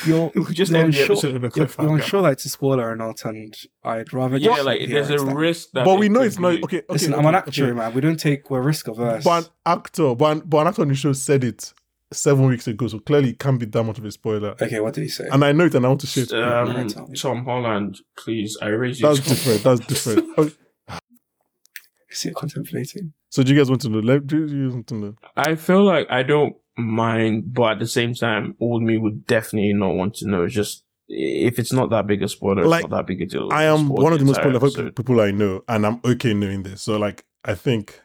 you're 0.05 0.31
We 0.35 0.53
just 0.53 0.71
you're 0.71 0.81
end 0.81 0.93
the 0.93 1.01
unsure, 1.03 1.29
on 1.35 1.45
a 1.45 1.51
you're, 1.55 1.67
you're 1.79 1.95
unsure 1.95 2.21
that 2.23 2.31
it's 2.33 2.45
a 2.45 2.49
spoiler 2.49 2.89
or 2.89 2.95
not, 2.97 3.23
and 3.23 3.53
I'd 3.83 4.11
rather 4.11 4.35
Yeah, 4.37 4.55
just 4.55 4.65
like 4.65 4.89
there's 4.89 5.09
a 5.09 5.17
that. 5.25 5.35
risk 5.35 5.69
that. 5.73 5.85
But 5.85 5.99
we 5.99 6.09
know 6.09 6.19
could 6.19 6.27
it's 6.27 6.39
not 6.39 6.53
okay. 6.63 6.63
okay 6.63 6.81
Listen, 6.89 7.13
okay, 7.13 7.19
I'm 7.21 7.25
an 7.27 7.35
okay. 7.35 7.47
actor, 7.47 7.75
man. 7.75 7.93
We 7.93 8.01
don't 8.01 8.19
take 8.19 8.49
we're 8.49 8.61
risk 8.61 8.87
averse. 8.89 9.23
But 9.23 9.45
an 9.45 9.51
actor, 9.65 10.15
but 10.15 10.31
an, 10.37 10.43
but 10.45 10.57
an 10.59 10.67
actor 10.67 10.81
on 10.81 10.87
the 10.89 10.95
show 10.95 11.13
said 11.13 11.43
it 11.45 11.73
seven 12.13 12.47
weeks 12.47 12.67
ago, 12.67 12.87
so 12.87 12.99
clearly 12.99 13.29
it 13.31 13.39
can't 13.39 13.59
be 13.59 13.65
that 13.65 13.83
much 13.83 13.97
of 13.97 14.05
a 14.05 14.11
spoiler. 14.11 14.55
okay, 14.61 14.79
what 14.79 14.93
did 14.93 15.01
he 15.03 15.07
say? 15.09 15.27
And 15.31 15.43
I 15.45 15.51
know 15.51 15.65
it, 15.65 15.75
and 15.75 15.85
I 15.85 15.89
want 15.89 16.01
to 16.01 16.07
share 16.07 16.23
it. 16.23 16.33
Um, 16.33 16.75
Right, 16.75 16.89
tell 16.89 17.07
me. 17.07 17.17
Tom 17.17 17.45
Holland, 17.45 17.99
please, 18.17 18.57
I 18.61 18.67
raise 18.67 18.99
you. 18.99 19.07
That's 19.07 19.19
different. 19.21 19.63
That's 19.63 19.79
different. 19.81 20.37
Okay. 20.37 20.55
I 20.89 22.13
see 22.13 22.31
contemplating. 22.31 23.13
So 23.29 23.43
do 23.43 23.53
you 23.53 23.57
guys 23.59 23.69
want 23.69 23.81
to 23.83 23.89
know? 23.89 23.99
Let 23.99 24.27
do 24.27 24.45
you 24.45 24.69
want 24.69 24.87
to 24.87 24.95
know? 24.95 25.15
I 25.37 25.55
feel 25.55 25.83
like 25.83 26.07
I 26.09 26.23
don't 26.23 26.55
mind, 26.77 27.53
but 27.53 27.73
at 27.73 27.79
the 27.79 27.87
same 27.87 28.13
time, 28.13 28.55
old 28.59 28.83
me 28.83 28.97
would 28.97 29.25
definitely 29.25 29.73
not 29.73 29.95
want 29.95 30.15
to 30.15 30.27
know. 30.27 30.43
It's 30.43 30.53
just 30.53 30.83
if 31.07 31.57
it's 31.59 31.71
not 31.73 31.89
that 31.91 32.07
big 32.07 32.21
a 32.23 32.27
spoiler, 32.27 32.65
Like, 32.65 32.83
it's 32.83 32.89
not 32.89 32.97
that 32.97 33.07
big 33.07 33.21
a 33.21 33.25
deal. 33.25 33.49
I 33.51 33.63
am 33.65 33.87
one 33.87 34.11
of 34.13 34.19
the 34.19 34.25
most 34.25 34.37
entire 34.37 34.51
spoilerful 34.51 34.67
episode. 34.67 34.95
people 34.95 35.21
I 35.21 35.31
know, 35.31 35.61
and 35.69 35.85
I'm 35.85 36.01
okay 36.03 36.33
knowing 36.33 36.63
this. 36.63 36.81
So 36.81 36.97
like, 36.97 37.23
I 37.45 37.53
think 37.55 38.01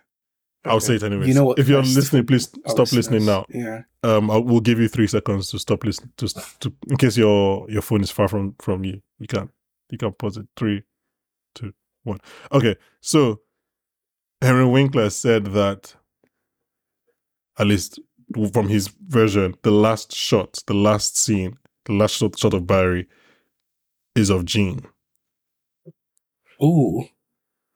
I'll 0.66 0.80
say 0.80 0.96
it 0.96 1.02
anyways. 1.02 1.28
You 1.28 1.34
know 1.34 1.44
what 1.44 1.58
If 1.58 1.68
you're 1.68 1.82
listening, 1.82 2.26
please 2.26 2.48
stop 2.66 2.92
listening 2.92 3.24
now. 3.24 3.46
Yeah. 3.48 3.82
Um, 4.02 4.30
I 4.30 4.36
will 4.36 4.60
give 4.60 4.78
you 4.78 4.88
three 4.88 5.06
seconds 5.06 5.50
to 5.50 5.58
stop 5.58 5.84
listening. 5.84 6.12
To, 6.18 6.28
to 6.60 6.72
in 6.88 6.96
case 6.96 7.16
your 7.16 7.68
your 7.70 7.82
phone 7.82 8.02
is 8.02 8.10
far 8.10 8.28
from 8.28 8.54
from 8.60 8.84
you, 8.84 9.00
you 9.18 9.26
can 9.26 9.50
you 9.90 9.98
can 9.98 10.12
pause 10.12 10.36
it. 10.36 10.46
Three, 10.56 10.82
two, 11.54 11.72
one. 12.04 12.18
Okay, 12.52 12.76
so 13.00 13.40
Henry 14.42 14.66
Winkler 14.66 15.10
said 15.10 15.46
that 15.46 15.94
at 17.58 17.66
least 17.66 17.98
from 18.52 18.68
his 18.68 18.88
version, 18.88 19.54
the 19.62 19.70
last 19.70 20.14
shot, 20.14 20.58
the 20.66 20.74
last 20.74 21.16
scene, 21.16 21.58
the 21.84 21.92
last 21.92 22.16
shot, 22.16 22.38
shot 22.38 22.54
of 22.54 22.66
Barry 22.66 23.06
is 24.14 24.30
of 24.30 24.44
Gene. 24.44 24.84
Ooh. 26.62 27.04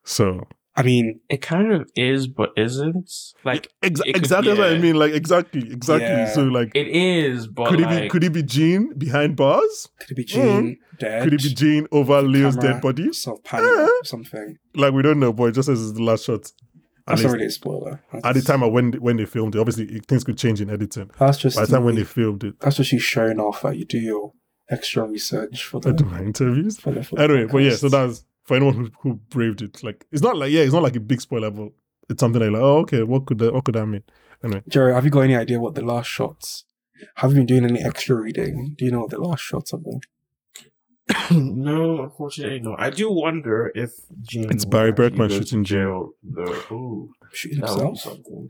So 0.05 0.47
I 0.80 0.82
mean, 0.82 1.20
It 1.28 1.42
kind 1.42 1.72
of 1.72 1.90
is, 1.96 2.26
but 2.26 2.50
isn't. 2.56 3.10
Like 3.44 3.68
Exa- 3.82 4.06
it 4.06 4.16
exactly 4.16 4.52
what 4.54 4.72
I 4.72 4.78
mean. 4.78 4.96
Like 4.96 5.12
exactly, 5.12 5.70
exactly. 5.70 6.08
Yeah. 6.08 6.28
So 6.32 6.42
like, 6.44 6.72
it 6.74 6.88
is, 6.88 7.46
but 7.46 7.68
could 7.68 7.80
it 7.80 7.88
be 7.88 8.08
could 8.08 8.24
it 8.24 8.32
be 8.32 8.42
Gene 8.42 8.94
behind 8.98 9.36
bars? 9.36 9.88
could 9.98 10.10
it 10.10 10.14
be 10.16 10.24
Gene 10.24 10.78
dead? 10.98 11.20
Mm. 11.20 11.24
Could 11.24 11.34
it 11.34 11.42
be 11.42 11.54
Gene 11.54 11.86
over 11.92 12.20
Leo's 12.22 12.56
dead 12.56 12.80
body? 12.80 13.12
Sort 13.12 13.38
of 13.38 13.44
panning 13.44 13.68
Eh. 13.78 13.88
something. 14.04 14.58
Like 14.74 14.92
we 14.92 15.02
don't 15.02 15.20
know, 15.20 15.32
but 15.32 15.44
it 15.44 15.52
just 15.52 15.66
says 15.66 15.80
it's 15.82 15.92
the 15.96 16.02
last 16.02 16.24
shot. 16.24 16.52
At, 17.08 17.14
That's 17.16 17.22
least, 17.22 17.28
already 17.30 17.44
a 17.46 17.50
spoiler. 17.50 18.02
at 18.22 18.34
the 18.34 18.42
time 18.42 18.62
of 18.62 18.72
when 18.72 18.92
when 18.94 19.16
they 19.16 19.24
filmed 19.24 19.56
it, 19.56 19.58
obviously 19.58 20.00
things 20.06 20.22
could 20.22 20.38
change 20.38 20.60
in 20.60 20.70
editing. 20.70 21.10
That's 21.18 21.38
just 21.38 21.56
By 21.56 21.64
the 21.64 21.72
time 21.72 21.84
when 21.84 21.96
they 21.96 22.04
filmed 22.04 22.44
it, 22.44 22.60
that's 22.60 22.76
just 22.76 22.92
you 22.92 23.00
showing 23.00 23.40
off 23.40 23.62
that 23.62 23.76
you 23.76 23.84
do 23.84 23.98
your 23.98 24.32
extra 24.70 25.04
research 25.08 25.64
for 25.64 25.78
I 25.78 25.80
do 25.90 25.92
the 25.92 26.04
my 26.04 26.20
interviews. 26.20 26.78
for 26.78 26.92
the, 26.92 27.02
for 27.02 27.16
the 27.16 27.22
Anyway, 27.22 27.46
but 27.50 27.58
yeah, 27.58 27.70
so 27.74 27.88
podcast. 27.88 27.90
that's 27.90 28.24
for 28.51 28.57
anyone 28.57 28.74
who, 28.74 28.90
who 29.03 29.14
braved 29.30 29.62
it. 29.62 29.84
Like 29.84 30.05
it's 30.11 30.22
not 30.22 30.36
like 30.36 30.51
yeah, 30.51 30.62
it's 30.62 30.72
not 30.72 30.82
like 30.82 30.96
a 30.96 31.01
big 31.01 31.20
spoiler, 31.20 31.53
but 31.53 31.68
it's 32.09 32.18
something 32.18 32.42
like, 32.42 32.61
oh 32.61 32.78
okay, 32.78 33.05
what 33.05 33.24
could 33.26 33.38
that 33.38 33.55
what 33.55 33.64
could 33.64 33.76
that 33.76 33.86
mean? 33.86 34.03
Anyway, 34.42 34.62
Jerry, 34.68 34.92
have 34.92 35.05
you 35.05 35.11
got 35.11 35.20
any 35.20 35.36
idea 35.36 35.61
what 35.61 35.76
the 35.76 35.84
last 35.84 36.09
shots? 36.09 36.64
Have 37.16 37.30
you 37.30 37.36
been 37.36 37.46
doing 37.46 37.64
any 37.64 37.80
extra 37.84 38.16
reading? 38.16 38.74
Do 38.76 38.84
you 38.84 38.90
know 38.90 39.03
what 39.03 39.11
the 39.11 39.20
last 39.20 39.40
shots 39.40 39.70
have 39.70 39.84
been? 39.84 40.01
no, 41.30 42.03
unfortunately, 42.03 42.59
no. 42.61 42.74
I 42.76 42.90
do 42.90 43.11
wonder 43.12 43.70
if 43.74 43.92
Gene 44.22 44.51
It's 44.51 44.64
Barry 44.64 44.90
actually 44.90 45.11
Berkman 45.11 45.28
go 45.28 45.34
to 45.38 45.40
shooting 45.40 45.64
Gene. 45.64 45.78
jail. 45.78 46.11
Though, 46.24 46.74
ooh, 46.74 47.11
Shooting 47.32 47.61
that 47.61 47.70
would 47.70 47.78
be 47.78 47.86
himself? 47.86 48.14
something. 48.16 48.48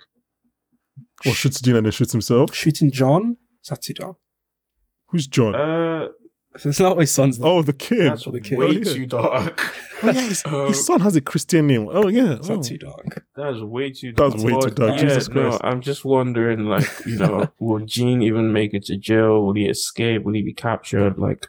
or 1.26 1.32
shoots 1.32 1.60
Gene 1.60 1.76
and 1.76 1.84
then 1.86 1.92
shoots 1.92 2.12
himself. 2.12 2.54
Shooting 2.54 2.90
John? 2.90 3.36
That's 3.68 3.86
too 3.86 3.94
dark. 3.94 4.16
Who's 5.08 5.26
John? 5.26 5.54
Uh, 5.54 6.08
It's 6.64 6.80
not 6.80 6.96
my 6.96 7.04
son's 7.04 7.38
name. 7.38 7.48
oh, 7.48 7.62
the 7.62 7.72
kid. 7.72 8.10
that's 8.10 8.24
the 8.24 8.40
kid. 8.40 8.58
way 8.58 8.70
yeah. 8.70 8.92
too 8.92 9.06
dark. 9.06 9.72
Oh 10.02 10.10
yeah, 10.10 10.20
his, 10.20 10.42
Um, 10.44 10.66
his 10.68 10.84
son 10.84 11.00
has 11.00 11.14
a 11.14 11.20
Christian 11.20 11.68
name. 11.68 11.88
Oh 11.90 12.08
yeah, 12.08 12.32
It's 12.32 12.50
oh. 12.50 12.56
not 12.56 12.64
too 12.64 12.78
dark. 12.78 13.24
That's 13.36 13.60
way 13.60 13.92
too 13.92 14.12
dark. 14.12 14.32
That's 14.32 14.44
way 14.44 14.60
too 14.60 14.70
dark. 14.70 14.96
Yeah, 14.96 15.02
Jesus 15.02 15.28
no, 15.28 15.58
I'm 15.62 15.80
just 15.80 16.04
wondering, 16.04 16.64
like, 16.64 16.88
you 17.06 17.18
know, 17.18 17.48
will 17.60 17.84
Gene 17.86 18.22
even 18.22 18.52
make 18.52 18.74
it 18.74 18.84
to 18.86 18.96
jail? 18.96 19.44
Will 19.44 19.54
he 19.54 19.66
escape? 19.66 20.24
Will 20.24 20.34
he 20.34 20.42
be 20.42 20.52
captured? 20.52 21.18
Like, 21.18 21.46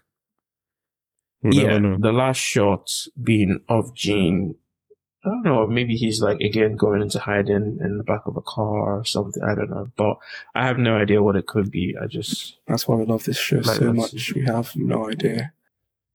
We'll 1.44 1.56
yeah, 1.56 1.80
know. 1.80 1.98
the 2.00 2.12
last 2.12 2.38
shot 2.38 2.88
being 3.22 3.62
of 3.68 3.96
Gene 3.96 4.56
I 5.24 5.30
don't 5.30 5.44
know. 5.44 5.68
Maybe 5.68 5.96
he's 5.96 6.20
like 6.22 6.40
again 6.42 6.76
going 6.76 7.02
into 7.02 7.20
hiding 7.20 7.78
in 7.82 7.98
the 7.98 8.04
back 8.04 8.22
of 8.26 8.38
a 8.38 8.42
car 8.42 8.98
or 8.98 9.06
something. 9.06 9.44
I 9.44 9.54
don't 9.54 9.70
know, 9.70 9.88
but 9.96 10.18
I 10.56 10.66
have 10.66 10.78
no 10.80 10.98
idea 10.98 11.22
what 11.22 11.36
it 11.36 11.46
could 11.48 11.70
be. 11.70 11.96
I 12.02 12.08
just 12.08 12.58
That's 12.68 12.88
why 12.88 12.96
we 12.96 13.06
love 13.06 13.24
this 13.26 13.38
show 13.38 13.58
Like, 13.58 13.66
so 13.66 13.92
that's- 13.92 13.96
much. 13.96 14.34
We 14.34 14.46
have 14.46 14.76
no 14.76 15.10
idea. 15.10 15.54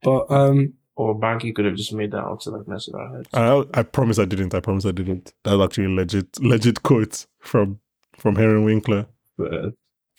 But 0.02 0.30
um, 0.30 0.74
or 0.96 1.14
Banky 1.18 1.54
could 1.54 1.64
have 1.66 1.76
just 1.76 1.92
made 1.92 2.10
that 2.12 2.18
out 2.18 2.40
to 2.42 2.50
like 2.50 2.66
mess 2.66 2.86
with 2.86 2.96
our 2.96 3.16
heads. 3.16 3.28
I, 3.32 3.64
I 3.74 3.82
promise 3.82 4.18
I 4.18 4.24
didn't. 4.24 4.54
I 4.54 4.60
promise 4.60 4.84
I 4.86 4.90
didn't. 4.92 5.32
That 5.44 5.56
was 5.56 5.66
actually 5.66 5.84
a 5.86 5.88
legit, 5.90 6.38
legit 6.40 6.82
quote 6.82 7.26
from 7.38 7.80
from 8.16 8.36
Henry 8.36 8.62
Winkler. 8.62 9.06
But 9.38 9.54
uh, 9.54 9.70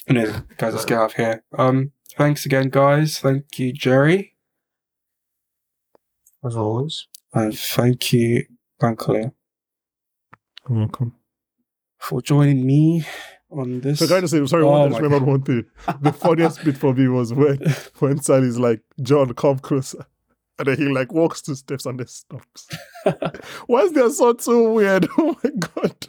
anyway, 0.07 0.33
guys, 0.57 0.73
let's 0.73 0.85
get 0.85 0.97
out 0.97 1.11
of 1.11 1.15
here. 1.17 1.43
Um, 1.57 1.91
thanks 2.17 2.45
again, 2.45 2.69
guys. 2.69 3.19
Thank 3.19 3.59
you, 3.59 3.73
Jerry, 3.73 4.35
as 6.45 6.55
always, 6.55 7.07
and 7.33 7.57
thank 7.57 8.13
you, 8.13 8.45
Bankole, 8.81 9.31
You're 10.69 10.77
welcome. 10.77 11.15
for 11.99 12.21
joining 12.21 12.65
me 12.65 13.05
on 13.49 13.79
this. 13.81 13.99
So, 13.99 14.07
can 14.07 14.17
I 14.17 14.21
just 14.21 14.33
say, 14.33 14.45
sorry, 14.45 14.63
Oh 14.63 14.69
one, 14.69 14.81
I 14.81 14.87
just 14.89 14.99
my 15.01 15.03
remembered 15.05 15.27
one 15.27 15.41
thing. 15.43 15.65
The 16.01 16.13
funniest 16.13 16.63
bit 16.63 16.77
for 16.77 16.93
me 16.93 17.07
was 17.07 17.33
when 17.33 17.57
when 17.99 18.21
Sally's 18.21 18.59
like, 18.59 18.81
John, 19.01 19.33
come 19.33 19.59
closer. 19.59 20.05
And 20.59 20.67
then 20.67 20.77
he 20.77 20.85
like 20.89 21.11
walks 21.13 21.41
two 21.41 21.55
steps 21.55 21.85
and 21.85 21.99
then 21.99 22.07
stops. 22.07 22.67
Why 23.67 23.81
is 23.81 23.93
their 23.93 24.09
sound 24.09 24.41
so 24.41 24.73
weird? 24.73 25.07
Oh 25.17 25.35
my 25.43 25.49
god. 25.51 26.07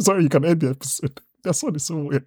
Sorry, 0.00 0.22
you 0.24 0.28
can 0.28 0.44
end 0.44 0.60
the 0.60 0.70
episode. 0.70 1.20
That 1.42 1.54
sound 1.54 1.76
is 1.76 1.86
so 1.86 1.96
weird. 1.96 2.26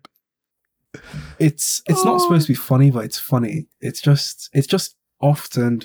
it's 1.39 1.82
it's 1.88 2.03
not 2.05 2.15
Oh. 2.15 2.17
supposed 2.20 2.47
to 2.47 2.51
be 2.53 2.55
funny, 2.57 2.89
but 2.91 3.05
it's 3.05 3.20
funny. 3.20 3.67
It's 3.82 4.01
just 4.01 4.49
it's 4.53 4.67
just 4.67 4.95
often 5.22 5.82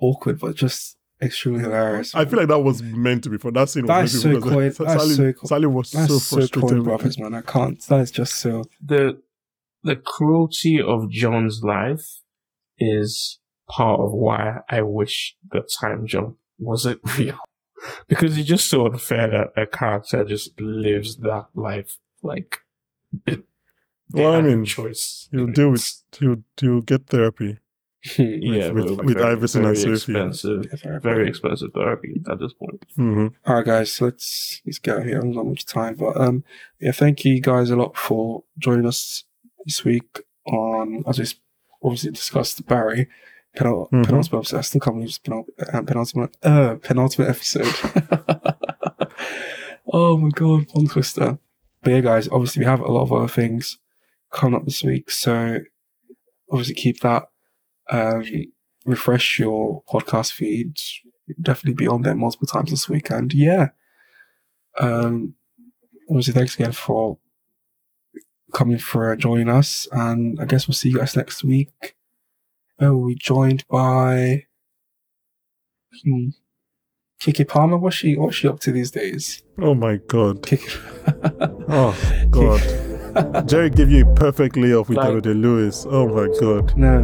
awkward, 0.00 0.38
but 0.40 0.54
just 0.54 0.96
extremely 1.24 1.60
hilarious. 1.60 2.14
I 2.14 2.24
feel 2.24 2.38
like 2.38 2.48
that 2.48 2.60
was 2.60 2.82
meant 2.82 3.24
to 3.24 3.30
be 3.30 3.38
for 3.38 3.50
That 3.50 3.68
scene 3.68 3.84
was 3.84 3.88
That 3.88 3.94
meant 3.96 4.04
is 4.06 4.12
to 4.12 4.18
so 4.20 4.28
be 4.34 4.40
fun. 4.40 4.50
coy- 4.50 4.62
that's 4.70 4.76
Sally, 5.02 5.14
so 5.14 5.32
co- 5.32 5.46
Sally 5.46 5.66
was 5.66 5.90
That's 5.90 6.08
so 6.12 6.18
so, 6.18 6.36
frustrated. 6.36 6.70
Coen 6.70 6.76
with 6.78 6.84
Brothers, 6.84 7.18
man. 7.18 7.34
I 7.34 7.40
can't. 7.42 7.80
That 7.86 8.00
is 8.00 8.10
just 8.10 8.34
so. 8.36 8.64
the 8.84 9.20
the 9.82 9.96
cruelty 9.96 10.80
of 10.80 11.10
John's 11.10 11.62
life 11.62 12.20
is 12.78 13.38
part 13.68 14.00
of 14.00 14.12
why 14.12 14.58
I 14.70 14.82
wish 14.82 15.36
the 15.50 15.62
time 15.80 16.06
jump 16.06 16.36
wasn't 16.58 17.00
real. 17.18 17.38
Because 18.08 18.38
it's 18.38 18.48
just 18.48 18.68
so 18.70 18.86
unfair 18.86 19.28
that 19.28 19.62
a 19.62 19.66
character 19.66 20.24
just 20.24 20.58
lives 20.60 21.16
that 21.18 21.46
life 21.54 21.98
like 22.22 22.60
it, 23.26 23.44
Well, 24.10 24.32
I 24.32 24.40
mean, 24.40 24.64
choice. 24.64 25.28
You'll 25.32 25.52
deal 25.52 25.70
with 25.70 26.02
you'll, 26.18 26.42
you'll 26.62 26.80
get 26.80 27.08
therapy. 27.08 27.58
yeah, 28.18 28.70
with- 28.70 28.96
but 28.96 29.04
with 29.06 29.16
very- 29.16 29.32
Iverson 29.32 29.64
and 29.64 29.76
very 29.76 29.96
Sophie. 29.98 30.12
expensive, 30.18 31.00
very 31.02 31.28
expensive 31.28 31.72
therapy 31.72 32.20
at 32.30 32.38
this 32.38 32.52
point. 32.52 32.84
hmm 32.96 33.28
All 33.46 33.54
right, 33.56 33.64
guys. 33.64 34.00
Let's 34.00 34.60
let's 34.66 34.78
get 34.78 34.94
out 34.96 35.00
of 35.02 35.06
here. 35.06 35.18
I 35.18 35.20
don't 35.22 35.34
have 35.34 35.46
much 35.46 35.64
time, 35.64 35.94
but 35.96 36.16
um, 36.20 36.44
yeah. 36.80 36.92
Thank 36.92 37.24
you 37.24 37.40
guys 37.40 37.70
a 37.70 37.76
lot 37.76 37.96
for 37.96 38.44
joining 38.58 38.86
us 38.86 39.24
this 39.64 39.84
week 39.84 40.20
on 40.46 41.02
as 41.06 41.18
we 41.18 41.24
s- 41.24 41.36
obviously 41.82 42.10
discussed 42.10 42.66
Barry. 42.66 43.08
Penul- 43.56 43.88
Mhm. 43.90 44.04
Penultimate 44.04 44.40
episode. 44.40 44.58
I 44.58 44.60
still 44.62 44.80
can't 44.80 44.96
believe 44.96 45.08
it's 45.10 45.18
penul- 45.20 45.46
uh, 45.72 45.82
penultimate 45.82 46.36
uh, 46.42 46.74
penultimate 46.82 47.30
episode. 47.30 47.66
oh 49.92 50.16
my 50.18 50.28
god, 50.30 50.66
one 50.72 50.88
twister. 50.88 51.38
But 51.82 51.90
yeah, 51.90 52.00
guys. 52.00 52.28
Obviously, 52.28 52.60
we 52.60 52.66
have 52.66 52.80
a 52.80 52.90
lot 52.90 53.02
of 53.02 53.12
other 53.12 53.28
things 53.28 53.78
coming 54.32 54.58
up 54.58 54.64
this 54.64 54.82
week, 54.82 55.10
so 55.10 55.58
obviously 56.50 56.74
keep 56.74 57.00
that. 57.00 57.24
Um, 57.90 58.24
refresh 58.84 59.38
your 59.38 59.82
podcast 59.90 60.32
feed. 60.32 60.76
Definitely 61.40 61.74
be 61.74 61.88
on 61.88 62.02
there 62.02 62.14
multiple 62.14 62.46
times 62.46 62.70
this 62.70 62.88
week, 62.88 63.10
and 63.10 63.32
yeah. 63.32 63.68
Um, 64.78 65.34
obviously, 66.08 66.34
thanks 66.34 66.54
again 66.54 66.72
for 66.72 67.18
coming 68.52 68.78
for 68.78 69.12
uh, 69.12 69.16
joining 69.16 69.48
us, 69.48 69.88
and 69.92 70.40
I 70.40 70.44
guess 70.44 70.68
we'll 70.68 70.74
see 70.74 70.90
you 70.90 70.98
guys 70.98 71.16
next 71.16 71.42
week. 71.44 71.96
Oh, 72.80 72.96
we 72.96 73.14
joined 73.14 73.64
by 73.68 74.46
hmm, 76.04 76.28
Keke 77.22 77.46
Palmer. 77.48 77.76
What's 77.76 77.96
she? 77.96 78.16
What's 78.16 78.36
she 78.36 78.48
up 78.48 78.60
to 78.60 78.72
these 78.72 78.90
days? 78.90 79.42
Oh 79.58 79.74
my 79.74 79.96
god. 79.96 80.42
Kiki. 80.46 80.66
Oh 81.66 81.96
god. 82.30 83.48
Jerry 83.48 83.70
give 83.70 83.90
you 83.90 84.06
a 84.08 84.14
perfect 84.14 84.56
layoff 84.56 84.88
with 84.88 84.98
Like- 84.98 85.06
Daniel 85.06 85.20
Day 85.22 85.34
Lewis. 85.34 85.86
Oh 85.88 86.08
my 86.08 86.28
god. 86.40 86.76
no, 86.76 86.98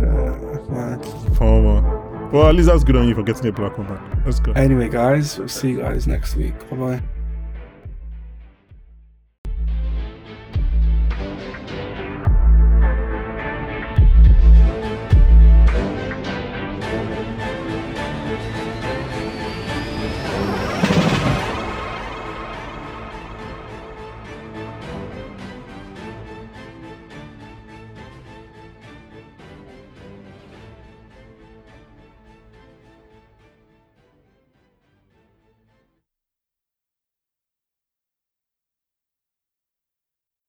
Well, 2.32 2.48
at 2.48 2.54
least 2.54 2.68
that's 2.68 2.84
good 2.84 2.96
on 2.96 3.08
you 3.08 3.14
for 3.14 3.22
getting 3.22 3.46
a 3.46 3.52
black 3.52 3.76
woman. 3.76 3.98
That's 4.24 4.38
good. 4.38 4.56
Anyway, 4.56 4.88
guys, 4.88 5.38
we'll 5.38 5.48
see 5.48 5.70
you 5.70 5.78
guys 5.78 6.06
next 6.06 6.36
week. 6.36 6.58
Bye 6.70 6.76
bye. 6.76 7.02